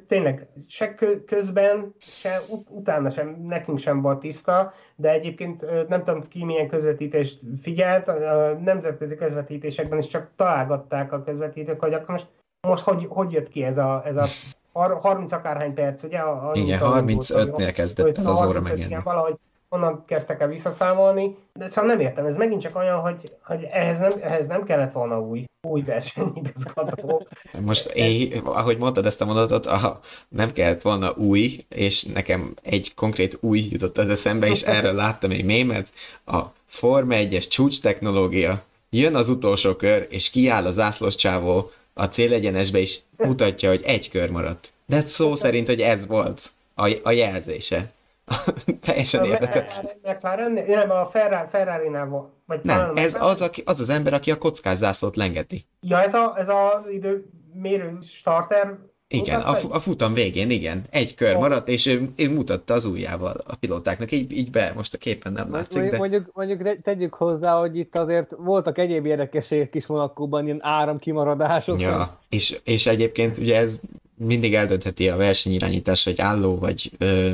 Tényleg, 0.07 0.47
se 0.67 0.95
kö- 0.95 1.25
közben, 1.25 1.93
se 1.99 2.41
ut- 2.49 2.69
utána 2.69 3.09
sem, 3.09 3.41
nekünk 3.43 3.79
sem 3.79 4.01
volt 4.01 4.19
tiszta, 4.19 4.73
de 4.95 5.09
egyébként 5.09 5.87
nem 5.87 6.03
tudom 6.03 6.27
ki 6.27 6.45
milyen 6.45 6.67
közvetítést 6.67 7.39
figyelt, 7.61 8.07
a 8.07 8.53
nemzetközi 8.63 9.15
közvetítésekben 9.15 9.97
is 9.97 10.07
csak 10.07 10.29
találgatták 10.35 11.11
a 11.11 11.23
közvetítők, 11.23 11.79
hogy 11.79 11.93
akkor 11.93 12.09
most 12.09 12.27
most 12.65 12.83
hogy, 12.83 13.05
hogy 13.09 13.31
jött 13.31 13.49
ki 13.49 13.63
ez 13.63 13.77
a, 13.77 14.01
ez 14.05 14.17
a 14.17 14.25
har- 14.73 15.01
30 15.01 15.31
akárhány 15.31 15.73
perc, 15.73 16.03
ugye? 16.03 16.17
A, 16.17 16.49
a 16.49 16.55
Igen, 16.55 16.81
a- 16.81 17.01
35-nél 17.01 17.71
kezdett 17.73 18.17
el 18.17 18.25
az 18.25 18.37
óra 18.37 18.45
35, 18.45 18.63
megjelenni. 18.63 18.85
Igen, 18.85 19.01
valahogy 19.03 19.35
onnan 19.69 20.03
kezdtek 20.05 20.41
el 20.41 20.47
visszaszámolni, 20.47 21.37
de 21.53 21.69
szóval 21.69 21.85
nem 21.85 21.99
értem, 21.99 22.25
ez 22.25 22.35
megint 22.35 22.61
csak 22.61 22.75
olyan, 22.75 22.99
hogy, 22.99 23.31
hogy 23.43 23.63
ehhez, 23.63 23.99
nem, 23.99 24.13
ehhez 24.21 24.47
nem 24.47 24.63
kellett 24.63 24.91
volna 24.91 25.21
új, 25.21 25.45
új 25.67 25.81
versenyigazgató. 25.81 27.27
Most 27.61 27.85
én, 27.85 28.41
ahogy 28.43 28.77
mondtad 28.77 29.05
ezt 29.05 29.21
a 29.21 29.25
mondatot, 29.25 29.65
a, 29.65 29.99
nem 30.27 30.51
kellett 30.51 30.81
volna 30.81 31.13
új, 31.17 31.65
és 31.69 32.03
nekem 32.03 32.53
egy 32.61 32.93
konkrét 32.93 33.37
új 33.41 33.67
jutott 33.69 33.97
az 33.97 34.07
eszembe, 34.07 34.47
és 34.47 34.61
erről 34.61 34.93
láttam 34.93 35.31
egy 35.31 35.45
mémet, 35.45 35.91
a 36.25 36.41
Forma 36.65 37.15
1-es 37.17 37.47
csúcs 37.49 37.81
technológia, 37.81 38.63
jön 38.89 39.15
az 39.15 39.29
utolsó 39.29 39.75
kör, 39.75 40.07
és 40.09 40.29
kiáll 40.29 40.65
a 40.65 40.71
zászlós 40.71 41.15
csávó 41.15 41.71
a 41.97 42.05
célegyenesbe, 42.05 42.79
és 42.79 42.99
mutatja, 43.17 43.69
hogy 43.69 43.81
egy 43.83 44.09
kör 44.09 44.29
maradt. 44.29 44.73
De 44.85 45.01
szó 45.01 45.35
szerint, 45.35 45.67
hogy 45.67 45.81
ez 45.81 46.07
volt 46.07 46.49
a, 46.75 46.97
a 47.03 47.11
jelzése. 47.11 47.91
Teljesen 48.85 49.21
A 49.21 49.25
érdekes. 49.25 49.73
McLaren, 50.03 50.51
nem, 50.51 50.91
a 50.91 51.05
Ferrari, 51.05 51.47
Ferrari-nál 51.49 52.05
volt. 52.05 52.29
Vagy 52.45 52.59
Nem, 52.63 52.79
a 52.95 52.99
ez 52.99 53.11
McLaren. 53.13 53.29
az, 53.31 53.41
aki, 53.41 53.63
az 53.65 53.79
az 53.79 53.89
ember, 53.89 54.13
aki 54.13 54.31
a 54.31 54.37
kockás 54.37 54.77
zászlót 54.77 55.15
lengeti. 55.15 55.65
Ja, 55.81 56.01
ez, 56.03 56.13
a, 56.13 56.33
ez 56.37 56.49
az 56.49 56.89
időmérő 56.91 57.97
starter. 58.01 58.77
Igen, 59.15 59.41
a, 59.41 59.53
fu- 59.53 59.71
a 59.71 59.79
futam 59.79 60.13
végén, 60.13 60.49
igen. 60.49 60.83
Egy 60.89 61.15
kör 61.15 61.33
Oh. 61.35 61.39
maradt, 61.41 61.67
és 61.67 61.85
ő, 61.85 62.09
ő 62.15 62.29
mutatta 62.33 62.73
az 62.73 62.85
ujjával 62.85 63.43
a 63.47 63.55
pilótáknak, 63.55 64.11
így, 64.11 64.31
így 64.31 64.51
be, 64.51 64.73
most 64.75 64.93
a 64.93 64.97
képen 64.97 65.33
nem 65.33 65.51
látszik, 65.51 65.81
Mondjuk, 65.81 65.91
de... 65.91 65.97
mondjuk, 65.97 66.29
mondjuk 66.33 66.61
te- 66.63 66.77
tegyük 66.83 67.13
hozzá, 67.13 67.59
hogy 67.59 67.77
itt 67.77 67.95
azért 67.97 68.31
voltak 68.37 68.77
egyéb 68.77 69.05
érdekességek 69.05 69.75
is 69.75 69.85
Monakóban, 69.85 70.45
ilyen 70.45 70.59
áramkimaradások. 70.63 71.79
Ja, 71.81 72.19
és, 72.29 72.59
és 72.63 72.85
egyébként 72.87 73.37
ugye 73.37 73.57
ez 73.57 73.79
mindig 74.17 74.53
eldöntheti 74.53 75.09
a 75.09 75.15
versenyirányítás, 75.15 76.03
hogy 76.03 76.21
álló 76.21 76.57
vagy 76.57 76.91
ö, 76.97 77.31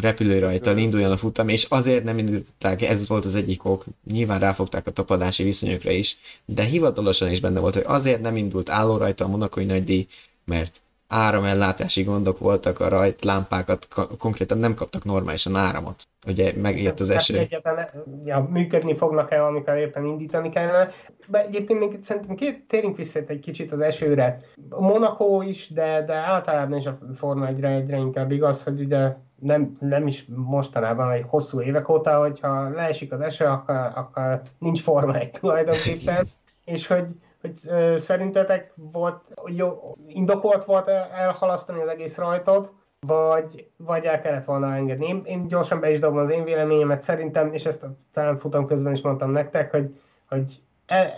repülőrajtal 0.00 0.76
induljon 0.78 1.10
a 1.12 1.16
futam, 1.16 1.48
és 1.48 1.64
azért 1.68 2.04
nem 2.04 2.18
indították, 2.18 2.82
ez 2.82 3.08
volt 3.08 3.24
az 3.24 3.36
egyik 3.36 3.64
ok, 3.64 3.84
nyilván 4.10 4.40
ráfogták 4.40 4.86
a 4.86 4.90
tapadási 4.90 5.42
viszonyokra 5.42 5.90
is, 5.90 6.16
de 6.44 6.62
hivatalosan 6.62 7.30
is 7.30 7.40
benne 7.40 7.60
volt, 7.60 7.74
hogy 7.74 7.84
azért 7.86 8.20
nem 8.20 8.36
indult 8.36 8.68
állórajta 8.70 9.24
a 9.24 9.28
monakói 9.28 9.64
nagydíj, 9.64 10.06
mert 10.44 10.80
áramellátási 11.10 12.02
gondok 12.02 12.38
voltak, 12.38 12.80
a 12.80 12.88
rajt 12.88 13.24
lámpákat 13.24 13.88
konkrétan 14.18 14.58
nem 14.58 14.74
kaptak 14.74 15.04
normálisan 15.04 15.56
áramot. 15.56 16.02
Ugye 16.26 16.52
megjött 16.56 17.00
az 17.00 17.10
eső. 17.10 17.38
Egyetlen, 17.38 17.88
ja, 18.24 18.48
működni 18.50 18.94
fognak-e, 18.94 19.44
amikor 19.44 19.76
éppen 19.76 20.04
indítani 20.04 20.48
kellene. 20.48 20.88
De 21.26 21.44
egyébként 21.44 21.78
még 21.78 21.98
szerintem 22.00 22.36
két, 22.36 22.64
térjünk 22.68 22.96
vissza 22.96 23.20
egy 23.26 23.38
kicsit 23.38 23.72
az 23.72 23.80
esőre. 23.80 24.40
A 24.68 24.80
Monaco 24.80 25.42
is, 25.42 25.70
de, 25.70 26.04
de 26.04 26.14
általában 26.14 26.78
is 26.78 26.86
a 26.86 26.98
Forma 27.14 27.46
egyre, 27.46 27.68
egyre 27.68 27.96
inkább 27.96 28.30
igaz, 28.30 28.62
hogy 28.62 28.80
ugye 28.80 29.14
nem, 29.40 29.76
nem 29.80 30.06
is 30.06 30.26
mostanában, 30.34 31.10
egy 31.10 31.24
hosszú 31.28 31.60
évek 31.60 31.88
óta, 31.88 32.18
hogyha 32.18 32.68
leesik 32.68 33.12
az 33.12 33.20
eső, 33.20 33.44
akkor, 33.44 33.92
akkor 33.94 34.40
nincs 34.58 34.82
Forma 34.82 35.14
egy 35.18 35.30
tulajdonképpen, 35.30 36.28
és 36.64 36.86
hogy 36.86 37.04
hogy 37.40 37.54
szerintetek 37.98 38.72
volt, 38.92 39.34
jó, 39.46 39.94
indokolt 40.06 40.64
volt 40.64 40.88
elhalasztani 40.88 41.80
az 41.80 41.88
egész 41.88 42.16
rajtot, 42.16 42.72
vagy, 43.06 43.70
vagy 43.76 44.04
el 44.04 44.20
kellett 44.20 44.44
volna 44.44 44.74
engedni. 44.74 45.06
Én, 45.06 45.22
én 45.24 45.46
gyorsan 45.46 45.80
be 45.80 45.90
is 45.90 46.00
dobom 46.00 46.18
az 46.18 46.30
én 46.30 46.44
véleményemet, 46.44 47.02
szerintem, 47.02 47.52
és 47.52 47.66
ezt 47.66 47.86
talán 48.12 48.36
futam 48.36 48.66
közben 48.66 48.92
is 48.92 49.00
mondtam 49.00 49.30
nektek, 49.30 49.70
hogy, 49.70 50.00
hogy 50.28 50.62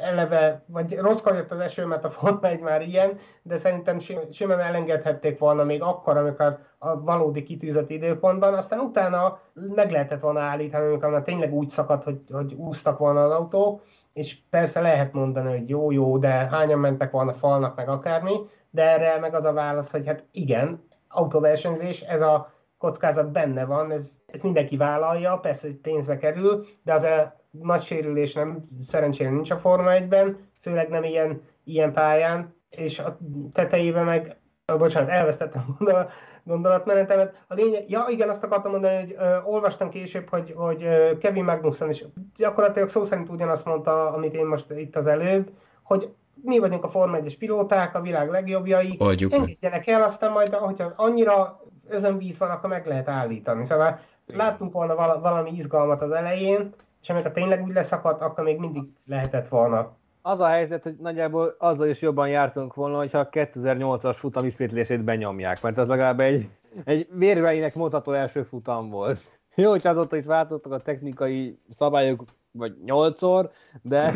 eleve, 0.01 0.62
vagy 0.66 0.99
rosszkor 0.99 1.35
jött 1.35 1.51
az 1.51 1.61
eső, 1.61 1.87
mert 1.87 2.05
a 2.05 2.11
Forma 2.11 2.49
egy 2.49 2.61
már 2.61 2.83
ilyen, 2.83 3.18
de 3.43 3.57
szerintem 3.57 3.99
simán 4.31 4.61
elengedhették 4.61 5.39
volna 5.39 5.64
még 5.64 5.83
akkor, 5.83 6.16
amikor 6.16 6.59
a 6.79 7.01
valódi 7.01 7.43
kitűzött 7.43 7.91
időpontban, 7.91 8.55
aztán 8.55 8.79
utána 8.79 9.41
meg 9.75 9.91
lehetett 9.91 10.20
volna 10.20 10.41
állítani, 10.41 10.87
amikor 10.87 11.11
már 11.11 11.23
tényleg 11.23 11.53
úgy 11.53 11.68
szakadt, 11.68 12.05
hogy, 12.05 12.20
hogy 12.33 12.53
úsztak 12.53 12.99
volna 12.99 13.20
az 13.25 13.31
autók, 13.31 13.83
és 14.12 14.38
persze 14.50 14.80
lehet 14.80 15.12
mondani, 15.12 15.58
hogy 15.58 15.68
jó, 15.68 15.90
jó, 15.90 16.18
de 16.18 16.28
hányan 16.28 16.78
mentek 16.78 17.10
volna 17.10 17.32
falnak, 17.32 17.76
meg 17.76 17.88
akármi, 17.88 18.34
de 18.70 18.82
erre 18.82 19.18
meg 19.18 19.34
az 19.34 19.44
a 19.44 19.52
válasz, 19.52 19.90
hogy 19.90 20.06
hát 20.06 20.24
igen, 20.30 20.84
autóversenyzés, 21.08 22.00
ez 22.00 22.20
a 22.20 22.52
kockázat 22.78 23.32
benne 23.32 23.64
van, 23.64 23.90
ez, 23.90 24.18
ez 24.26 24.40
mindenki 24.40 24.76
vállalja, 24.76 25.36
persze 25.36 25.66
hogy 25.66 25.76
pénzbe 25.76 26.16
kerül, 26.16 26.64
de 26.82 26.92
az 26.92 27.02
a 27.02 27.40
nagy 27.50 27.82
sérülés 27.82 28.32
nem, 28.32 28.64
szerencsére 28.80 29.30
nincs 29.30 29.50
a 29.50 29.56
Forma 29.56 29.90
1-ben, 29.90 30.36
főleg 30.60 30.88
nem 30.88 31.04
ilyen, 31.04 31.42
ilyen 31.64 31.92
pályán, 31.92 32.54
és 32.70 32.98
a 32.98 33.18
tetejében 33.52 34.04
meg, 34.04 34.36
bocsánat, 34.66 35.10
elvesztettem 35.10 35.76
a 35.78 36.06
gondolatmenetemet. 36.45 37.34
A 37.49 37.55
lényeg, 37.55 37.90
ja 37.90 38.07
igen, 38.09 38.28
azt 38.28 38.45
akartam 38.45 38.70
mondani, 38.70 38.97
hogy 38.97 39.14
ö, 39.18 39.36
olvastam 39.45 39.88
később, 39.88 40.28
hogy, 40.28 40.53
hogy 40.57 40.82
ö, 40.82 41.18
Kevin 41.18 41.45
Magnussen 41.45 41.88
is 41.88 42.05
gyakorlatilag 42.36 42.88
szó 42.88 43.05
szerint 43.05 43.28
ugyanazt 43.28 43.64
mondta, 43.64 44.12
amit 44.12 44.34
én 44.34 44.47
most 44.47 44.70
itt 44.70 44.97
az 44.97 45.07
előbb, 45.07 45.51
hogy 45.82 46.12
mi 46.34 46.59
vagyunk 46.59 46.84
a 46.84 46.88
Forma 46.88 47.16
1 47.16 47.38
pilóták, 47.38 47.95
a 47.95 48.01
világ 48.01 48.30
legjobbjai, 48.30 48.97
Oldjuk 48.99 49.32
engedjenek 49.32 49.86
el, 49.86 50.03
aztán 50.03 50.32
majd, 50.32 50.55
hogyha 50.55 50.93
annyira 50.97 51.61
özönvíz 51.88 52.38
van, 52.38 52.51
akkor 52.51 52.68
meg 52.68 52.86
lehet 52.86 53.09
állítani. 53.09 53.64
Szóval 53.64 54.01
igen. 54.26 54.47
láttunk 54.47 54.72
volna 54.72 55.20
valami 55.20 55.51
izgalmat 55.51 56.03
az 56.03 56.12
elején, 56.12 56.74
és 57.03 57.11
amikor 57.11 57.30
tényleg 57.30 57.62
úgy 57.62 57.72
leszakadt, 57.72 58.22
akkor 58.22 58.45
még 58.45 58.59
mindig 58.59 58.82
lehetett 59.07 59.49
volna 59.49 59.97
az 60.23 60.41
a 60.41 60.47
helyzet, 60.47 60.83
hogy 60.83 60.97
nagyjából 60.99 61.55
azzal 61.59 61.89
is 61.89 62.01
jobban 62.01 62.29
jártunk 62.29 62.75
volna, 62.75 62.97
hogyha 62.99 63.18
a 63.18 63.29
2008-as 63.29 64.16
futam 64.18 64.45
ismétlését 64.45 65.05
benyomják, 65.05 65.62
mert 65.62 65.79
ez 65.79 65.87
legalább 65.87 66.20
egy, 66.20 66.49
egy 66.85 67.09
vérveinek 67.11 67.75
mondható 67.75 68.12
első 68.12 68.43
futam 68.43 68.91
volt. 68.91 69.18
Jó, 69.55 69.70
hogy 69.70 69.87
azóta 69.87 70.16
is 70.16 70.25
változtak 70.25 70.73
a 70.73 70.79
technikai 70.79 71.59
szabályok, 71.79 72.25
vagy 72.51 72.75
nyolcszor, 72.85 73.51
de 73.83 74.14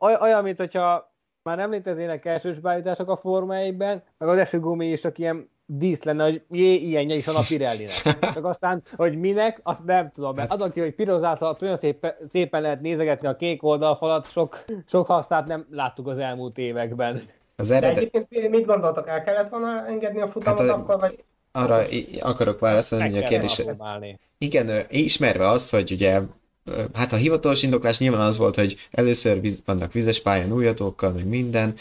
olyan, 0.00 0.42
mint 0.42 0.58
hogyha 0.58 1.14
már 1.42 1.56
nem 1.56 1.70
léteznének 1.70 2.24
elsős 2.24 2.58
beállítások 2.58 3.10
a 3.10 3.16
Forma 3.16 3.54
meg 3.76 4.02
az 4.18 4.38
esőgumi 4.38 4.90
is 4.90 5.00
csak 5.00 5.18
ilyen 5.18 5.50
dísz 5.66 6.02
lenne, 6.02 6.24
hogy 6.24 6.42
jé, 6.50 6.74
ilyenje 6.74 7.14
is 7.14 7.24
van 7.24 7.36
a 7.36 7.42
Pirellinek. 7.48 8.18
Csak 8.34 8.44
aztán, 8.44 8.82
hogy 8.96 9.18
minek, 9.18 9.60
azt 9.62 9.84
nem 9.84 10.10
tudom, 10.10 10.34
mert 10.34 10.52
az, 10.52 10.60
aki, 10.60 10.80
hogy 10.80 10.94
piros 10.94 11.20
olyan 11.60 11.78
szépen, 11.78 12.14
szépen 12.30 12.62
lehet 12.62 12.80
nézegetni 12.80 13.28
a 13.28 13.36
kék 13.36 13.62
oldalfalat, 13.62 14.30
sok, 14.30 14.64
sok 14.88 15.06
hasznát 15.06 15.46
nem 15.46 15.66
láttuk 15.70 16.08
az 16.08 16.18
elmúlt 16.18 16.58
években. 16.58 17.20
Az 17.56 17.70
eredet... 17.70 17.94
De 17.94 18.00
egyébként 18.00 18.50
mit 18.50 18.66
gondoltak, 18.66 19.08
el 19.08 19.22
kellett 19.22 19.48
volna 19.48 19.86
engedni 19.86 20.20
a 20.20 20.28
futamot 20.28 20.60
hát 20.60 20.68
a... 20.68 20.74
akkor, 20.74 21.00
vagy... 21.00 21.24
Arra 21.52 21.82
akarok 22.20 22.60
válaszolni, 22.60 23.10
hogy 23.10 23.22
a 23.22 23.26
kérdés... 23.26 23.62
Igen, 24.38 24.84
ismerve 24.88 25.48
azt, 25.48 25.70
hogy 25.70 25.92
ugye 25.92 26.20
hát 26.94 27.12
a 27.12 27.16
hivatalos 27.16 27.62
indoklás 27.62 27.98
nyilván 27.98 28.20
az 28.20 28.38
volt, 28.38 28.54
hogy 28.54 28.88
először 28.90 29.40
vannak 29.64 29.92
vizes 29.92 30.22
pályán 30.22 30.52
újatókkal, 30.52 31.10
meg 31.10 31.26
minden, 31.26 31.74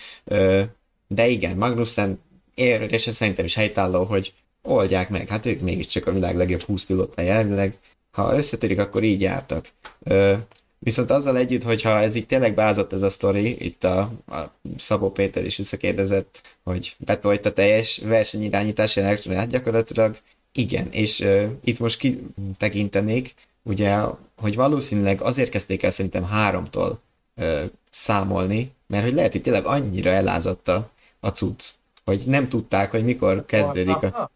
de 1.07 1.27
igen, 1.27 1.57
Magnussen 1.57 2.19
ér, 2.55 2.93
és 2.93 3.07
ez 3.07 3.15
szerintem 3.15 3.45
is 3.45 3.55
helytálló, 3.55 4.03
hogy 4.03 4.33
oldják 4.61 5.09
meg, 5.09 5.27
hát 5.27 5.45
ők 5.45 5.59
mégiscsak 5.59 6.07
a 6.07 6.11
világ 6.11 6.35
legjobb 6.35 6.61
20 6.61 6.83
pilóta 6.83 7.21
elvileg, 7.21 7.77
ha 8.11 8.35
összetörik, 8.37 8.79
akkor 8.79 9.03
így 9.03 9.21
jártak. 9.21 9.69
Ö, 10.03 10.33
viszont 10.79 11.11
azzal 11.11 11.37
együtt, 11.37 11.63
hogyha 11.63 11.99
ez 11.99 12.15
így 12.15 12.25
tényleg 12.25 12.53
beázott 12.53 12.93
ez 12.93 13.01
a 13.01 13.09
sztori, 13.09 13.65
itt 13.65 13.83
a, 13.83 13.99
a 14.27 14.51
Szabó 14.77 15.11
Péter 15.11 15.45
is 15.45 15.57
visszakérdezett, 15.57 16.41
hogy 16.63 16.95
betolt 16.99 17.45
a 17.45 17.53
teljes 17.53 17.97
versenyirányítás 17.97 18.95
hát 18.97 19.47
gyakorlatilag. 19.47 20.17
Igen, 20.51 20.87
és 20.91 21.19
ö, 21.19 21.45
itt 21.63 21.79
most 21.79 21.99
kitekintenék, 21.99 23.33
ugye, 23.63 23.97
hogy 24.37 24.55
valószínűleg 24.55 25.21
azért 25.21 25.49
kezdték 25.49 25.83
el 25.83 25.91
szerintem 25.91 26.23
háromtól 26.23 26.99
ö, 27.35 27.63
számolni, 27.89 28.71
mert 28.87 29.03
hogy 29.03 29.13
lehet, 29.13 29.31
hogy 29.31 29.41
tényleg 29.41 29.65
annyira 29.65 30.09
elázott 30.09 30.67
a, 30.67 30.91
a 31.19 31.29
cucc, 31.29 31.73
hogy 32.05 32.23
nem 32.25 32.49
tudták, 32.49 32.91
hogy 32.91 33.03
mikor 33.03 33.45
kezdődik 33.45 34.03
a, 34.03 34.31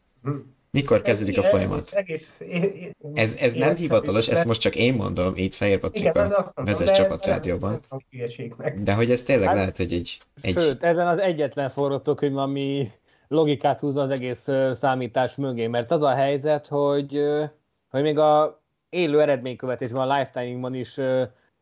mikor 0.71 1.01
kezdődik 1.01 1.37
a 1.37 1.43
folyamat. 1.43 2.03
Ez, 3.13 3.35
ez 3.39 3.53
nem 3.53 3.75
hivatalos, 3.75 4.27
ezt 4.27 4.45
most 4.45 4.61
csak 4.61 4.75
én 4.75 4.93
mondom, 4.93 5.33
itt 5.35 5.53
Fehér 5.53 5.79
Patrik 5.79 6.15
a 6.15 6.51
vezes 6.55 6.91
csapatrádióban. 6.91 7.79
De 8.83 8.93
hogy 8.93 9.11
ez 9.11 9.21
tényleg 9.21 9.47
hát, 9.47 9.57
lehet, 9.57 9.77
hogy 9.77 9.93
egy, 9.93 10.21
egy... 10.41 10.57
Sőt, 10.59 10.83
ezen 10.83 11.07
az 11.07 11.19
egyetlen 11.19 11.69
forgatókönyv, 11.69 12.37
ami 12.37 12.91
logikát 13.27 13.79
húz 13.79 13.95
az 13.95 14.09
egész 14.09 14.47
számítás 14.71 15.35
mögé, 15.35 15.67
mert 15.67 15.91
az 15.91 16.01
a 16.01 16.13
helyzet, 16.13 16.67
hogy, 16.67 17.21
hogy 17.89 18.01
még 18.01 18.17
a 18.17 18.61
élő 18.89 19.21
eredménykövetésben, 19.21 20.09
a 20.09 20.17
lifetime-ban 20.17 20.73
is 20.73 20.99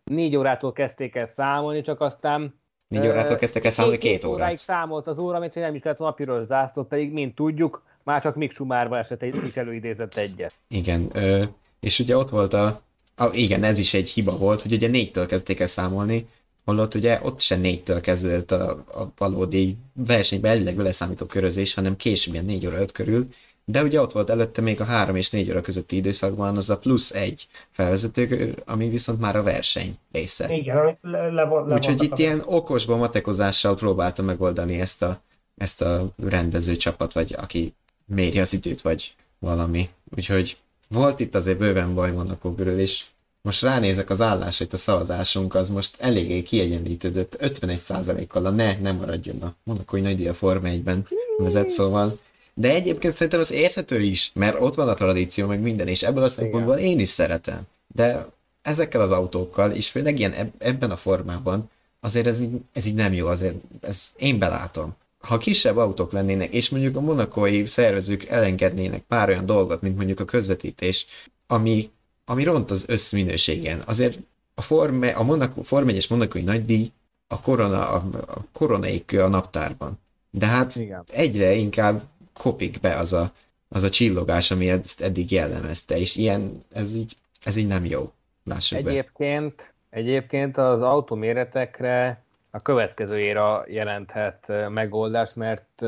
négy 0.04 0.36
órától 0.36 0.74
kezdték 0.74 1.16
el 1.16 1.26
számolni, 1.26 1.82
csak 1.82 2.02
aztán 2.02 2.60
Négy 2.88 3.08
órától 3.08 3.36
kezdtek 3.36 3.66
el 3.66 3.72
számolni 3.72 3.98
két, 3.98 4.12
két 4.12 4.26
órát. 4.26 4.40
óráig 4.40 4.58
számolt 4.58 5.08
az 5.08 5.18
óra, 5.18 5.40
mint 5.40 5.56
nem 5.56 5.76
is 5.76 5.84
lett 5.84 5.98
volna 5.98 6.14
piros 6.14 6.46
zászlót, 6.46 6.88
pedig 6.88 7.12
mint 7.12 7.36
tudjuk, 7.36 7.84
már 8.04 8.22
csak 8.22 8.36
Mick 8.36 8.54
Schumacher 8.54 8.92
esett 8.92 9.22
egy, 9.22 9.46
is 9.48 9.58
előidézett 9.58 10.18
egyet. 10.18 10.54
Igen, 10.68 11.10
ö, 11.14 11.44
és 11.80 12.00
ugye 12.00 12.18
ott 12.18 12.30
volt 12.30 12.54
a, 12.54 12.82
a, 13.16 13.30
igen, 13.34 13.64
ez 13.64 13.80
is 13.80 13.94
egy 13.94 14.10
hiba 14.10 14.38
volt, 14.38 14.62
hogy 14.62 14.74
ugye 14.74 14.88
négytől 14.88 15.26
kezdték 15.26 15.60
el 15.60 15.68
számolni, 15.68 16.28
holott 16.66 16.96
ugye 16.96 17.20
ott 17.24 17.40
se 17.40 17.56
négytől 17.56 18.02
kezdődött 18.02 18.52
a, 18.52 18.70
a 18.72 19.12
valódi 19.18 19.78
versenyben 19.94 20.52
elvileg 20.52 20.76
vele 20.76 20.92
számító 20.92 21.26
körözés, 21.26 21.74
hanem 21.74 21.96
később 21.96 22.34
ilyen 22.34 22.46
négy 22.46 22.66
óra 22.66 22.80
öt 22.80 22.92
körül, 22.92 23.28
de 23.70 23.84
ugye 23.84 24.02
ott 24.02 24.12
volt 24.12 24.30
előtte 24.30 24.62
még 24.62 24.82
a 24.82 24.84
3 24.84 25.16
és 25.16 25.30
4 25.30 25.50
óra 25.50 25.62
közötti 25.62 25.96
időszakban 25.96 26.58
az 26.58 26.70
a 26.70 26.78
plusz 26.78 27.12
egy 27.12 27.48
felvezető, 27.70 28.56
ami 28.66 28.90
viszont 28.90 29.20
már 29.20 29.36
a 29.36 29.44
verseny 29.44 29.98
része. 30.12 30.54
Igen, 30.54 30.78
amit 30.78 30.98
le, 31.02 31.30
le, 31.30 31.44
le 31.44 31.76
Úgyhogy 31.76 32.04
itt 32.04 32.18
ilyen 32.18 32.42
okosban 32.46 32.98
matekozással 32.98 33.76
próbálta 33.76 34.22
megoldani 34.22 34.80
ezt 34.80 35.02
a, 35.02 35.22
ezt 35.58 35.82
a 35.82 36.14
rendező 36.18 36.76
csapat, 36.76 37.14
vagy 37.14 37.36
aki 37.38 37.74
méri 38.06 38.40
az 38.40 38.54
időt, 38.54 38.82
vagy 38.82 39.16
valami. 39.40 39.90
Úgyhogy 40.16 40.58
volt 40.90 41.20
itt 41.20 41.36
azért 41.36 41.58
bőven 41.58 41.94
baj 41.94 42.12
Monaco 42.12 42.54
körül, 42.54 42.80
és 42.80 43.06
most 43.42 43.62
ránézek 43.62 44.10
az 44.10 44.22
állásait, 44.22 44.74
a 44.74 44.78
szavazásunk 44.78 45.56
az 45.56 45.70
most 45.70 45.96
eléggé 46.00 46.44
kiegyenlítődött, 46.44 47.38
51%-kal 47.42 48.46
a 48.46 48.50
ne, 48.50 48.80
nem 48.80 48.96
maradjon 48.96 49.42
a 49.42 49.56
Monakói 49.64 50.02
nagy 50.02 50.28
a 50.28 50.34
Forma 50.34 50.68
1-ben 50.70 51.08
vezet, 51.38 51.70
szóval 51.70 52.20
de 52.60 52.70
egyébként 52.70 53.14
szerintem 53.14 53.40
az 53.40 53.52
érthető 53.52 54.02
is, 54.02 54.32
mert 54.34 54.62
ott 54.62 54.76
van 54.76 54.90
a 54.90 54.94
tradíció, 54.94 55.48
meg 55.48 55.60
minden, 55.60 55.88
és 55.88 56.04
ebből 56.04 56.24
a 56.24 56.30
szempontból 56.30 56.76
én 56.76 57.00
is 57.00 57.10
szeretem. 57.10 57.62
De 57.88 58.28
ezekkel 58.62 59.02
az 59.02 59.12
autókkal, 59.12 59.72
és 59.72 59.90
főleg 59.90 60.20
ilyen 60.20 60.54
ebben 60.58 60.92
a 60.92 60.96
formában, 60.96 61.70
azért 62.00 62.28
ez 62.28 62.40
így, 62.40 62.62
ez 62.74 62.86
így 62.86 62.96
nem 62.96 63.14
jó, 63.14 63.28
azért 63.28 63.56
ez 63.82 64.12
én 64.16 64.40
belátom. 64.40 64.96
Ha 65.20 65.38
kisebb 65.38 65.78
autók 65.78 66.12
lennének, 66.12 66.54
és 66.54 66.70
mondjuk 66.70 66.96
a 66.96 67.02
monakói 67.02 67.66
szervezők 67.66 68.26
elengednének 68.26 69.02
pár 69.02 69.30
olyan 69.30 69.46
dolgot, 69.46 69.82
mint 69.82 69.96
mondjuk 69.96 70.20
a 70.20 70.26
közvetítés, 70.26 71.06
ami, 71.48 71.90
ami 72.26 72.44
ront 72.44 72.72
az 72.72 72.86
összminőségen, 72.88 73.84
azért 73.86 74.20
a, 74.54 74.62
forme, 74.62 75.10
a 75.10 75.24
Monaco, 75.24 75.62
Form 75.62 75.88
1-es 75.90 76.10
monakói 76.10 76.42
nagydíj 76.42 76.92
a 77.28 77.42
korona, 77.42 77.90
a, 77.90 77.96
a 78.28 78.46
koronaik 78.54 79.20
a 79.20 79.28
naptárban. 79.28 80.00
De 80.32 80.46
hát 80.46 80.76
Igen. 80.76 81.04
egyre 81.12 81.54
inkább 81.54 82.04
kopik 82.38 82.80
be 82.80 82.96
az 82.96 83.14
a, 83.14 83.32
az 83.70 83.84
a 83.84 83.90
csillogás, 83.90 84.52
ami 84.52 84.70
ezt 84.70 85.02
eddig 85.02 85.32
jellemezte, 85.32 85.98
és 85.98 86.16
ilyen, 86.16 86.64
ez 86.74 86.96
így, 86.96 87.16
ez 87.44 87.56
így 87.56 87.68
nem 87.68 87.86
jó. 87.86 88.12
Lássuk 88.44 88.78
egyébként, 88.78 89.56
be. 89.90 89.98
egyébként 89.98 90.58
az 90.58 90.82
autóméretekre 90.82 92.22
a 92.52 92.60
következő 92.62 93.20
éra 93.20 93.64
jelenthet 93.68 94.52
megoldást, 94.70 95.36
mert 95.36 95.82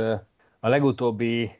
a 0.60 0.68
legutóbbi 0.68 1.52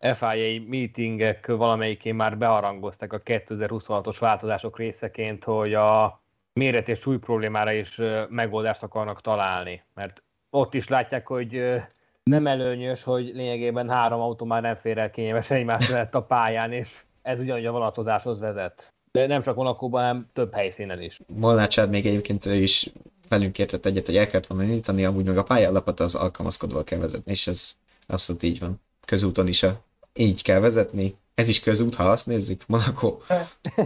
FIA 0.00 0.60
meetingek 0.66 1.46
valamelyikén 1.46 2.14
már 2.14 2.38
beharangoztak 2.38 3.12
a 3.12 3.22
2026-os 3.22 4.16
változások 4.18 4.78
részeként, 4.78 5.44
hogy 5.44 5.74
a 5.74 6.20
méret 6.52 6.88
és 6.88 6.98
súly 6.98 7.18
problémára 7.18 7.72
is 7.72 8.00
megoldást 8.28 8.82
akarnak 8.82 9.20
találni. 9.20 9.82
Mert 9.94 10.22
ott 10.50 10.74
is 10.74 10.88
látják, 10.88 11.26
hogy 11.26 11.80
nem 12.22 12.46
előnyös, 12.46 13.02
hogy 13.02 13.30
lényegében 13.34 13.88
három 13.88 14.20
autó 14.20 14.44
már 14.44 14.62
nem 14.62 14.74
fér 14.74 14.98
el 14.98 15.10
kényelmesen 15.10 15.56
egymás 15.56 15.88
mellett 15.88 16.14
a 16.14 16.22
pályán, 16.22 16.72
és 16.72 17.02
ez 17.22 17.40
ugyanúgy 17.40 17.66
a 17.66 17.72
vonatozáshoz 17.72 18.40
vezet. 18.40 18.92
De 19.12 19.26
nem 19.26 19.42
csak 19.42 19.56
Monakóban, 19.56 20.00
hanem 20.02 20.26
több 20.32 20.54
helyszínen 20.54 21.00
is. 21.00 21.20
Molnácsád 21.26 21.90
még 21.90 22.06
egyébként 22.06 22.44
is 22.44 22.92
velünk 23.28 23.58
értett 23.58 23.86
egyet, 23.86 24.06
hogy 24.06 24.16
el 24.16 24.26
kellett 24.26 24.46
volna 24.46 24.64
nyitani, 24.64 25.04
amúgy 25.04 25.24
meg 25.24 25.38
a 25.38 25.42
pályálapot 25.42 26.00
az 26.00 26.14
alkalmazkodva 26.14 26.84
kell 26.84 26.98
vezetni, 26.98 27.30
és 27.30 27.46
ez 27.46 27.72
abszolút 28.06 28.42
így 28.42 28.58
van. 28.58 28.80
Közúton 29.06 29.46
is 29.46 29.62
a, 29.62 29.80
így 30.14 30.42
kell 30.42 30.60
vezetni. 30.60 31.16
Ez 31.34 31.48
is 31.48 31.60
közút, 31.60 31.94
ha 31.94 32.04
azt 32.04 32.26
nézzük, 32.26 32.62
Monaco. 32.66 33.18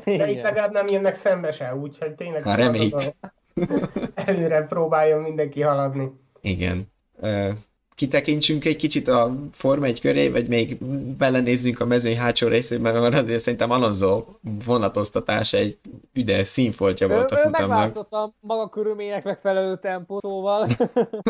De 0.05 0.31
itt 0.31 0.43
legalább 0.43 0.73
nem 0.73 0.87
jönnek 0.89 1.15
szembe 1.15 1.53
se, 1.53 1.77
úgyhogy 1.77 2.15
tényleg... 2.15 2.43
Hát 2.43 2.57
reméljük. 2.57 3.03
Előre 4.15 4.63
próbáljon 4.63 5.21
mindenki 5.21 5.61
haladni. 5.61 6.11
Igen 6.41 6.93
kitekintsünk 7.95 8.65
egy 8.65 8.77
kicsit 8.77 9.09
a 9.09 9.35
Forma 9.53 9.87
1 9.87 10.01
köré, 10.01 10.29
vagy 10.29 10.49
még 10.49 10.77
belenézzünk 11.19 11.81
a 11.81 11.85
mezőny 11.85 12.17
hátsó 12.17 12.49
részébe, 12.49 12.93
mert 12.93 13.15
azért 13.15 13.41
szerintem 13.41 13.71
Alonso 13.71 14.25
vonatoztatása 14.65 15.57
egy 15.57 15.79
üde 16.13 16.45
színfoltja 16.45 17.09
volt 17.09 17.31
a 17.31 17.37
futamnak. 17.37 17.69
Megváltottam 17.69 18.35
maga 18.41 18.69
körülmények 18.69 19.25
megfelelő 19.25 19.79
tempó, 19.79 20.19
szóval. 20.21 20.69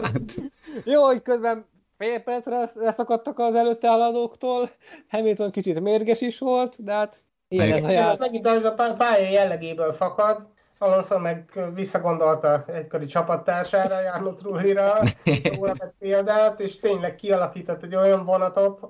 Hát. 0.03 0.35
Jó, 0.85 1.05
hogy 1.05 1.23
közben 1.23 1.67
fél 1.99 2.19
percre 2.19 2.71
leszakadtak 2.75 3.39
az 3.39 3.55
előtte 3.55 3.89
haladóktól, 3.89 4.71
Hamilton 5.09 5.51
kicsit 5.51 5.81
mérges 5.81 6.21
is 6.21 6.39
volt, 6.39 6.75
de 6.85 6.93
hát 6.93 7.21
ilyen 7.49 7.73
ez 7.73 7.85
a 7.85 7.91
jár. 7.91 8.11
Ez 8.11 8.19
megint 8.19 8.47
az 8.47 8.65
a 8.65 8.95
pálya 8.97 9.31
jellegéből 9.31 9.93
fakad, 9.93 10.47
Alonso 10.79 11.19
meg 11.19 11.69
visszagondolta 11.75 12.65
egykori 12.67 13.07
csapattársára, 13.07 14.01
Jarno 14.01 14.33
Trullira, 14.35 14.95
róla 15.57 15.75
példát, 15.99 16.61
és 16.61 16.81
tényleg 16.81 17.15
kialakított 17.15 17.83
egy 17.83 17.95
olyan 17.95 18.25
vonatot, 18.25 18.81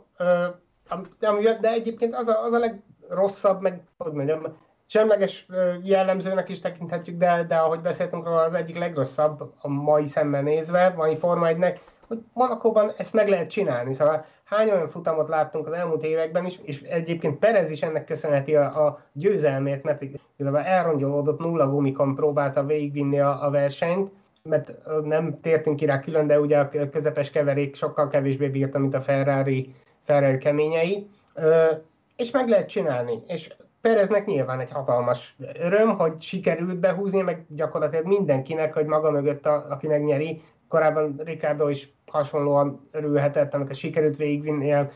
de 1.61 1.71
egyébként 1.71 2.15
az 2.15 2.29
a, 2.29 2.45
az 2.45 2.53
a 2.53 2.59
legrosszabb, 2.59 3.61
meg 3.61 3.83
hogy 3.99 4.13
mondjam, 4.13 4.57
semleges 4.87 5.47
jellemzőnek 5.83 6.49
is 6.49 6.61
tekinthetjük, 6.61 7.19
de, 7.19 7.45
de 7.49 7.57
ahogy 7.57 7.81
beszéltünk 7.81 8.25
róla, 8.25 8.41
az 8.41 8.55
egyik 8.55 8.79
legrosszabb 8.79 9.53
a 9.59 9.69
mai 9.69 10.07
szemmel 10.07 10.43
nézve, 10.43 10.93
mai 10.97 11.17
Forma 11.17 11.47
1 11.47 11.81
hogy 12.07 12.23
Monakóban 12.33 12.93
ezt 12.97 13.13
meg 13.13 13.29
lehet 13.29 13.51
csinálni. 13.51 13.95
Szóval 13.95 14.25
hány 14.45 14.71
olyan 14.71 14.89
futamot 14.89 15.29
láttunk 15.29 15.67
az 15.67 15.73
elmúlt 15.73 16.05
években 16.05 16.45
is, 16.45 16.59
és 16.63 16.83
egyébként 16.83 17.39
Perez 17.39 17.71
is 17.71 17.83
ennek 17.83 18.05
köszönheti 18.05 18.57
a, 18.57 18.87
a 18.87 19.01
győzelmét, 19.13 19.83
mert 19.83 20.03
igazából 20.37 20.61
elrongyolódott 20.61 21.39
nulla 21.39 21.69
gumikon 21.69 22.15
próbálta 22.15 22.65
végigvinni 22.65 23.21
a, 23.21 23.45
a 23.45 23.51
versenyt, 23.51 24.11
mert 24.43 24.73
nem 25.05 25.41
tértünk 25.41 25.77
ki 25.77 25.85
rá 25.85 26.01
külön, 26.01 26.27
de 26.27 26.41
ugye 26.41 26.59
a 26.59 26.69
közepes 26.91 27.31
keverék 27.31 27.77
sokkal 27.77 28.09
kevésbé 28.09 28.49
bírta, 28.49 28.79
mint 28.79 28.95
a 28.95 29.01
Ferrari, 29.01 29.75
Ferrari 30.05 30.39
keményei, 30.39 31.09
Ö, 31.35 31.73
és 32.17 32.31
meg 32.31 32.49
lehet 32.49 32.69
csinálni. 32.69 33.23
És 33.27 33.55
Pereznek 33.81 34.27
nyilván 34.27 34.61
egy 34.61 34.71
hatalmas 34.71 35.37
öröm, 35.61 35.99
hogy 35.99 36.23
sikerült 36.23 36.79
behúzni, 36.79 37.23
meg 37.23 37.45
gyakorlatilag 37.49 38.07
mindenkinek, 38.07 38.75
hogy 38.75 38.87
maga 38.87 39.11
mögött, 39.11 39.47
a, 39.47 39.67
aki 39.71 39.87
megnyeri, 39.87 40.43
korábban 40.69 41.21
Ricardo 41.25 41.69
is 41.69 41.93
hasonlóan 42.07 42.89
örülhetett, 42.91 43.55
amikor 43.55 43.75
sikerült 43.75 44.17
végigvinni 44.17 44.73
a 44.73 44.91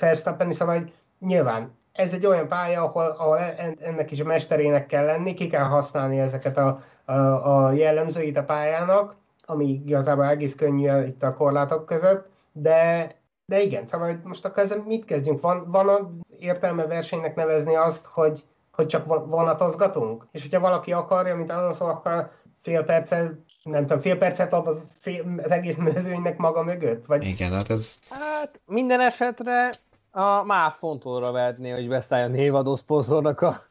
Verstappen, 0.00 0.52
szóval 0.52 0.78
hogy 0.78 0.92
nyilván 1.18 1.78
ez 1.92 2.14
egy 2.14 2.26
olyan 2.26 2.48
pálya, 2.48 2.82
ahol, 2.82 3.06
ahol 3.18 3.38
ennek 3.80 4.10
is 4.10 4.20
a 4.20 4.24
mesterének 4.24 4.86
kell 4.86 5.04
lenni, 5.04 5.34
ki 5.34 5.46
kell 5.46 5.64
használni 5.64 6.18
ezeket 6.18 6.56
a, 6.56 6.78
a, 7.04 7.12
a 7.12 7.72
jellemzőit 7.72 8.36
a 8.36 8.44
pályának, 8.44 9.16
ami 9.44 9.82
igazából 9.86 10.24
egész 10.24 10.54
könnyű 10.54 11.04
itt 11.04 11.22
a 11.22 11.34
korlátok 11.34 11.86
között, 11.86 12.28
de, 12.52 13.10
de 13.46 13.60
igen, 13.60 13.86
szóval 13.86 14.20
most 14.24 14.44
akkor 14.44 14.62
ezzel 14.62 14.82
mit 14.86 15.04
kezdjünk? 15.04 15.40
Van, 15.40 15.70
van 15.70 15.88
a 15.88 16.10
értelme 16.38 16.86
versenynek 16.86 17.34
nevezni 17.34 17.74
azt, 17.74 18.06
hogy, 18.06 18.44
hogy 18.72 18.86
csak 18.86 19.26
vonatozgatunk? 19.26 20.26
És 20.30 20.42
hogyha 20.42 20.60
valaki 20.60 20.92
akarja, 20.92 21.36
mint 21.36 21.50
Alonso, 21.50 21.84
akkor 21.84 22.30
fél 22.62 22.84
percet, 22.84 23.32
nem 23.62 23.86
tudom, 23.86 24.00
fél 24.00 24.16
percet 24.16 24.52
ad 24.52 24.66
az, 24.66 24.82
fél, 25.00 25.24
az 25.42 25.50
egész 25.50 25.76
mezőnynek 25.76 26.36
maga 26.36 26.62
mögött? 26.62 27.06
Vagy... 27.06 27.24
Igen, 27.24 27.52
hát 27.52 27.70
ez... 27.70 27.98
Hát 28.08 28.60
minden 28.66 29.00
esetre 29.00 29.72
a 30.10 30.44
MÁV 30.44 30.72
fontolra 30.78 31.32
vehetné, 31.32 31.70
hogy 31.70 31.88
beszálljon 31.88 32.30
névadó 32.30 32.76
szponzornak 32.76 33.40
a, 33.40 33.66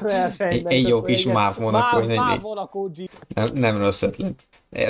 versenyben. 0.00 0.72
egy, 0.72 0.88
jó 0.88 1.02
kis 1.02 1.24
MÁV 1.24 1.58
Monaco. 1.58 1.98
MÁV, 1.98 2.16
MÁV 2.16 2.40
Monaco 2.40 2.80
G. 2.80 3.10
Nem, 3.34 3.48
nem 3.54 3.78
rossz 3.78 4.02
ötlet. 4.02 4.42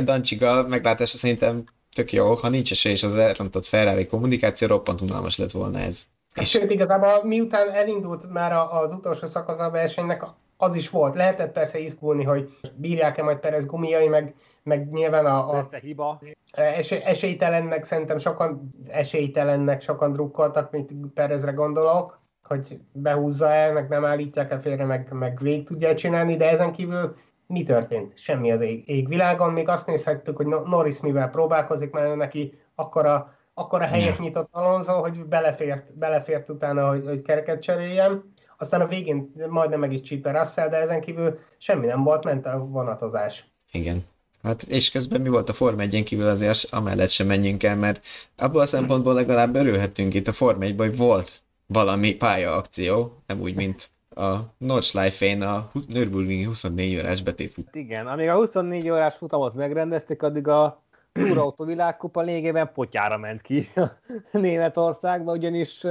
Dancsiga 0.05 0.67
meglátása 0.69 1.17
szerintem 1.17 1.65
tök 1.95 2.13
jó, 2.13 2.35
ha 2.35 2.49
nincs 2.49 2.71
esély 2.71 2.93
és 2.93 3.03
az 3.03 3.17
elrontott 3.17 3.67
Ferrari 3.67 4.07
kommunikáció, 4.07 4.69
roppant 4.69 5.01
unalmas 5.01 5.39
lett 5.39 5.51
volna 5.51 5.79
ez. 5.79 6.03
És... 6.35 6.49
Sőt, 6.49 6.71
igazából 6.71 7.25
miután 7.25 7.71
elindult 7.71 8.33
már 8.33 8.53
az 8.53 8.93
utolsó 8.93 9.27
szakasz 9.27 9.61
a 9.61 9.71
versenynek, 9.71 10.25
az 10.61 10.75
is 10.75 10.91
volt. 10.91 11.15
Lehetett 11.15 11.53
persze 11.53 11.79
izgulni, 11.79 12.25
hogy 12.25 12.49
bírják-e 12.75 13.23
majd 13.23 13.39
Perez 13.39 13.67
gumiai, 13.67 14.09
meg, 14.09 14.35
meg 14.63 14.91
nyilván 14.91 15.27
a, 15.27 15.59
a 15.59 15.69
hiba. 15.81 16.21
Esély, 16.53 17.01
esélytelennek 17.05 17.85
szerintem 17.85 18.19
sokan 18.19 18.71
esélytelennek 18.89 19.81
sokan 19.81 20.13
drukkoltak, 20.13 20.71
mint 20.71 20.93
Perezre 21.15 21.51
gondolok, 21.51 22.21
hogy 22.43 22.81
behúzza 22.93 23.53
el, 23.53 23.73
meg 23.73 23.89
nem 23.89 24.05
állítják 24.05 24.51
el 24.51 24.61
félre, 24.61 24.85
meg, 24.85 25.13
meg 25.13 25.39
végig 25.43 25.67
tudja 25.67 25.95
csinálni, 25.95 26.37
de 26.37 26.51
ezen 26.51 26.73
kívül 26.73 27.17
mi 27.47 27.63
történt? 27.63 28.17
Semmi 28.17 28.53
az 28.53 28.61
ég, 28.61 28.89
égvilágon. 28.89 29.53
Még 29.53 29.69
azt 29.69 29.87
nézhettük, 29.87 30.37
hogy 30.37 30.47
Norris 30.47 31.01
mivel 31.01 31.31
próbálkozik, 31.31 31.91
mert 31.91 32.17
neki 32.17 32.59
akkora, 32.75 33.35
akkora 33.55 33.85
helyet 33.85 34.19
nyitott 34.19 34.49
Alonso, 34.51 35.01
hogy 35.01 35.25
belefért, 35.25 35.99
belefért 35.99 36.49
utána, 36.49 36.89
hogy, 36.89 37.05
hogy 37.07 37.23
kereket 37.23 37.63
cseréljen 37.63 38.33
aztán 38.61 38.81
a 38.81 38.87
végén 38.87 39.33
majdnem 39.49 39.81
meg 39.81 39.93
is 39.93 40.01
csípte 40.01 40.31
Russell, 40.31 40.69
de 40.69 40.77
ezen 40.77 41.01
kívül 41.01 41.39
semmi 41.59 41.87
nem 41.87 42.03
volt, 42.03 42.25
ment 42.25 42.47
a 42.47 42.59
vonatozás. 42.59 43.45
Igen. 43.73 44.05
Hát 44.43 44.63
és 44.63 44.91
közben 44.91 45.21
mi 45.21 45.29
volt 45.29 45.49
a 45.49 45.53
Forma 45.53 45.81
1 45.81 46.03
kívül 46.03 46.27
azért 46.27 46.67
amellett 46.71 47.09
sem 47.09 47.27
menjünk 47.27 47.63
el, 47.63 47.77
mert 47.77 48.07
abból 48.37 48.61
a 48.61 48.67
szempontból 48.67 49.15
legalább 49.15 49.55
örülhettünk 49.55 50.15
itt 50.15 50.29
a 50.29 50.33
Forma 50.33 50.65
1 50.65 50.75
hogy 50.79 50.97
volt 50.97 51.41
valami 51.67 52.15
pályaakció, 52.15 53.23
nem 53.27 53.41
úgy, 53.41 53.55
mint 53.55 53.91
a 54.15 54.37
Nordschleife-én 54.59 55.43
a 55.43 55.71
Nürburgring 55.89 56.47
24 56.47 56.97
órás 56.99 57.23
betétfut. 57.23 57.75
Igen, 57.75 58.07
amíg 58.07 58.29
a 58.29 58.35
24 58.35 58.91
órás 58.91 59.15
futamot 59.15 59.55
megrendezték, 59.55 60.23
addig 60.23 60.49
a 60.49 60.83
Túrautó 61.13 61.65
világkupa 61.65 62.21
lényegében 62.21 62.71
potyára 62.75 63.19
ment 63.19 63.43
ki 63.43 63.69
Németországba, 64.33 65.33
ugyanis 65.33 65.85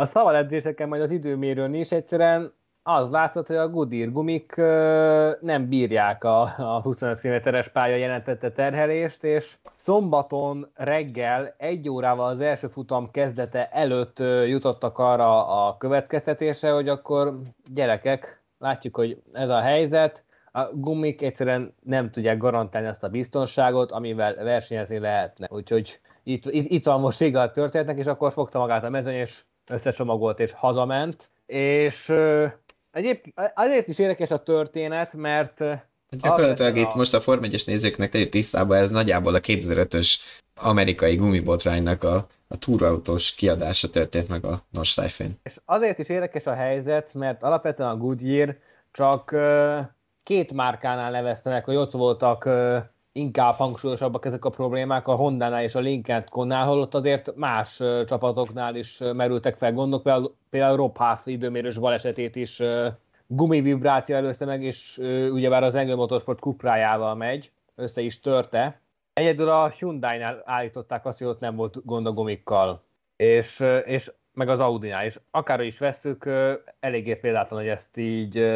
a 0.00 0.04
szabad 0.04 0.34
edzéseken, 0.34 0.88
majd 0.88 1.02
az 1.02 1.10
időmérőn 1.10 1.74
is 1.74 1.92
egyszerűen 1.92 2.52
az 2.82 3.10
látszott, 3.10 3.46
hogy 3.46 3.56
a 3.56 3.68
Goodyear 3.68 4.12
gumik 4.12 4.56
nem 5.40 5.68
bírják 5.68 6.24
a, 6.24 6.40
a 6.56 6.80
25 6.82 7.18
cm-es 7.18 7.68
pálya 7.68 7.96
jelentette 7.96 8.50
terhelést, 8.52 9.24
és 9.24 9.58
szombaton 9.76 10.70
reggel 10.74 11.54
egy 11.56 11.88
órával 11.88 12.28
az 12.28 12.40
első 12.40 12.66
futam 12.68 13.10
kezdete 13.10 13.68
előtt 13.68 14.18
jutottak 14.46 14.98
arra 14.98 15.46
a 15.46 15.76
következtetésre, 15.76 16.70
hogy 16.70 16.88
akkor 16.88 17.38
gyerekek, 17.74 18.42
látjuk, 18.58 18.96
hogy 18.96 19.22
ez 19.32 19.48
a 19.48 19.60
helyzet, 19.60 20.24
a 20.52 20.64
gumik 20.72 21.22
egyszerűen 21.22 21.74
nem 21.82 22.10
tudják 22.10 22.38
garantálni 22.38 22.88
azt 22.88 23.04
a 23.04 23.08
biztonságot, 23.08 23.90
amivel 23.90 24.34
versenyezni 24.34 24.98
lehetne. 24.98 25.48
Úgyhogy 25.50 26.00
itt, 26.22 26.46
itt, 26.46 26.70
itt 26.70 26.84
van 26.84 27.00
most 27.00 27.18
vége 27.18 27.40
a 27.40 27.50
történetnek, 27.50 27.98
és 27.98 28.06
akkor 28.06 28.32
fogta 28.32 28.58
magát 28.58 28.84
a 28.84 28.90
mezőny, 28.90 29.14
és 29.14 29.44
összecsomagolt 29.68 30.40
és 30.40 30.52
hazament, 30.52 31.28
és 31.46 32.12
egyébként 32.92 33.52
azért 33.54 33.88
is 33.88 33.98
érdekes 33.98 34.30
a 34.30 34.42
történet, 34.42 35.12
mert 35.12 35.60
Gyakorlatilag 36.10 36.76
itt 36.76 36.90
a... 36.90 36.96
most 36.96 37.14
a 37.14 37.20
Form 37.20 37.42
1-es 37.44 37.66
nézőknek 37.66 38.10
tegyük 38.10 38.28
tisztába, 38.28 38.76
ez 38.76 38.90
nagyjából 38.90 39.34
a 39.34 39.40
2005-ös 39.40 40.14
amerikai 40.54 41.16
gumibotránynak 41.16 42.04
a, 42.04 42.26
a 42.48 42.58
túrautós 42.58 43.34
kiadása 43.34 43.90
történt 43.90 44.28
meg 44.28 44.44
a 44.44 44.62
Nordschleife-n. 44.70 45.38
És 45.42 45.60
azért 45.64 45.98
is 45.98 46.08
érdekes 46.08 46.46
a 46.46 46.54
helyzet, 46.54 47.14
mert 47.14 47.42
alapvetően 47.42 47.90
a 47.90 47.96
Goodyear 47.96 48.56
csak 48.92 49.34
két 50.22 50.52
márkánál 50.52 51.10
nevezte 51.10 51.50
meg, 51.50 51.64
hogy 51.64 51.76
ott 51.76 51.92
voltak 51.92 52.48
inkább 53.12 53.54
hangsúlyosabbak 53.54 54.24
ezek 54.24 54.44
a 54.44 54.50
problémák 54.50 55.08
a 55.08 55.14
Honda-nál 55.14 55.62
és 55.62 55.74
a 55.74 55.80
Lincoln 55.80 56.24
Konnál, 56.30 56.66
holott 56.66 56.94
azért 56.94 57.36
más 57.36 57.76
csapatoknál 58.06 58.76
is 58.76 58.98
merültek 59.14 59.56
fel 59.56 59.72
gondok, 59.72 60.02
például, 60.02 60.34
például 60.50 60.76
Rob 60.76 60.96
Huff 60.96 61.18
időmérős 61.24 61.78
balesetét 61.78 62.36
is 62.36 62.62
gumivibráció 63.26 64.16
előzte 64.16 64.44
meg, 64.44 64.62
és 64.62 64.98
ugyebár 65.32 65.62
az 65.62 65.74
Engel 65.74 65.96
Motorsport 65.96 66.40
kuprájával 66.40 67.14
megy, 67.14 67.52
össze 67.74 68.00
is 68.00 68.20
törte. 68.20 68.80
Egyedül 69.12 69.48
a 69.48 69.68
Hyundai-nál 69.68 70.42
állították 70.44 71.06
azt, 71.06 71.18
hogy 71.18 71.26
ott 71.26 71.40
nem 71.40 71.56
volt 71.56 71.84
gond 71.84 72.06
a 72.06 72.12
gumikkal. 72.12 72.82
És, 73.16 73.64
és 73.84 74.12
meg 74.38 74.48
az 74.48 74.60
Audi-nál 74.60 75.06
is. 75.06 75.18
Akár 75.30 75.60
is 75.60 75.78
veszük, 75.78 76.28
eléggé 76.80 77.14
példátlan, 77.14 77.60
hogy 77.60 77.68
ezt 77.68 77.96
így 77.96 78.46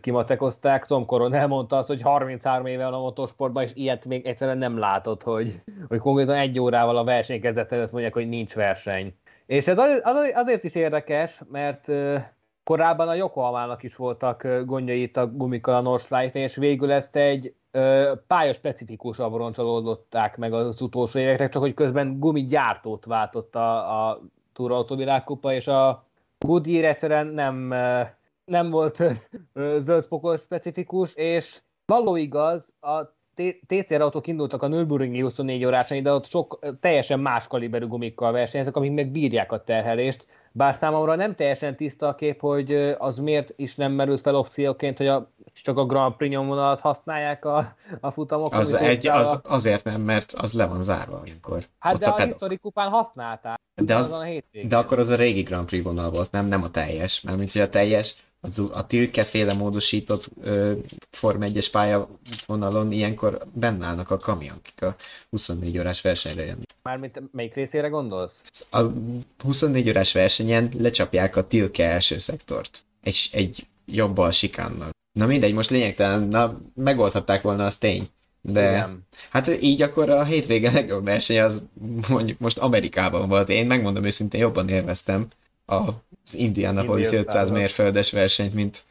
kimatekozták. 0.00 0.86
Tom 0.86 1.06
Coron 1.06 1.34
elmondta 1.34 1.76
azt, 1.76 1.88
hogy 1.88 2.02
33 2.02 2.66
éve 2.66 2.84
van 2.84 2.94
a 2.94 2.98
motorsportban, 2.98 3.62
és 3.62 3.70
ilyet 3.74 4.04
még 4.04 4.26
egyszerűen 4.26 4.58
nem 4.58 4.78
látott, 4.78 5.22
hogy, 5.22 5.60
hogy 5.88 5.98
konkrétan 5.98 6.34
egy 6.34 6.58
órával 6.58 6.96
a 6.96 7.04
verseny 7.04 7.40
kezdett 7.40 7.90
mondják, 7.90 8.12
hogy 8.12 8.28
nincs 8.28 8.54
verseny. 8.54 9.14
És 9.46 9.66
ez 9.66 9.78
azért 10.34 10.64
is 10.64 10.74
érdekes, 10.74 11.40
mert 11.50 11.88
korábban 12.64 13.08
a 13.08 13.14
Yokohamának 13.14 13.82
is 13.82 13.96
voltak 13.96 14.48
gondjai 14.64 15.02
itt 15.02 15.16
a 15.16 15.26
gumikkal 15.26 15.74
a 15.74 15.80
Nordschleife, 15.80 16.38
és 16.38 16.56
végül 16.56 16.92
ezt 16.92 17.16
egy 17.16 17.54
pályaspecifikus 18.26 19.18
abroncsolódották 19.18 20.36
meg 20.36 20.52
az 20.52 20.80
utolsó 20.80 21.18
évekre, 21.18 21.48
csak 21.48 21.62
hogy 21.62 21.74
közben 21.74 22.18
gumigyártót 22.18 23.04
váltott 23.04 23.54
a, 23.54 24.08
a 24.08 24.20
túraautóvilágkupa, 24.62 25.52
és 25.52 25.66
a 25.66 26.04
Goodyear 26.38 26.84
egyszerűen 26.84 27.26
nem, 27.26 27.74
nem 28.44 28.70
volt 28.70 29.02
zöld 29.78 30.06
pokol 30.06 30.36
specifikus, 30.36 31.14
és 31.14 31.60
való 31.86 32.16
igaz, 32.16 32.72
a 32.80 33.00
TCR 33.66 34.00
autók 34.00 34.26
indultak 34.26 34.62
a 34.62 34.66
Nürburgringi 34.66 35.20
24 35.20 35.64
órásai, 35.64 36.02
de 36.02 36.12
ott 36.12 36.26
sok 36.26 36.58
teljesen 36.80 37.20
más 37.20 37.46
kaliberű 37.46 37.86
gumikkal 37.86 38.32
versenyeznek, 38.32 38.76
amik 38.76 38.92
meg 38.92 39.10
bírják 39.10 39.52
a 39.52 39.64
terhelést, 39.64 40.26
bár 40.52 40.74
számomra 40.74 41.14
nem 41.14 41.34
teljesen 41.34 41.76
tiszta 41.76 42.08
a 42.08 42.14
kép, 42.14 42.40
hogy 42.40 42.72
az 42.98 43.18
miért 43.18 43.52
is 43.56 43.74
nem 43.74 43.92
merült 43.92 44.20
fel 44.20 44.34
opcióként, 44.34 44.98
hogy 44.98 45.06
a, 45.06 45.30
csak 45.54 45.78
a 45.78 45.86
Grand 45.86 46.14
Prix 46.14 46.32
nyomvonalat 46.32 46.80
használják 46.80 47.44
a, 47.44 47.76
a 48.00 48.10
futamok. 48.10 48.52
Az 48.52 48.72
egy, 48.72 49.06
az, 49.06 49.40
azért 49.44 49.84
nem, 49.84 50.00
mert 50.00 50.32
az 50.32 50.52
le 50.52 50.66
van 50.66 50.82
zárva 50.82 51.20
ilyenkor. 51.24 51.66
Hát 51.78 51.94
Ott 51.94 52.00
de 52.00 52.10
a, 52.10 52.14
a 52.14 52.24
historik 52.24 52.60
kupán 52.60 52.88
használták. 52.88 53.60
De, 53.74 53.96
az, 53.96 54.10
a 54.10 54.26
de 54.62 54.76
akkor 54.76 54.98
az 54.98 55.08
a 55.08 55.16
régi 55.16 55.42
Grand 55.42 55.66
Prix 55.66 55.84
vonal 55.84 56.10
volt, 56.10 56.30
nem, 56.30 56.46
nem 56.46 56.62
a 56.62 56.70
teljes. 56.70 57.20
Mert 57.20 57.38
mint 57.38 57.52
hogy 57.52 57.60
a 57.60 57.68
teljes, 57.68 58.14
az, 58.40 58.68
a 58.72 58.86
Tilke 58.86 59.24
féle 59.24 59.52
módosított 59.52 60.28
ö, 60.40 60.72
Form 61.10 61.42
1-es 61.42 61.68
pályavonalon 61.72 62.92
ilyenkor 62.92 63.46
bennállnak 63.52 64.10
a 64.10 64.16
kamionok, 64.16 64.58
akik 64.58 64.82
a 64.82 64.96
24 65.30 65.78
órás 65.78 66.00
versenyre 66.00 66.44
jönnek. 66.44 66.74
Mármint 66.82 67.32
melyik 67.32 67.54
részére 67.54 67.88
gondolsz? 67.88 68.66
A 68.70 68.82
24 69.38 69.88
órás 69.88 70.12
versenyen 70.12 70.70
lecsapják 70.78 71.36
a 71.36 71.46
Tilke 71.46 71.88
első 71.88 72.18
szektort. 72.18 72.84
Egy, 73.00 73.28
egy 73.32 73.66
jobbal 73.84 74.30
sikánnal. 74.30 74.90
Na 75.12 75.26
mindegy, 75.26 75.54
most 75.54 75.70
lényegtelen, 75.70 76.22
na 76.22 76.60
megoldhatták 76.74 77.42
volna, 77.42 77.64
az 77.64 77.76
tény. 77.76 78.06
De 78.40 78.68
Igen. 78.68 79.06
hát 79.30 79.62
így 79.62 79.82
akkor 79.82 80.10
a 80.10 80.24
hétvége 80.24 80.70
legjobb 80.70 81.04
verseny 81.04 81.40
az 81.40 81.62
mondjuk 82.08 82.38
most 82.38 82.58
Amerikában 82.58 83.28
volt. 83.28 83.48
Én 83.48 83.66
megmondom 83.66 84.04
őszintén, 84.04 84.40
jobban 84.40 84.68
élveztem 84.68 85.28
az 85.64 86.34
Indianapolis 86.34 87.12
500 87.12 87.50
mérföldes 87.50 88.10
versenyt, 88.10 88.54
mint, 88.54 88.84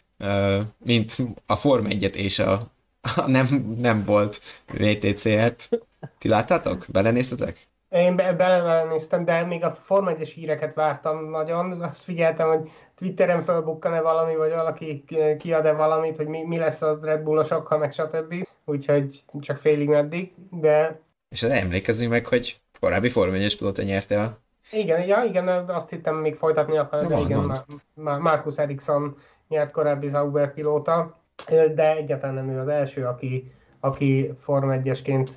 mint 0.86 1.18
a 1.46 1.56
Form 1.56 1.86
1 1.86 2.16
és 2.16 2.40
a, 2.40 2.72
a 3.16 3.28
nem, 3.28 3.76
nem 3.80 4.04
volt 4.06 4.42
VTCR-t. 4.74 5.70
Ti 6.18 6.28
láttátok? 6.28 6.86
Belenéztetek? 6.92 7.68
Én 7.92 8.16
be, 8.16 8.34
belenéztem, 8.34 9.26
de 9.26 9.46
még 9.46 9.64
a 9.64 9.72
Form 9.72 10.08
1 10.08 10.28
híreket 10.28 10.74
vártam 10.74 11.30
nagyon. 11.30 11.82
Azt 11.82 12.04
figyeltem, 12.04 12.48
hogy 12.48 12.70
Twitteren 12.96 13.44
felbukkan-e 13.44 14.02
valami, 14.02 14.36
vagy 14.36 14.52
valaki 14.52 15.04
kiad-e 15.40 15.72
valamit, 15.72 16.16
hogy 16.16 16.28
mi, 16.28 16.44
mi 16.44 16.58
lesz 16.58 16.82
a 16.82 17.00
Red 17.02 17.22
Bullosokkal, 17.22 17.78
meg 17.78 17.92
stb. 17.92 18.48
Úgyhogy 18.66 19.24
csak 19.40 19.58
félig 19.58 19.88
meddig, 19.88 20.34
de... 20.52 21.00
És 21.30 21.44
az 21.44 21.50
emlékezzünk 21.50 22.12
meg, 22.12 22.28
hogy 22.28 22.60
korábbi 22.80 23.10
Form 23.10 23.34
1-es 23.34 23.54
pilóta 23.58 23.82
nyerte 23.82 24.22
a 24.22 24.40
igen, 24.72 25.06
ja, 25.08 25.24
igen, 25.24 25.48
azt 25.48 25.90
hittem 25.90 26.16
még 26.16 26.36
folytatni 26.36 26.78
akar, 26.78 27.08
de 27.08 27.18
igen, 27.18 27.52
Marcus 27.94 28.58
Ericsson 28.58 29.18
nyert 29.48 29.72
korábbi 29.72 30.10
Sauber 30.10 30.54
pilóta, 30.54 31.20
de 31.48 31.96
egyáltalán 31.96 32.36
nem 32.36 32.50
ő 32.50 32.60
az 32.60 32.68
első, 32.68 33.06
aki, 33.06 33.52
aki 33.82 34.30
Forma 34.40 34.76
1-esként, 34.76 35.30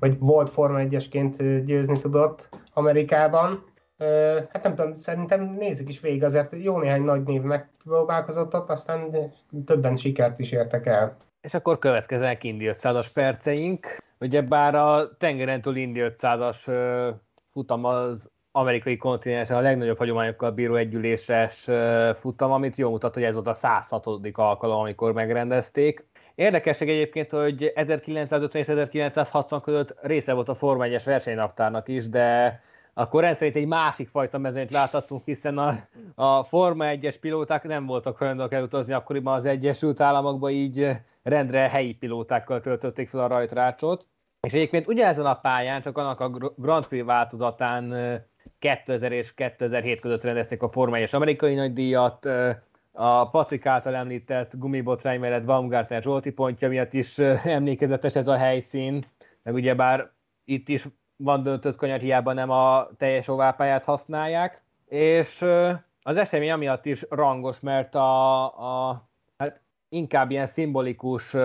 vagy 0.00 0.18
volt 0.18 0.50
Forma 0.50 0.78
1-esként 0.80 1.62
győzni 1.64 1.98
tudott 1.98 2.48
Amerikában. 2.74 3.64
Hát 4.52 4.62
nem 4.62 4.74
tudom, 4.74 4.94
szerintem 4.94 5.56
nézzük 5.58 5.88
is 5.88 6.00
végig, 6.00 6.24
azért 6.24 6.54
jó 6.62 6.78
néhány 6.78 7.02
nagy 7.02 7.22
név 7.22 7.42
megpróbálkozott 7.42 8.54
ott, 8.54 8.70
aztán 8.70 9.30
többen 9.64 9.96
sikert 9.96 10.40
is 10.40 10.52
értek 10.52 10.86
el. 10.86 11.16
És 11.40 11.54
akkor 11.54 11.78
következnek 11.78 12.44
Indi 12.44 12.70
500-as 12.72 13.06
perceink. 13.14 14.02
Ugye 14.20 14.42
bár 14.42 14.74
a 14.74 15.16
tengeren 15.18 15.60
túl 15.60 15.76
Indi 15.76 16.00
500-as 16.02 16.56
futam 17.52 17.84
az 17.84 18.28
amerikai 18.52 18.96
kontinensen 18.96 19.56
a 19.56 19.60
legnagyobb 19.60 19.98
hagyományokkal 19.98 20.50
bíró 20.50 20.74
együléses 20.74 21.68
futam, 22.20 22.52
amit 22.52 22.76
jól 22.76 22.90
mutat, 22.90 23.14
hogy 23.14 23.22
ez 23.22 23.34
volt 23.34 23.46
a 23.46 23.54
106. 23.54 24.06
alkalom, 24.32 24.78
amikor 24.78 25.12
megrendezték. 25.12 26.06
Érdekesség 26.38 26.88
egyébként, 26.88 27.30
hogy 27.30 27.72
1950 27.74 28.62
és 28.62 28.68
1960 28.68 29.60
között 29.60 29.94
része 30.02 30.32
volt 30.32 30.48
a 30.48 30.54
Forma 30.54 30.84
1-es 30.86 31.02
versenynaptárnak 31.04 31.88
is, 31.88 32.08
de 32.08 32.60
akkor 32.94 33.22
rendszerint 33.22 33.56
egy 33.56 33.66
másik 33.66 34.08
fajta 34.08 34.38
mezőnyt 34.38 34.70
láthattunk, 34.70 35.24
hiszen 35.24 35.58
a, 35.58 35.88
a 36.14 36.44
Forma 36.44 36.84
1-es 36.88 37.14
pilóták 37.20 37.62
nem 37.62 37.86
voltak 37.86 38.16
hajlandóak 38.16 38.52
elutazni 38.52 38.92
akkoriban 38.92 39.34
az 39.34 39.46
Egyesült 39.46 40.00
Államokba, 40.00 40.50
így 40.50 40.90
rendre 41.22 41.68
helyi 41.68 41.94
pilótákkal 41.94 42.60
töltötték 42.60 43.08
fel 43.08 43.20
a 43.20 43.28
rajtrácsot. 43.28 44.06
És 44.40 44.52
egyébként 44.52 44.88
ugyanezen 44.88 45.26
a 45.26 45.40
pályán, 45.40 45.82
csak 45.82 45.98
annak 45.98 46.20
a 46.20 46.52
Grand 46.56 46.86
Prix 46.86 47.04
változatán 47.04 47.94
2000 48.58 49.12
és 49.12 49.34
2007 49.34 50.00
között 50.00 50.22
rendezték 50.22 50.62
a 50.62 50.68
Forma 50.68 50.96
1 50.96 51.08
amerikai 51.12 51.54
nagydíjat, 51.54 52.28
a 53.00 53.28
Patrik 53.30 53.66
által 53.66 53.94
említett 53.94 54.58
gumibotrány 54.58 55.20
mellett 55.20 55.44
Baumgartner 55.44 56.02
Zsolti 56.02 56.30
pontja 56.30 56.68
miatt 56.68 56.92
is 56.92 57.18
emlékezetes 57.44 58.14
ez 58.14 58.28
a 58.28 58.36
helyszín, 58.36 59.04
meg 59.42 59.54
ugyebár 59.54 60.10
itt 60.44 60.68
is 60.68 60.88
van 61.16 61.42
döntött 61.42 61.76
kanyar, 61.76 62.00
hiába 62.00 62.32
nem 62.32 62.50
a 62.50 62.88
teljes 62.96 63.28
oválpályát 63.28 63.84
használják, 63.84 64.62
és 64.86 65.42
az 66.02 66.16
esemény 66.16 66.50
amiatt 66.50 66.84
is 66.84 67.04
rangos, 67.08 67.60
mert 67.60 67.94
a, 67.94 68.44
a 68.44 69.08
hát 69.36 69.60
inkább 69.88 70.30
ilyen 70.30 70.46
szimbolikus 70.46 71.36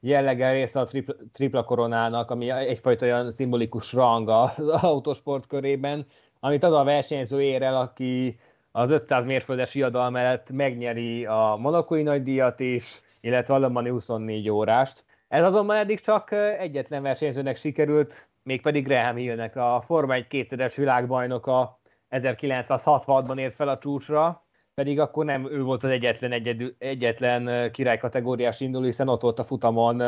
jelleggel 0.00 0.52
része 0.52 0.80
a 0.80 0.84
tripla, 0.84 1.14
tripla 1.32 1.64
koronának, 1.64 2.30
ami 2.30 2.50
egyfajta 2.50 3.04
olyan 3.04 3.30
szimbolikus 3.30 3.92
rang 3.92 4.28
az 4.28 4.68
autosport 4.82 5.46
körében, 5.46 6.06
amit 6.40 6.62
az 6.64 6.72
a 6.72 6.84
versenyző 6.84 7.42
ér 7.42 7.62
el, 7.62 7.76
aki 7.76 8.38
az 8.76 8.90
500 8.90 9.24
mérföldes 9.24 9.72
viadal 9.72 10.10
mellett 10.10 10.50
megnyeri 10.50 11.26
a 11.26 11.56
monokói 11.60 12.02
nagydíjat 12.02 12.60
is, 12.60 13.02
illetve 13.20 13.54
a 13.54 13.58
Le 13.58 13.90
24 13.90 14.48
órást. 14.48 15.04
Ez 15.28 15.44
azonban 15.44 15.76
eddig 15.76 16.00
csak 16.00 16.32
egyetlen 16.58 17.02
versenyzőnek 17.02 17.56
sikerült, 17.56 18.28
mégpedig 18.42 18.84
Graham 18.84 19.16
Hillnek, 19.16 19.56
a 19.56 19.82
Forma 19.86 20.14
1 20.14 20.26
kétszeres 20.26 20.74
világbajnoka 20.74 21.80
1966-ban 22.10 23.38
ért 23.38 23.54
fel 23.54 23.68
a 23.68 23.78
csúcsra, 23.78 24.44
pedig 24.74 25.00
akkor 25.00 25.24
nem 25.24 25.50
ő 25.50 25.62
volt 25.62 25.84
az 25.84 25.90
egyetlen, 25.90 26.32
egyedül, 26.32 26.74
egyetlen 26.78 27.72
királykategóriás 27.72 28.60
induló, 28.60 28.84
hiszen 28.84 29.08
ott 29.08 29.20
volt 29.20 29.38
a 29.38 29.44
futamon 29.44 30.00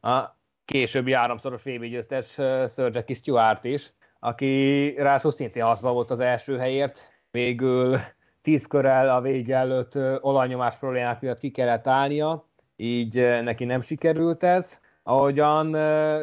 a 0.00 0.36
későbbi 0.64 1.12
háromszoros 1.12 1.62
VB 1.62 1.84
győztes 1.84 2.26
Sir 2.72 2.90
Jackie 2.92 3.16
Stewart 3.16 3.64
is 3.64 3.92
aki 4.20 4.94
ráadásul 4.96 5.32
szintén 5.32 5.62
harcban 5.62 5.92
volt 5.92 6.10
az 6.10 6.20
első 6.20 6.58
helyért, 6.58 7.15
végül 7.36 7.98
tíz 8.42 8.66
körrel 8.66 9.08
a 9.08 9.20
vége 9.20 9.56
előtt 9.56 9.98
olajnyomás 10.20 10.76
problémák 10.76 11.20
miatt 11.20 11.38
ki 11.38 11.50
kellett 11.50 11.86
állnia, 11.86 12.46
így 12.76 13.14
neki 13.42 13.64
nem 13.64 13.80
sikerült 13.80 14.42
ez. 14.42 14.80
Ahogyan 15.02 15.70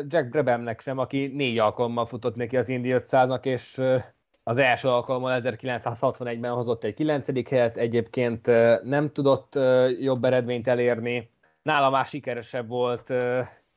Jack 0.08 0.30
Brabhamnek 0.30 0.82
sem, 0.82 0.98
aki 0.98 1.28
négy 1.28 1.58
alkalommal 1.58 2.06
futott 2.06 2.36
neki 2.36 2.58
az 2.58 2.70
Indy 2.70 2.94
500-nak, 2.94 3.46
és 3.46 3.82
az 4.44 4.58
első 4.58 4.88
alkalommal 4.88 5.42
1961-ben 5.44 6.52
hozott 6.52 6.84
egy 6.84 6.94
kilencedik 6.94 7.50
helyet, 7.50 7.78
egyébként 7.78 8.48
nem 8.84 9.12
tudott 9.12 9.60
jobb 10.00 10.24
eredményt 10.24 10.68
elérni. 10.68 11.30
Nála 11.62 11.90
már 11.90 12.06
sikeresebb 12.06 12.68
volt 12.68 13.10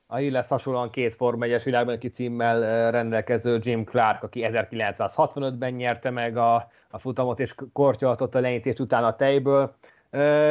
a 0.06 0.16
Hilles 0.16 0.48
hasonlóan 0.48 0.90
két 0.90 1.14
Form 1.14 1.40
1-es 1.42 1.62
világbajnoki 1.64 2.08
címmel 2.08 2.90
rendelkező 2.90 3.58
Jim 3.62 3.84
Clark, 3.84 4.22
aki 4.22 4.46
1965-ben 4.52 5.72
nyerte 5.72 6.10
meg 6.10 6.36
a, 6.36 6.70
a 6.96 6.98
futamot, 6.98 7.40
és 7.40 7.54
kortyolhatott 7.72 8.34
a 8.34 8.40
lenyítést 8.40 8.80
után 8.80 9.04
a 9.04 9.16
tejből. 9.16 9.74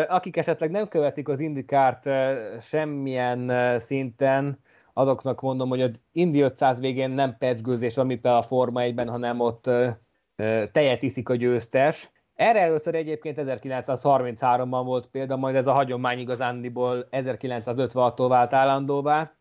Akik 0.08 0.38
esetleg 0.38 0.72
nem 0.72 0.88
követik 0.88 1.28
az 1.28 1.40
indikárt 1.40 2.10
semmilyen 2.62 3.80
szinten, 3.80 4.60
azoknak 4.94 5.42
mondom, 5.42 5.70
hogy 5.70 5.82
az 5.82 6.00
Indi 6.12 6.40
500 6.40 6.80
végén 6.80 7.10
nem 7.10 7.38
percgőzés 7.38 7.96
van, 7.96 8.06
mint 8.06 8.26
a 8.26 8.42
Forma 8.42 8.82
1-ben, 8.84 9.10
hanem 9.10 9.40
ott 9.40 9.70
tejet 10.72 11.02
iszik 11.02 11.30
a 11.30 11.36
győztes. 11.36 12.12
Erre 12.36 12.60
először 12.60 12.96
egyébként 12.96 13.42
1933-ban 13.42 14.82
volt 14.86 15.08
példa, 15.08 15.36
majd 15.36 15.56
ez 15.56 15.68
a 15.68 15.74
hagyomány 15.74 16.20
igazándiból 16.20 17.08
1956-tól 17.12 18.26
vált 18.28 18.54
állandóvá 18.54 19.36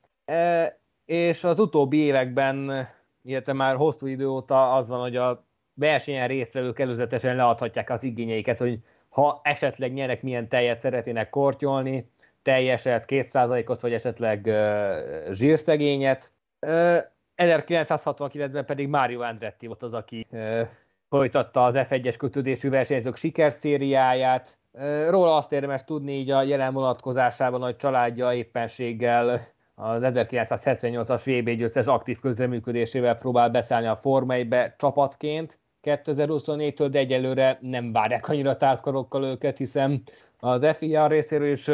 és 1.05 1.45
az 1.45 1.59
utóbbi 1.59 1.99
években, 1.99 2.89
illetve 3.23 3.53
már 3.53 3.77
hosszú 3.77 4.07
idő 4.07 4.29
óta 4.29 4.73
az 4.73 4.89
van, 4.89 5.01
hogy 5.01 5.17
a 5.17 5.45
versenyen 5.75 6.29
résztvevők 6.29 6.79
előzetesen 6.79 7.37
leadhatják 7.37 7.91
az 7.91 8.03
igényeiket, 8.03 8.59
hogy 8.59 8.79
ha 9.09 9.41
esetleg 9.43 9.93
nyerek, 9.93 10.23
milyen 10.23 10.49
tejet 10.49 10.81
szeretnének 10.81 11.31
kortyolni, 11.31 12.11
teljeset, 12.43 13.05
kétszázalékot, 13.05 13.81
vagy 13.81 13.93
esetleg 13.93 14.47
uh, 14.47 15.33
zsírszegényet. 15.33 16.31
Uh, 16.61 16.97
1969-ben 17.37 18.65
pedig 18.65 18.89
Mario 18.89 19.21
Andretti 19.21 19.67
volt 19.67 19.83
az, 19.83 19.93
aki 19.93 20.27
uh, 20.31 20.61
folytatta 21.09 21.65
az 21.65 21.75
F1-es 21.77 22.15
kötődésű 22.19 22.71
versenyzők 22.71 23.17
sikerszériáját. 23.17 24.59
Uh, 24.73 25.09
róla 25.11 25.37
azt 25.37 25.53
érdemes 25.53 25.85
tudni 25.85 26.13
így 26.13 26.31
a 26.31 26.43
jelen 26.43 26.73
vonatkozásában, 26.73 27.61
hogy 27.61 27.77
családja 27.77 28.35
éppenséggel 28.35 29.53
az 29.75 30.03
1978-as 30.05 31.23
VB 31.25 31.51
győztes 31.51 31.87
aktív 31.87 32.21
közreműködésével 32.21 33.19
próbál 33.19 33.51
beszállni 33.51 33.87
a 33.87 33.97
Forma 33.97 34.35
1 34.35 34.55
csapatként 34.77 35.59
2024-től, 35.85 36.89
de 36.91 36.99
egyelőre 36.99 37.59
nem 37.61 37.93
várják 37.93 38.29
annyira 38.29 38.57
távkarokkal 38.57 39.25
őket, 39.25 39.57
hiszen 39.57 40.03
az 40.39 40.67
FIA 40.77 41.07
részéről 41.07 41.51
is 41.51 41.69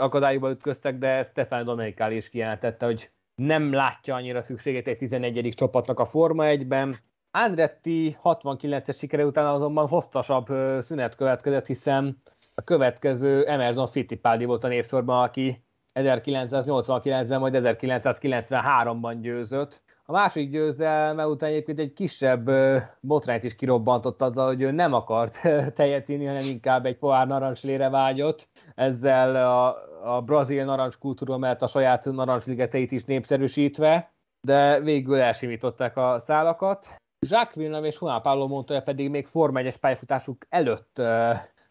akadályba 0.00 0.50
ütköztek, 0.50 0.98
de 0.98 1.22
Stefan 1.22 1.64
Domenicali 1.64 2.16
is 2.16 2.28
kijelentette, 2.28 2.86
hogy 2.86 3.10
nem 3.34 3.72
látja 3.72 4.14
annyira 4.14 4.42
szükségét 4.42 4.86
egy 4.86 4.96
11. 4.96 5.52
csapatnak 5.56 5.98
a 6.00 6.04
Forma 6.04 6.44
1-ben. 6.46 6.98
Andretti 7.30 8.16
69-es 8.24 8.96
sikere 8.96 9.24
után 9.24 9.46
azonban 9.46 9.88
hosszasabb 9.88 10.46
szünet 10.80 11.14
következett, 11.14 11.66
hiszen 11.66 12.22
a 12.54 12.62
következő 12.62 13.46
Emerson 13.46 13.86
Fittipaldi 13.86 14.44
volt 14.44 14.64
a 14.64 14.68
névsorban, 14.68 15.22
aki 15.22 15.64
1989-ben, 15.94 17.40
majd 17.40 17.54
1993-ban 17.56 19.16
győzött. 19.20 19.82
A 20.08 20.12
másik 20.12 20.50
győzelme 20.50 21.26
után 21.26 21.50
egyébként 21.50 21.78
egy 21.78 21.92
kisebb 21.92 22.50
botrányt 23.00 23.44
is 23.44 23.54
kirobbantott 23.54 24.22
azzal, 24.22 24.46
hogy 24.46 24.62
ő 24.62 24.70
nem 24.70 24.92
akart 24.92 25.40
tejet 25.74 26.08
inni, 26.08 26.24
hanem 26.24 26.46
inkább 26.46 26.86
egy 26.86 26.96
pohár 26.96 27.26
narancslére 27.26 27.90
vágyott. 27.90 28.48
Ezzel 28.74 29.36
a, 29.36 29.76
a 30.16 30.22
brazil 30.22 30.64
narancskultúra 30.64 31.38
mellett 31.38 31.62
a 31.62 31.66
saját 31.66 32.04
narancsligeteit 32.04 32.92
is 32.92 33.04
népszerűsítve, 33.04 34.12
de 34.40 34.80
végül 34.80 35.20
elsimították 35.20 35.96
a 35.96 36.22
szálakat. 36.24 36.86
Jacques 37.26 37.54
Villeneuve 37.54 37.86
és 37.86 37.98
Juan 38.00 38.22
Pablo 38.22 38.46
Montoya 38.48 38.82
pedig 38.82 39.10
még 39.10 39.26
Forma 39.26 39.58
1 39.58 39.76
pályafutásuk 39.76 40.46
előtt 40.48 41.02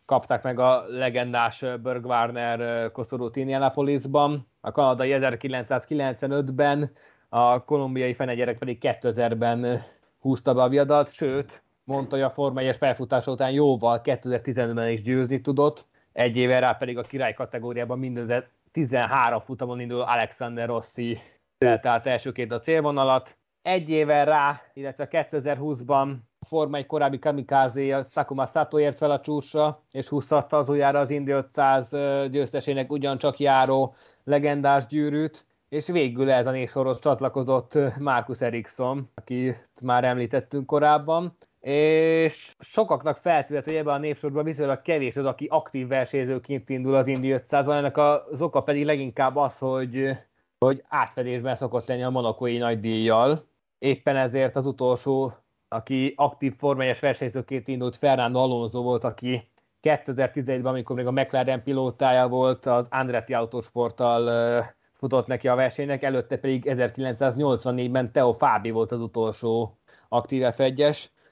kapták 0.05 0.43
meg 0.43 0.59
a 0.59 0.83
legendás 0.87 1.65
Berg 1.83 2.05
Warner 2.05 2.91
koszorút 2.91 3.35
Indianapolisban. 3.35 4.47
A 4.61 4.71
kanadai 4.71 5.17
1995-ben 5.19 6.91
a 7.35 7.63
kolumbiai 7.63 8.13
fenegyerek 8.13 8.57
pedig 8.57 8.77
2000-ben 8.81 9.83
húzta 10.19 10.53
be 10.53 10.61
a 10.61 10.69
viadat, 10.69 11.13
sőt, 11.13 11.63
mondta, 11.83 12.15
hogy 12.15 12.25
a 12.25 12.29
Forma 12.29 12.59
1 12.59 12.75
felfutása 12.75 13.31
után 13.31 13.51
jóval 13.51 14.01
2015-ben 14.03 14.89
is 14.89 15.01
győzni 15.01 15.41
tudott, 15.41 15.85
egy 16.11 16.37
éve 16.37 16.59
rá 16.59 16.73
pedig 16.73 16.97
a 16.97 17.01
király 17.01 17.33
kategóriában 17.33 17.99
mindössze 17.99 18.49
13 18.71 19.39
futamon 19.39 19.79
indul 19.79 20.01
Alexander 20.01 20.67
Rossi 20.67 21.19
tehát 21.57 22.05
elsőként 22.05 22.51
a 22.51 22.59
célvonalat. 22.59 23.35
Egy 23.61 23.89
éve 23.89 24.23
rá, 24.23 24.61
illetve 24.73 25.07
2020-ban 25.11 26.15
a 26.39 26.45
Forma 26.45 26.77
egy 26.77 26.85
korábbi 26.85 27.19
kamikázé, 27.19 27.91
a 27.91 28.03
Sakuma 28.03 28.45
Sato 28.45 28.79
ért 28.79 28.97
fel 28.97 29.11
a 29.11 29.19
csúcsra, 29.19 29.81
és 29.91 30.07
húztatta 30.07 30.57
az 30.57 30.69
ujjára 30.69 30.99
az 30.99 31.09
Indy 31.09 31.31
500 31.31 31.89
győztesének 32.31 32.91
ugyancsak 32.91 33.39
járó 33.39 33.95
legendás 34.23 34.85
gyűrűt 34.85 35.45
és 35.75 35.87
végül 35.87 36.31
ez 36.31 36.47
a 36.47 36.51
névsorhoz 36.51 36.99
csatlakozott 36.99 37.77
Marcus 37.99 38.41
Eriksson, 38.41 39.09
akit 39.15 39.69
már 39.81 40.03
említettünk 40.03 40.65
korábban, 40.65 41.37
és 41.59 42.55
sokaknak 42.59 43.17
feltűnt, 43.17 43.63
hogy 43.63 43.75
ebben 43.75 43.93
a 43.93 43.97
névsorban 43.97 44.43
viszonylag 44.43 44.81
kevés 44.81 45.15
az, 45.15 45.25
aki 45.25 45.47
aktív 45.49 45.87
versenyzőként 45.87 46.69
indul 46.69 46.95
az 46.95 47.07
Indy 47.07 47.31
500 47.31 47.67
ennek 47.67 47.97
az 47.97 48.41
oka 48.41 48.61
pedig 48.61 48.85
leginkább 48.85 49.35
az, 49.35 49.57
hogy, 49.57 50.17
hogy 50.59 50.83
átfedésben 50.87 51.55
szokott 51.55 51.87
lenni 51.87 52.03
a 52.03 52.09
monokói 52.09 52.57
nagy 52.57 52.79
díjjal. 52.79 53.47
Éppen 53.77 54.15
ezért 54.15 54.55
az 54.55 54.65
utolsó, 54.65 55.33
aki 55.67 56.13
aktív 56.15 56.53
formányos 56.57 56.99
versenyzőként 56.99 57.67
indult, 57.67 57.95
Fernando 57.95 58.39
Alonso 58.39 58.81
volt, 58.81 59.03
aki 59.03 59.49
2011-ben, 59.81 60.65
amikor 60.65 60.95
még 60.95 61.05
a 61.05 61.11
McLaren 61.11 61.63
pilótája 61.63 62.27
volt, 62.27 62.65
az 62.65 62.87
Andretti 62.89 63.33
Autosporttal 63.33 64.73
futott 64.97 65.27
neki 65.27 65.47
a 65.47 65.55
versenynek, 65.55 66.03
előtte 66.03 66.37
pedig 66.37 66.63
1984-ben 66.67 68.11
Teo 68.11 68.33
Fábi 68.33 68.69
volt 68.69 68.91
az 68.91 68.99
utolsó 68.99 69.77
aktív 70.09 70.45
f 70.53 70.61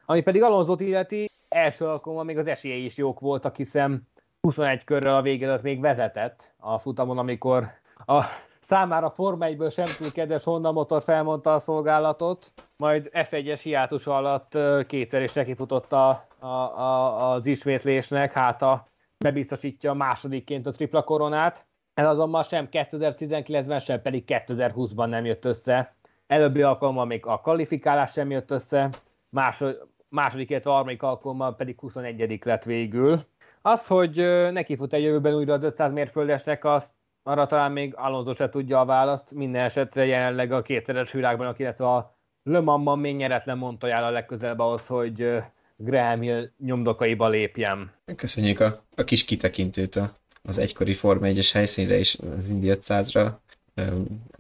ami 0.06 0.22
pedig 0.22 0.44
Alonso 0.44 0.76
illeti, 0.78 1.30
első 1.50 1.86
alkalommal 1.86 2.26
még 2.26 2.38
az 2.38 2.48
esélyei 2.48 2.86
is 2.86 2.98
jók 2.98 3.20
voltak, 3.20 3.56
hiszen 3.56 4.08
21 4.42 4.84
körrel 4.84 5.16
a 5.16 5.22
vége 5.22 5.60
még 5.62 5.80
vezetett 5.80 6.54
a 6.58 6.80
futamon, 6.80 7.18
amikor 7.18 7.72
a 8.06 8.24
számára 8.62 9.10
Forma 9.10 9.46
1 9.46 9.72
sem 9.72 9.88
túl 9.98 10.12
kedves 10.12 10.44
Honda 10.44 10.72
motor 10.72 11.04
felmondta 11.04 11.54
a 11.54 11.60
szolgálatot, 11.60 12.52
majd 12.78 13.10
F1-es 13.14 13.60
hiátus 13.64 14.08
alatt 14.08 14.58
kétszer 14.88 15.22
is 15.22 15.34
nekifutott 15.34 15.94
a, 15.94 16.28
a, 16.40 16.48
a, 16.48 17.32
az 17.32 17.46
ismétlésnek, 17.46 18.32
hát 18.32 18.62
a 18.62 18.88
bebiztosítja 19.18 19.94
másodikként 19.94 20.68
a 20.68 20.72
tripla 20.72 21.04
koronát. 21.04 21.66
Ez 21.94 22.06
azonban 22.06 22.44
sem 22.44 22.68
2019-ben, 22.72 23.80
sem 23.80 24.02
pedig 24.02 24.24
2020-ban 24.28 25.10
nem 25.10 25.26
jött 25.26 25.46
össze. 25.46 25.96
Előbbi 26.28 26.62
alkalommal 26.62 27.06
még 27.06 27.26
a 27.26 27.40
kvalifikálás 27.40 28.12
sem 28.12 28.32
jött 28.32 28.52
össze, 28.52 28.90
másod, 29.30 29.88
második, 30.10 30.50
illetve 30.50 30.72
harmadik 30.72 31.04
alkalommal 31.04 31.56
pedig 31.56 31.80
21 31.80 32.40
lett 32.44 32.64
végül. 32.64 33.20
Az, 33.62 33.88
hogy 33.88 34.16
neki 34.52 34.76
fut 34.76 34.94
egy 34.94 35.04
jövőben 35.04 35.34
újra 35.34 35.54
az 35.54 35.64
500 35.64 35.94
mérföldesnek, 35.94 36.66
azt 36.66 36.90
arra 37.24 37.48
talán 37.48 37.72
még 37.72 37.94
Alonso 37.96 38.36
se 38.36 38.50
tudja 38.50 38.80
a 38.80 38.86
választ. 38.86 39.32
Minden 39.32 39.64
esetre 39.64 40.06
jelenleg 40.06 40.52
a 40.52 40.62
kétszeres 40.62 41.12
világban, 41.12 41.56
illetve 41.58 41.86
a 41.86 42.16
Le 42.44 42.60
Mansban 42.60 43.00
még 43.00 43.16
nyeretlen 43.16 43.58
Montoya 43.58 44.06
a 44.06 44.10
legközelebb 44.10 44.60
ahhoz, 44.60 44.88
hogy 44.88 45.42
Graham 45.76 46.22
Hill 46.22 46.50
nyomdokaiba 46.58 47.28
lépjem. 47.28 47.92
Köszönjük 48.16 48.60
a, 48.60 48.82
a 48.96 49.04
kis 49.04 49.26
kitekintőt 49.26 49.96
a 49.96 50.14
az 50.44 50.58
egykori 50.58 50.94
Forma 50.94 51.28
1-es 51.30 51.50
helyszínre 51.54 51.98
is, 51.98 52.18
az 52.36 52.50
Indy 52.50 52.68
500-ra. 52.72 53.30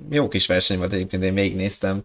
Jó 0.09 0.27
kis 0.27 0.47
verseny 0.47 0.77
volt 0.77 0.93
egyébként, 0.93 1.23
én 1.23 1.33
még 1.33 1.55
néztem. 1.55 2.03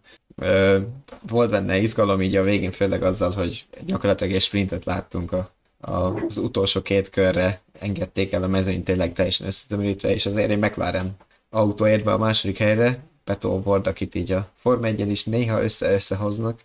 Volt 1.29 1.51
benne 1.51 1.79
izgalom 1.79 2.23
így 2.23 2.37
a 2.37 2.43
végén, 2.43 2.73
főleg 2.73 3.03
azzal, 3.03 3.31
hogy 3.31 3.67
gyakorlatilag 3.85 4.33
egy 4.33 4.41
sprintet 4.41 4.85
láttunk 4.85 5.33
a, 5.33 5.51
az 5.81 6.37
utolsó 6.37 6.83
két 6.83 7.11
körre, 7.11 7.61
engedték 7.79 8.33
el 8.33 8.43
a 8.43 8.49
mezőnyt 8.49 8.85
tényleg 8.85 9.13
teljesen 9.13 9.47
összetömörítve, 9.47 10.11
és 10.11 10.27
azért 10.27 10.51
egy 10.51 10.59
McLaren 10.59 11.17
autó 11.51 11.87
ért 11.87 12.05
be 12.05 12.13
a 12.13 12.19
második 12.19 12.59
helyre, 12.59 12.99
Peto 13.25 13.61
Ward, 13.65 13.87
akit 13.87 14.15
így 14.15 14.33
a 14.33 14.49
Forma 14.55 14.87
1 14.87 15.11
is 15.11 15.25
néha 15.25 15.63
össze-összehoznak. 15.63 16.61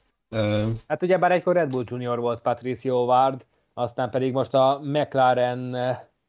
Hát 0.88 1.04
ugye 1.04 1.18
bár 1.18 1.32
egykor 1.32 1.56
Red 1.56 1.70
Bull 1.70 1.84
Junior 1.88 2.20
volt 2.20 2.42
Patricio 2.42 3.04
Ward, 3.04 3.46
aztán 3.74 4.10
pedig 4.10 4.34
most 4.34 4.54
a 4.54 4.80
McLaren 4.84 5.76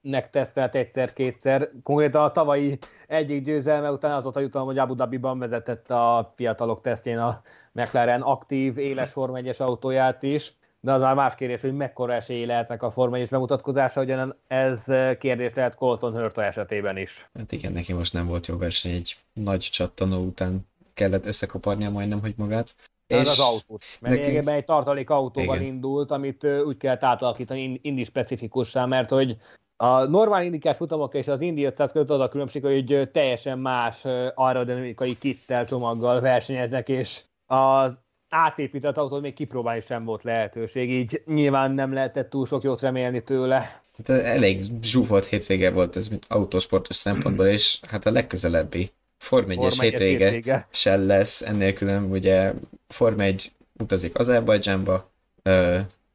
nek 0.04 0.30
tesztelt 0.30 0.74
egyszer-kétszer. 0.74 1.70
Konkrétan 1.82 2.24
a 2.24 2.32
tavalyi 2.32 2.78
egyik 3.06 3.44
győzelme 3.44 3.90
után 3.90 4.12
az 4.12 4.22
volt 4.22 4.36
a 4.36 4.40
jutalom, 4.40 4.66
hogy 4.66 4.78
Abu 4.78 4.94
Dhabiban 4.94 5.38
vezetett 5.38 5.90
a 5.90 6.32
fiatalok 6.36 6.80
tesztjén 6.80 7.18
a 7.18 7.42
McLaren 7.72 8.20
aktív, 8.20 8.78
éles 8.78 9.10
Forma 9.10 9.36
1 9.36 9.54
autóját 9.58 10.22
is, 10.22 10.54
de 10.80 10.92
az 10.92 11.00
már 11.00 11.14
más 11.14 11.34
kérdés, 11.34 11.60
hogy 11.60 11.76
mekkora 11.76 12.12
esélyi 12.12 12.46
lehetnek 12.46 12.82
a 12.82 12.90
Forma 12.90 13.16
1 13.16 13.28
bemutatkozása, 13.28 14.00
ugyan 14.00 14.36
ez 14.46 14.84
kérdés 15.18 15.54
lehet 15.54 15.74
Colton 15.74 16.12
Hurta 16.12 16.44
esetében 16.44 16.96
is. 16.96 17.28
Hát 17.34 17.52
igen, 17.52 17.72
neki 17.72 17.92
most 17.92 18.12
nem 18.12 18.26
volt 18.26 18.46
jó 18.46 18.56
verseny, 18.56 18.92
egy 18.92 19.16
nagy 19.32 19.68
csattanó 19.72 20.24
után 20.24 20.66
kellett 20.94 21.26
összekaparnia 21.26 21.90
majdnem, 21.90 22.20
hogy 22.20 22.34
magát. 22.36 22.74
És 23.06 23.18
az, 23.18 23.40
autót. 23.40 23.82
Mert 24.00 24.16
neki... 24.16 24.50
egy 24.50 24.64
tartalék 24.64 25.10
autóval 25.10 25.56
Igen. 25.56 25.68
indult, 25.68 26.10
amit 26.10 26.44
úgy 26.44 26.76
kellett 26.76 27.02
átalakítani 27.02 27.78
indi 27.82 28.04
specifikussá, 28.04 28.84
mert 28.84 29.10
hogy 29.10 29.36
a 29.76 30.04
normál 30.04 30.44
indikás 30.44 30.76
futamok 30.76 31.14
és 31.14 31.28
az 31.28 31.40
Indi 31.40 31.64
500 31.64 31.92
között 31.92 32.10
az 32.10 32.20
a 32.20 32.28
különbség, 32.28 32.64
hogy 32.64 33.10
teljesen 33.12 33.58
más 33.58 34.04
aerodinamikai 34.34 35.18
kittel, 35.18 35.64
csomaggal 35.64 36.20
versenyeznek, 36.20 36.88
és 36.88 37.20
az 37.46 37.92
átépített 38.28 38.96
autót 38.96 39.20
még 39.22 39.34
kipróbálni 39.34 39.80
sem 39.80 40.04
volt 40.04 40.22
lehetőség, 40.22 40.90
így 40.90 41.22
nyilván 41.26 41.70
nem 41.70 41.92
lehetett 41.92 42.30
túl 42.30 42.46
sok 42.46 42.62
jót 42.62 42.80
remélni 42.80 43.22
tőle. 43.22 43.82
Hát 43.96 44.08
elég 44.08 44.64
zsúfolt 44.82 45.24
hétvége 45.24 45.70
volt 45.70 45.96
ez 45.96 46.10
autósportos 46.28 46.96
szempontból, 46.96 47.46
és 47.46 47.80
hát 47.88 48.06
a 48.06 48.10
legközelebbi 48.10 48.90
Form 49.18 49.46
1-es 49.50 49.76
hétvége, 49.80 50.24
hétvége 50.24 50.68
se 50.70 50.96
lesz, 50.96 51.42
ennél 51.42 51.72
külön 51.72 52.10
ugye 52.10 52.52
Form 52.88 53.20
1 53.20 53.52
utazik 53.78 54.18
Azerbajdzsánba, 54.18 55.10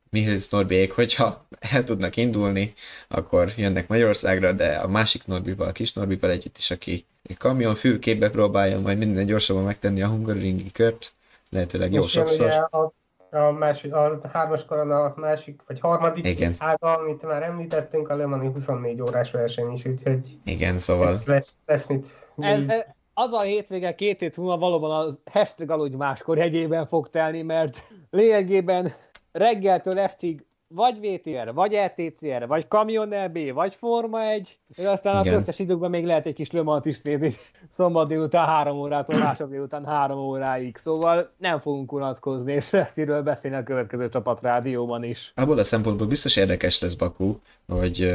Mihály 0.10 0.38
Norbiék, 0.50 0.92
hogyha 0.92 1.46
el 1.60 1.84
tudnak 1.84 2.16
indulni, 2.18 2.74
akkor 3.08 3.52
jönnek 3.58 3.88
Magyarországra, 3.88 4.52
de 4.52 4.76
a 4.76 4.88
másik 4.88 5.26
Norbival, 5.26 5.68
a 5.68 5.72
kis 5.72 5.94
Norbival 5.94 6.30
együtt 6.30 6.58
is, 6.58 6.72
aki 6.72 7.06
egy 7.24 7.38
kamion 7.38 7.76
fülképbe 7.76 8.30
próbálja 8.30 8.80
majd 8.80 8.98
minden 8.98 9.26
gyorsabban 9.26 9.64
megtenni 9.64 10.02
a 10.02 10.08
Hungaroringi 10.08 10.72
kört, 10.72 11.14
lehetőleg 11.50 11.94
jó 11.94 12.04
És 12.04 12.12
sokszor. 12.12 12.46
ugye 12.46 12.56
a, 12.56 12.94
a, 13.32 13.52
másik, 13.52 13.94
a 13.94 14.20
hármas 14.34 14.66
koron 14.66 14.92
a 14.92 15.14
másik, 15.16 15.62
vagy 15.68 15.80
harmadik 15.80 16.26
Igen. 16.28 16.56
ága, 16.58 16.98
amit 16.98 17.22
már 17.22 17.44
említettünk, 17.44 18.10
a 18.10 18.16
Le 18.16 18.26
Mani 18.26 18.48
24 18.52 19.02
órás 19.02 19.32
verseny 19.32 19.72
is, 19.72 19.86
úgyhogy 19.86 20.38
Igen, 20.44 20.78
szóval 20.78 21.20
lesz, 21.26 21.58
lesz 21.66 21.86
mit 21.86 22.04
Ez, 22.06 22.58
nézni. 22.58 22.74
ez, 22.74 22.86
az 23.14 23.32
a 23.34 23.42
hétvége 23.42 23.96
két 23.96 24.20
hét 24.20 24.38
múlva 24.38 24.58
valóban 24.58 24.92
az 24.92 25.14
hashtag 25.32 25.70
aludj 25.70 25.96
máskor 25.96 26.38
jegyében 26.38 26.88
fog 26.88 27.10
telni, 27.10 27.42
mert 27.42 27.78
lényegében 28.10 28.94
reggeltől 29.32 30.00
estig 30.00 30.44
vagy 30.76 31.00
VTR, 31.00 31.54
vagy 31.54 31.74
ETCR, 31.74 32.48
vagy 32.48 32.68
Kamion 32.68 33.26
LB, 33.26 33.54
vagy 33.54 33.76
Forma 33.76 34.24
1, 34.24 34.60
és 34.76 34.84
aztán 34.84 35.16
a 35.16 35.22
Igen. 35.22 35.34
köztes 35.34 35.60
időkben 35.60 35.90
még 35.90 36.06
lehet 36.06 36.26
egy 36.26 36.34
kis 36.34 36.52
Le 36.52 36.62
Mans 36.62 36.86
is 36.86 37.02
nézni 37.02 37.36
szombat 37.78 38.08
délután 38.08 38.46
három 38.46 38.78
órától, 38.78 39.18
másnap 39.28 39.50
délután 39.50 39.86
három 39.86 40.20
óráig. 40.20 40.78
Szóval 40.78 41.32
nem 41.38 41.60
fogunk 41.60 41.92
unatkozni, 41.92 42.54
és 42.54 42.70
lesz 42.70 42.96
miről 42.96 43.22
beszélni 43.22 43.58
a 43.58 43.64
következő 43.64 44.10
csapat 44.10 44.42
rádióban 44.42 45.04
is. 45.04 45.32
abból 45.36 45.58
a 45.58 45.64
szempontból 45.64 46.08
biztos 46.08 46.36
érdekes 46.36 46.82
lesz 46.82 46.96
Baku, 46.96 47.36
hogy 47.68 48.14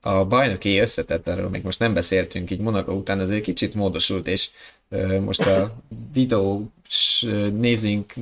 a 0.00 0.24
bajnoki 0.24 0.78
összetett, 0.78 1.28
erről 1.28 1.48
még 1.48 1.62
most 1.62 1.78
nem 1.78 1.94
beszéltünk, 1.94 2.50
így 2.50 2.60
Monaco 2.60 2.92
után 2.92 3.20
azért 3.20 3.42
kicsit 3.42 3.74
módosult, 3.74 4.26
és 4.26 4.48
most 5.24 5.40
a 5.40 5.74
videós 6.12 7.22
ö, 7.22 7.48
nézőink 7.50 8.12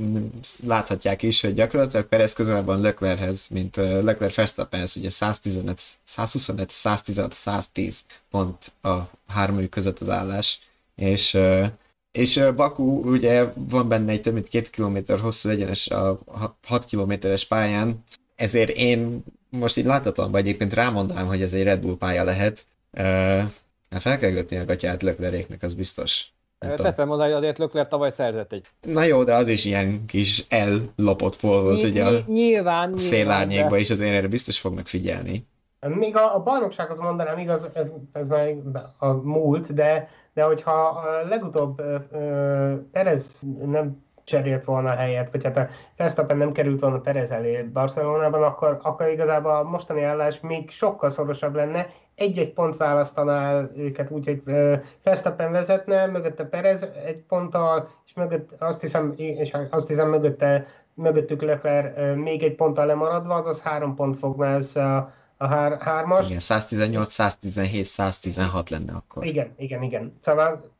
láthatják 0.66 1.22
is, 1.22 1.40
hogy 1.40 1.54
gyakorlatilag 1.54 2.06
Perez 2.06 2.32
közelebb 2.32 2.64
van 2.64 2.80
Leclerchez, 2.80 3.46
mint 3.50 3.76
ö, 3.76 4.02
Leclerc 4.02 4.34
Verstappenhez, 4.34 4.96
ugye 4.96 5.10
115, 5.10 5.80
125, 6.04 6.70
116, 6.70 7.32
110 7.32 8.04
pont 8.30 8.72
a 8.82 8.96
hármójuk 9.26 9.70
között 9.70 9.98
az 9.98 10.08
állás, 10.08 10.58
és 10.94 11.38
és 12.12 12.44
Baku 12.56 13.12
ugye 13.14 13.52
van 13.54 13.88
benne 13.88 14.12
egy 14.12 14.20
több 14.20 14.32
mint 14.32 14.48
két 14.48 14.70
kilométer 14.70 15.20
hosszú 15.20 15.48
egyenes 15.48 15.88
a 15.88 16.20
6 16.66 16.84
kilométeres 16.84 17.44
pályán, 17.44 18.04
ezért 18.36 18.70
én 18.70 19.24
most 19.50 19.76
így 19.76 19.84
láthatatlanban 19.84 20.40
egyébként 20.40 20.74
rámondanám, 20.74 21.26
hogy 21.26 21.42
ez 21.42 21.52
egy 21.52 21.62
Red 21.62 21.80
Bull 21.80 21.96
pálya 21.96 22.24
lehet. 22.24 22.66
Uh, 22.92 23.02
hát 23.90 24.00
fel 24.00 24.18
kell 24.18 24.32
kötni 24.32 24.56
a 24.56 24.64
gatyát 24.64 25.02
Leclercnek, 25.02 25.62
az 25.62 25.74
biztos. 25.74 26.26
Teszem 26.76 27.08
hozzá, 27.08 27.24
hogy 27.24 27.32
azért 27.32 27.58
Lökler 27.58 27.88
tavaly 27.88 28.10
szerzett 28.10 28.52
egy. 28.52 28.66
Na 28.82 29.02
jó, 29.02 29.24
de 29.24 29.34
az 29.34 29.48
is 29.48 29.64
ilyen 29.64 30.04
kis 30.06 30.46
ellopott 30.48 31.40
pol 31.40 31.62
volt, 31.62 31.82
ugye 31.82 32.04
a 32.04 32.10
ny- 32.10 32.26
nyilván, 32.26 32.98
szélárnyékba, 32.98 33.70
de- 33.70 33.78
és 33.78 33.90
azért 33.90 34.14
erre 34.14 34.28
biztos 34.28 34.58
fognak 34.58 34.86
figyelni. 34.86 35.46
Még 35.80 36.16
a, 36.16 36.34
a 36.34 36.42
bajnoksághoz 36.42 36.98
mondanám, 36.98 37.38
igaz, 37.38 37.68
ez, 37.72 37.92
ez 38.12 38.28
már 38.28 38.54
a 38.98 39.12
múlt, 39.12 39.74
de, 39.74 40.08
de 40.34 40.42
hogyha 40.42 40.72
a 40.72 41.26
legutóbb 41.28 41.80
ö, 42.12 42.74
Perez 42.92 43.26
nem 43.66 44.02
cserélt 44.28 44.64
volna 44.64 44.90
a 44.90 44.94
helyet, 44.94 45.30
vagy 45.32 45.44
hát 45.44 45.56
a 45.56 45.68
Verstappen 45.96 46.36
nem 46.36 46.52
került 46.52 46.80
volna 46.80 47.00
Perez 47.00 47.30
elé 47.30 47.62
Barcelonában, 47.62 48.42
akkor, 48.42 48.78
akkor 48.82 49.08
igazából 49.08 49.50
a 49.50 49.62
mostani 49.62 50.02
állás 50.02 50.40
még 50.40 50.70
sokkal 50.70 51.10
szorosabb 51.10 51.54
lenne. 51.54 51.86
Egy-egy 52.14 52.52
pont 52.52 52.76
választaná 52.76 53.50
el 53.50 53.70
őket 53.76 54.10
úgy, 54.10 54.24
hogy 54.24 54.42
ö, 54.44 54.74
Verstappen 55.02 55.52
vezetne, 55.52 56.06
mögötte 56.06 56.44
Perez 56.44 56.82
egy 56.82 57.24
ponttal, 57.28 57.88
és 58.06 58.14
mögött 58.14 58.50
azt 58.58 58.80
hiszem, 58.80 59.12
és 59.16 59.56
azt 59.70 59.88
hiszem 59.88 60.08
mögötte, 60.08 60.66
mögöttük 60.94 61.42
Leclerc 61.42 62.16
még 62.16 62.42
egy 62.42 62.54
ponttal 62.54 62.86
lemaradva, 62.86 63.34
azaz 63.34 63.62
három 63.62 63.94
pont 63.94 64.18
fogna 64.18 64.46
ez 64.46 64.76
a, 64.76 65.12
a 65.36 65.46
hár, 65.46 65.80
hármas. 65.80 66.26
Igen, 66.26 66.38
118, 66.38 67.12
117, 67.12 67.84
116 67.84 68.70
lenne 68.70 68.92
akkor. 68.92 69.24
Igen, 69.24 69.54
igen, 69.56 69.82
igen. 69.82 70.18
Szóval 70.20 70.76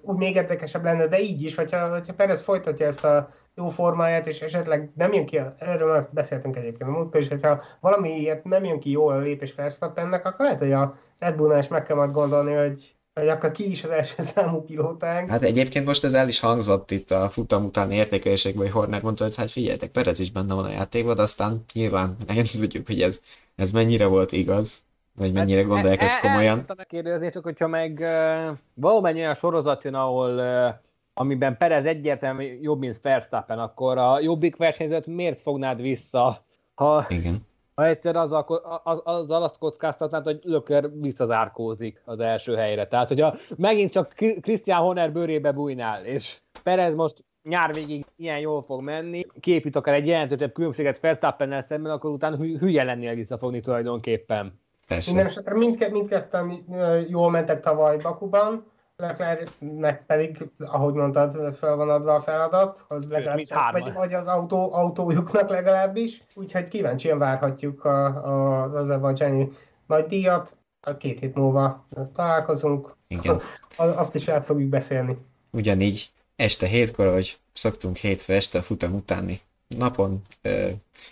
úgy 0.00 0.16
még 0.16 0.34
érdekesebb 0.34 0.84
lenne, 0.84 1.06
de 1.06 1.20
így 1.20 1.42
is, 1.42 1.54
hogyha, 1.54 1.88
hogyha 1.88 2.14
Perez 2.14 2.40
folytatja 2.40 2.86
ezt 2.86 3.04
a 3.04 3.28
jó 3.54 3.68
formáját, 3.68 4.26
és 4.26 4.40
esetleg 4.40 4.90
nem 4.94 5.12
jön 5.12 5.26
ki, 5.26 5.40
erről 5.58 5.92
már 5.92 6.08
beszéltünk 6.12 6.56
egyébként 6.56 6.90
a 6.90 6.92
múltkor 6.92 7.20
is, 7.20 7.28
hogyha 7.28 7.62
valamiért 7.80 8.44
nem 8.44 8.64
jön 8.64 8.80
ki 8.80 8.90
jól 8.90 9.12
a 9.12 9.18
lépés 9.18 9.54
Verstappennek, 9.54 10.26
akkor 10.26 10.44
lehet, 10.44 10.58
hogy 10.58 10.72
a 10.72 10.98
Red 11.18 11.36
Bullnál 11.36 11.58
is 11.58 11.68
meg 11.68 11.82
kell 11.82 11.96
majd 11.96 12.12
gondolni, 12.12 12.52
hogy, 12.52 12.94
hogy 13.14 13.28
akkor 13.28 13.52
ki 13.52 13.70
is 13.70 13.84
az 13.84 13.90
első 13.90 14.22
számú 14.34 14.60
pilótánk. 14.60 15.30
Hát 15.30 15.42
egyébként 15.42 15.86
most 15.86 16.04
ez 16.04 16.14
el 16.14 16.28
is 16.28 16.40
hangzott 16.40 16.90
itt 16.90 17.10
a 17.10 17.28
futam 17.30 17.64
utáni 17.64 17.94
értékelésekben, 17.94 18.62
hogy 18.62 18.72
Horner 18.72 19.02
mondta, 19.02 19.24
hogy 19.24 19.36
hát 19.36 19.50
figyeljetek, 19.50 19.90
Perez 19.90 20.20
is 20.20 20.32
benne 20.32 20.54
van 20.54 20.64
a 20.64 20.70
játékban, 20.70 21.16
de 21.16 21.22
aztán 21.22 21.64
nyilván 21.72 22.16
nem 22.26 22.44
tudjuk, 22.44 22.86
hogy 22.86 23.02
ez, 23.02 23.20
ez 23.56 23.70
mennyire 23.70 24.06
volt 24.06 24.32
igaz, 24.32 24.82
vagy 25.18 25.32
mennyire 25.32 25.62
gondolják 25.62 26.02
ezt 26.02 26.20
komolyan. 26.20 26.64
El, 26.68 26.74
megkérdezni, 26.76 27.30
csak 27.30 27.42
hogyha 27.42 27.66
meg 27.66 27.98
uh, 28.00 28.56
valamennyi 28.74 29.20
olyan 29.20 29.34
sorozat 29.34 29.84
jön, 29.84 29.94
ahol 29.94 30.34
uh, 30.34 30.74
amiben 31.18 31.56
Perez 31.56 31.84
egyértelműen 31.84 32.58
jobb, 32.62 32.78
mint 32.78 33.00
Verstappen, 33.02 33.58
akkor 33.58 33.98
a 33.98 34.20
jobbik 34.20 34.56
versenyzőt 34.56 35.06
miért 35.06 35.40
fognád 35.40 35.80
vissza, 35.80 36.44
ha, 36.74 37.06
Igen. 37.08 37.36
ha 37.74 37.86
egyszer 37.86 38.16
azzal, 38.16 38.44
az, 38.84 39.00
azzal 39.04 39.42
azt 39.42 39.58
kockáztatnád, 39.58 40.24
hogy 40.24 40.38
Lökör 40.42 40.90
visszazárkózik 41.00 42.02
az 42.04 42.20
első 42.20 42.54
helyre. 42.54 42.86
Tehát, 42.86 43.08
hogyha 43.08 43.36
megint 43.56 43.92
csak 43.92 44.12
Christian 44.40 44.80
Horner 44.80 45.12
bőrébe 45.12 45.52
bújnál, 45.52 46.04
és 46.04 46.40
Perez 46.62 46.94
most 46.94 47.24
nyár 47.42 47.74
végig 47.74 48.04
ilyen 48.16 48.38
jól 48.38 48.62
fog 48.62 48.82
menni, 48.82 49.26
képít 49.40 49.76
akár 49.76 49.94
egy 49.94 50.06
jelentősebb 50.06 50.52
különbséget 50.52 51.00
Verstappennel 51.00 51.62
szemben, 51.62 51.92
akkor 51.92 52.10
utána 52.10 52.36
hü- 52.36 52.60
hülye 52.60 52.82
lennél 52.82 53.14
visszafogni 53.14 53.60
tulajdonképpen. 53.60 54.60
Persze. 54.88 55.10
Minden 55.10 55.30
esetre 55.30 55.54
mindke, 55.54 55.88
mindketten 55.88 56.64
jól 57.08 57.30
mentek 57.30 57.60
tavaly 57.60 57.96
Bakuban, 57.96 58.64
Leclercnek 58.96 60.06
pedig, 60.06 60.50
ahogy 60.58 60.94
mondtad, 60.94 61.56
fel 61.56 61.76
van 61.76 61.90
adva 61.90 62.14
a 62.14 62.20
feladat, 62.20 62.84
hogy 62.88 63.04
legalább, 63.08 63.72
vagy, 63.72 63.92
vagy 63.92 64.14
az 64.14 64.26
autó, 64.26 64.72
autójuknak 64.72 65.48
legalábbis, 65.48 66.22
úgyhogy 66.34 66.68
kíváncsian 66.68 67.18
várhatjuk 67.18 67.84
a, 67.84 68.04
a, 68.04 68.62
az 68.62 68.74
azerbajdzsáni 68.74 69.52
nagy 69.86 70.06
díjat. 70.06 70.56
A 70.80 70.96
két 70.96 71.20
hét 71.20 71.34
múlva 71.34 71.86
találkozunk, 72.14 72.96
Igen. 73.08 73.40
azt 73.76 74.14
is 74.14 74.28
át 74.28 74.44
fogjuk 74.44 74.68
beszélni. 74.68 75.18
Ugyanígy 75.50 76.10
este 76.36 76.66
hétkor, 76.66 77.06
ahogy 77.06 77.38
szoktunk 77.52 77.96
hétfő 77.96 78.34
este 78.34 78.58
a 78.58 78.62
futam 78.62 78.94
utáni 78.94 79.40
napon, 79.68 80.22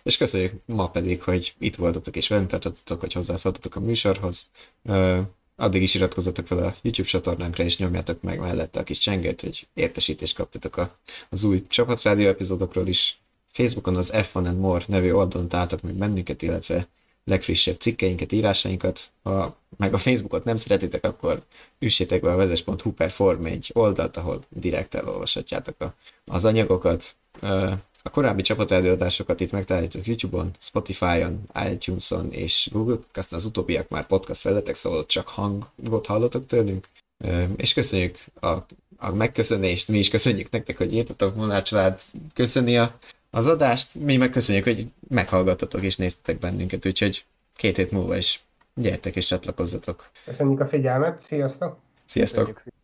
és 0.02 0.16
köszönjük 0.16 0.52
ma 0.64 0.90
pedig, 0.90 1.22
hogy 1.22 1.54
itt 1.58 1.76
voltatok 1.76 2.16
és 2.16 2.28
velünk 2.28 2.48
tartottatok, 2.48 3.00
hogy 3.00 3.12
hozzászóltatok 3.12 3.76
a 3.76 3.80
műsorhoz. 3.80 4.50
Addig 5.56 5.82
is 5.82 5.94
iratkozzatok 5.94 6.46
fel 6.46 6.58
a 6.58 6.76
YouTube 6.82 7.08
csatornánkra, 7.08 7.64
és 7.64 7.78
nyomjátok 7.78 8.22
meg 8.22 8.38
mellette 8.38 8.80
a 8.80 8.84
kis 8.84 8.98
csengőt, 8.98 9.40
hogy 9.40 9.66
értesítést 9.74 10.36
kapjatok 10.36 10.76
a, 10.76 10.98
az 11.28 11.44
új 11.44 11.66
csapatrádió 11.68 12.28
epizódokról 12.28 12.86
is. 12.86 13.18
Facebookon 13.52 13.96
az 13.96 14.12
F1 14.14 14.34
and 14.34 14.58
More 14.58 14.84
nevű 14.88 15.12
oldalon 15.12 15.48
találtok 15.48 15.82
meg 15.82 15.94
bennünket, 15.94 16.42
illetve 16.42 16.88
legfrissebb 17.24 17.80
cikkeinket, 17.80 18.32
írásainkat. 18.32 19.10
Ha 19.22 19.56
meg 19.76 19.94
a 19.94 19.98
Facebookot 19.98 20.44
nem 20.44 20.56
szeretitek, 20.56 21.04
akkor 21.04 21.42
üssétek 21.78 22.20
be 22.20 22.32
a 22.32 22.36
vezes.hu 22.36 22.92
per 22.92 23.10
Form 23.10 23.44
egy 23.44 23.70
oldalt, 23.72 24.16
ahol 24.16 24.42
direkt 24.48 24.94
elolvashatjátok 24.94 25.80
a, 25.80 25.94
az 26.24 26.44
anyagokat. 26.44 27.16
A 28.06 28.10
korábbi 28.10 28.42
csapatrádióadásokat 28.42 29.40
itt 29.40 29.52
megtaláljátok 29.52 30.06
YouTube-on, 30.06 30.50
Spotify-on, 30.58 31.40
iTunes-on 31.70 32.32
és 32.32 32.68
Google 32.72 32.96
Podcast-on. 32.96 33.38
Az 33.38 33.44
utóbbiak 33.44 33.88
már 33.88 34.06
podcast 34.06 34.40
felületek, 34.40 34.74
szóval 34.74 35.06
csak 35.06 35.28
hangot 35.28 36.06
hallotok 36.06 36.46
tőlünk. 36.46 36.88
És 37.56 37.72
köszönjük 37.72 38.18
a, 38.40 38.48
a 38.96 39.12
megköszönést, 39.14 39.88
mi 39.88 39.98
is 39.98 40.08
köszönjük 40.08 40.50
nektek, 40.50 40.76
hogy 40.76 40.94
írtatok 40.94 41.36
Molnár 41.36 41.62
család 41.62 42.00
köszöni 42.34 42.78
a, 42.78 42.98
az 43.30 43.46
adást, 43.46 43.94
mi 43.94 44.16
meg 44.16 44.30
köszönjük, 44.30 44.64
hogy 44.64 44.86
meghallgattatok 45.08 45.82
és 45.82 45.96
néztetek 45.96 46.38
bennünket, 46.38 46.86
úgyhogy 46.86 47.24
két 47.56 47.76
hét 47.76 47.90
múlva 47.90 48.16
is 48.16 48.44
gyertek 48.74 49.16
és 49.16 49.26
csatlakozzatok. 49.26 50.10
Köszönjük 50.24 50.60
a 50.60 50.66
figyelmet, 50.66 51.20
sziasztok! 51.20 51.76
Sziasztok! 52.04 52.44
Köszönjük 52.44 52.76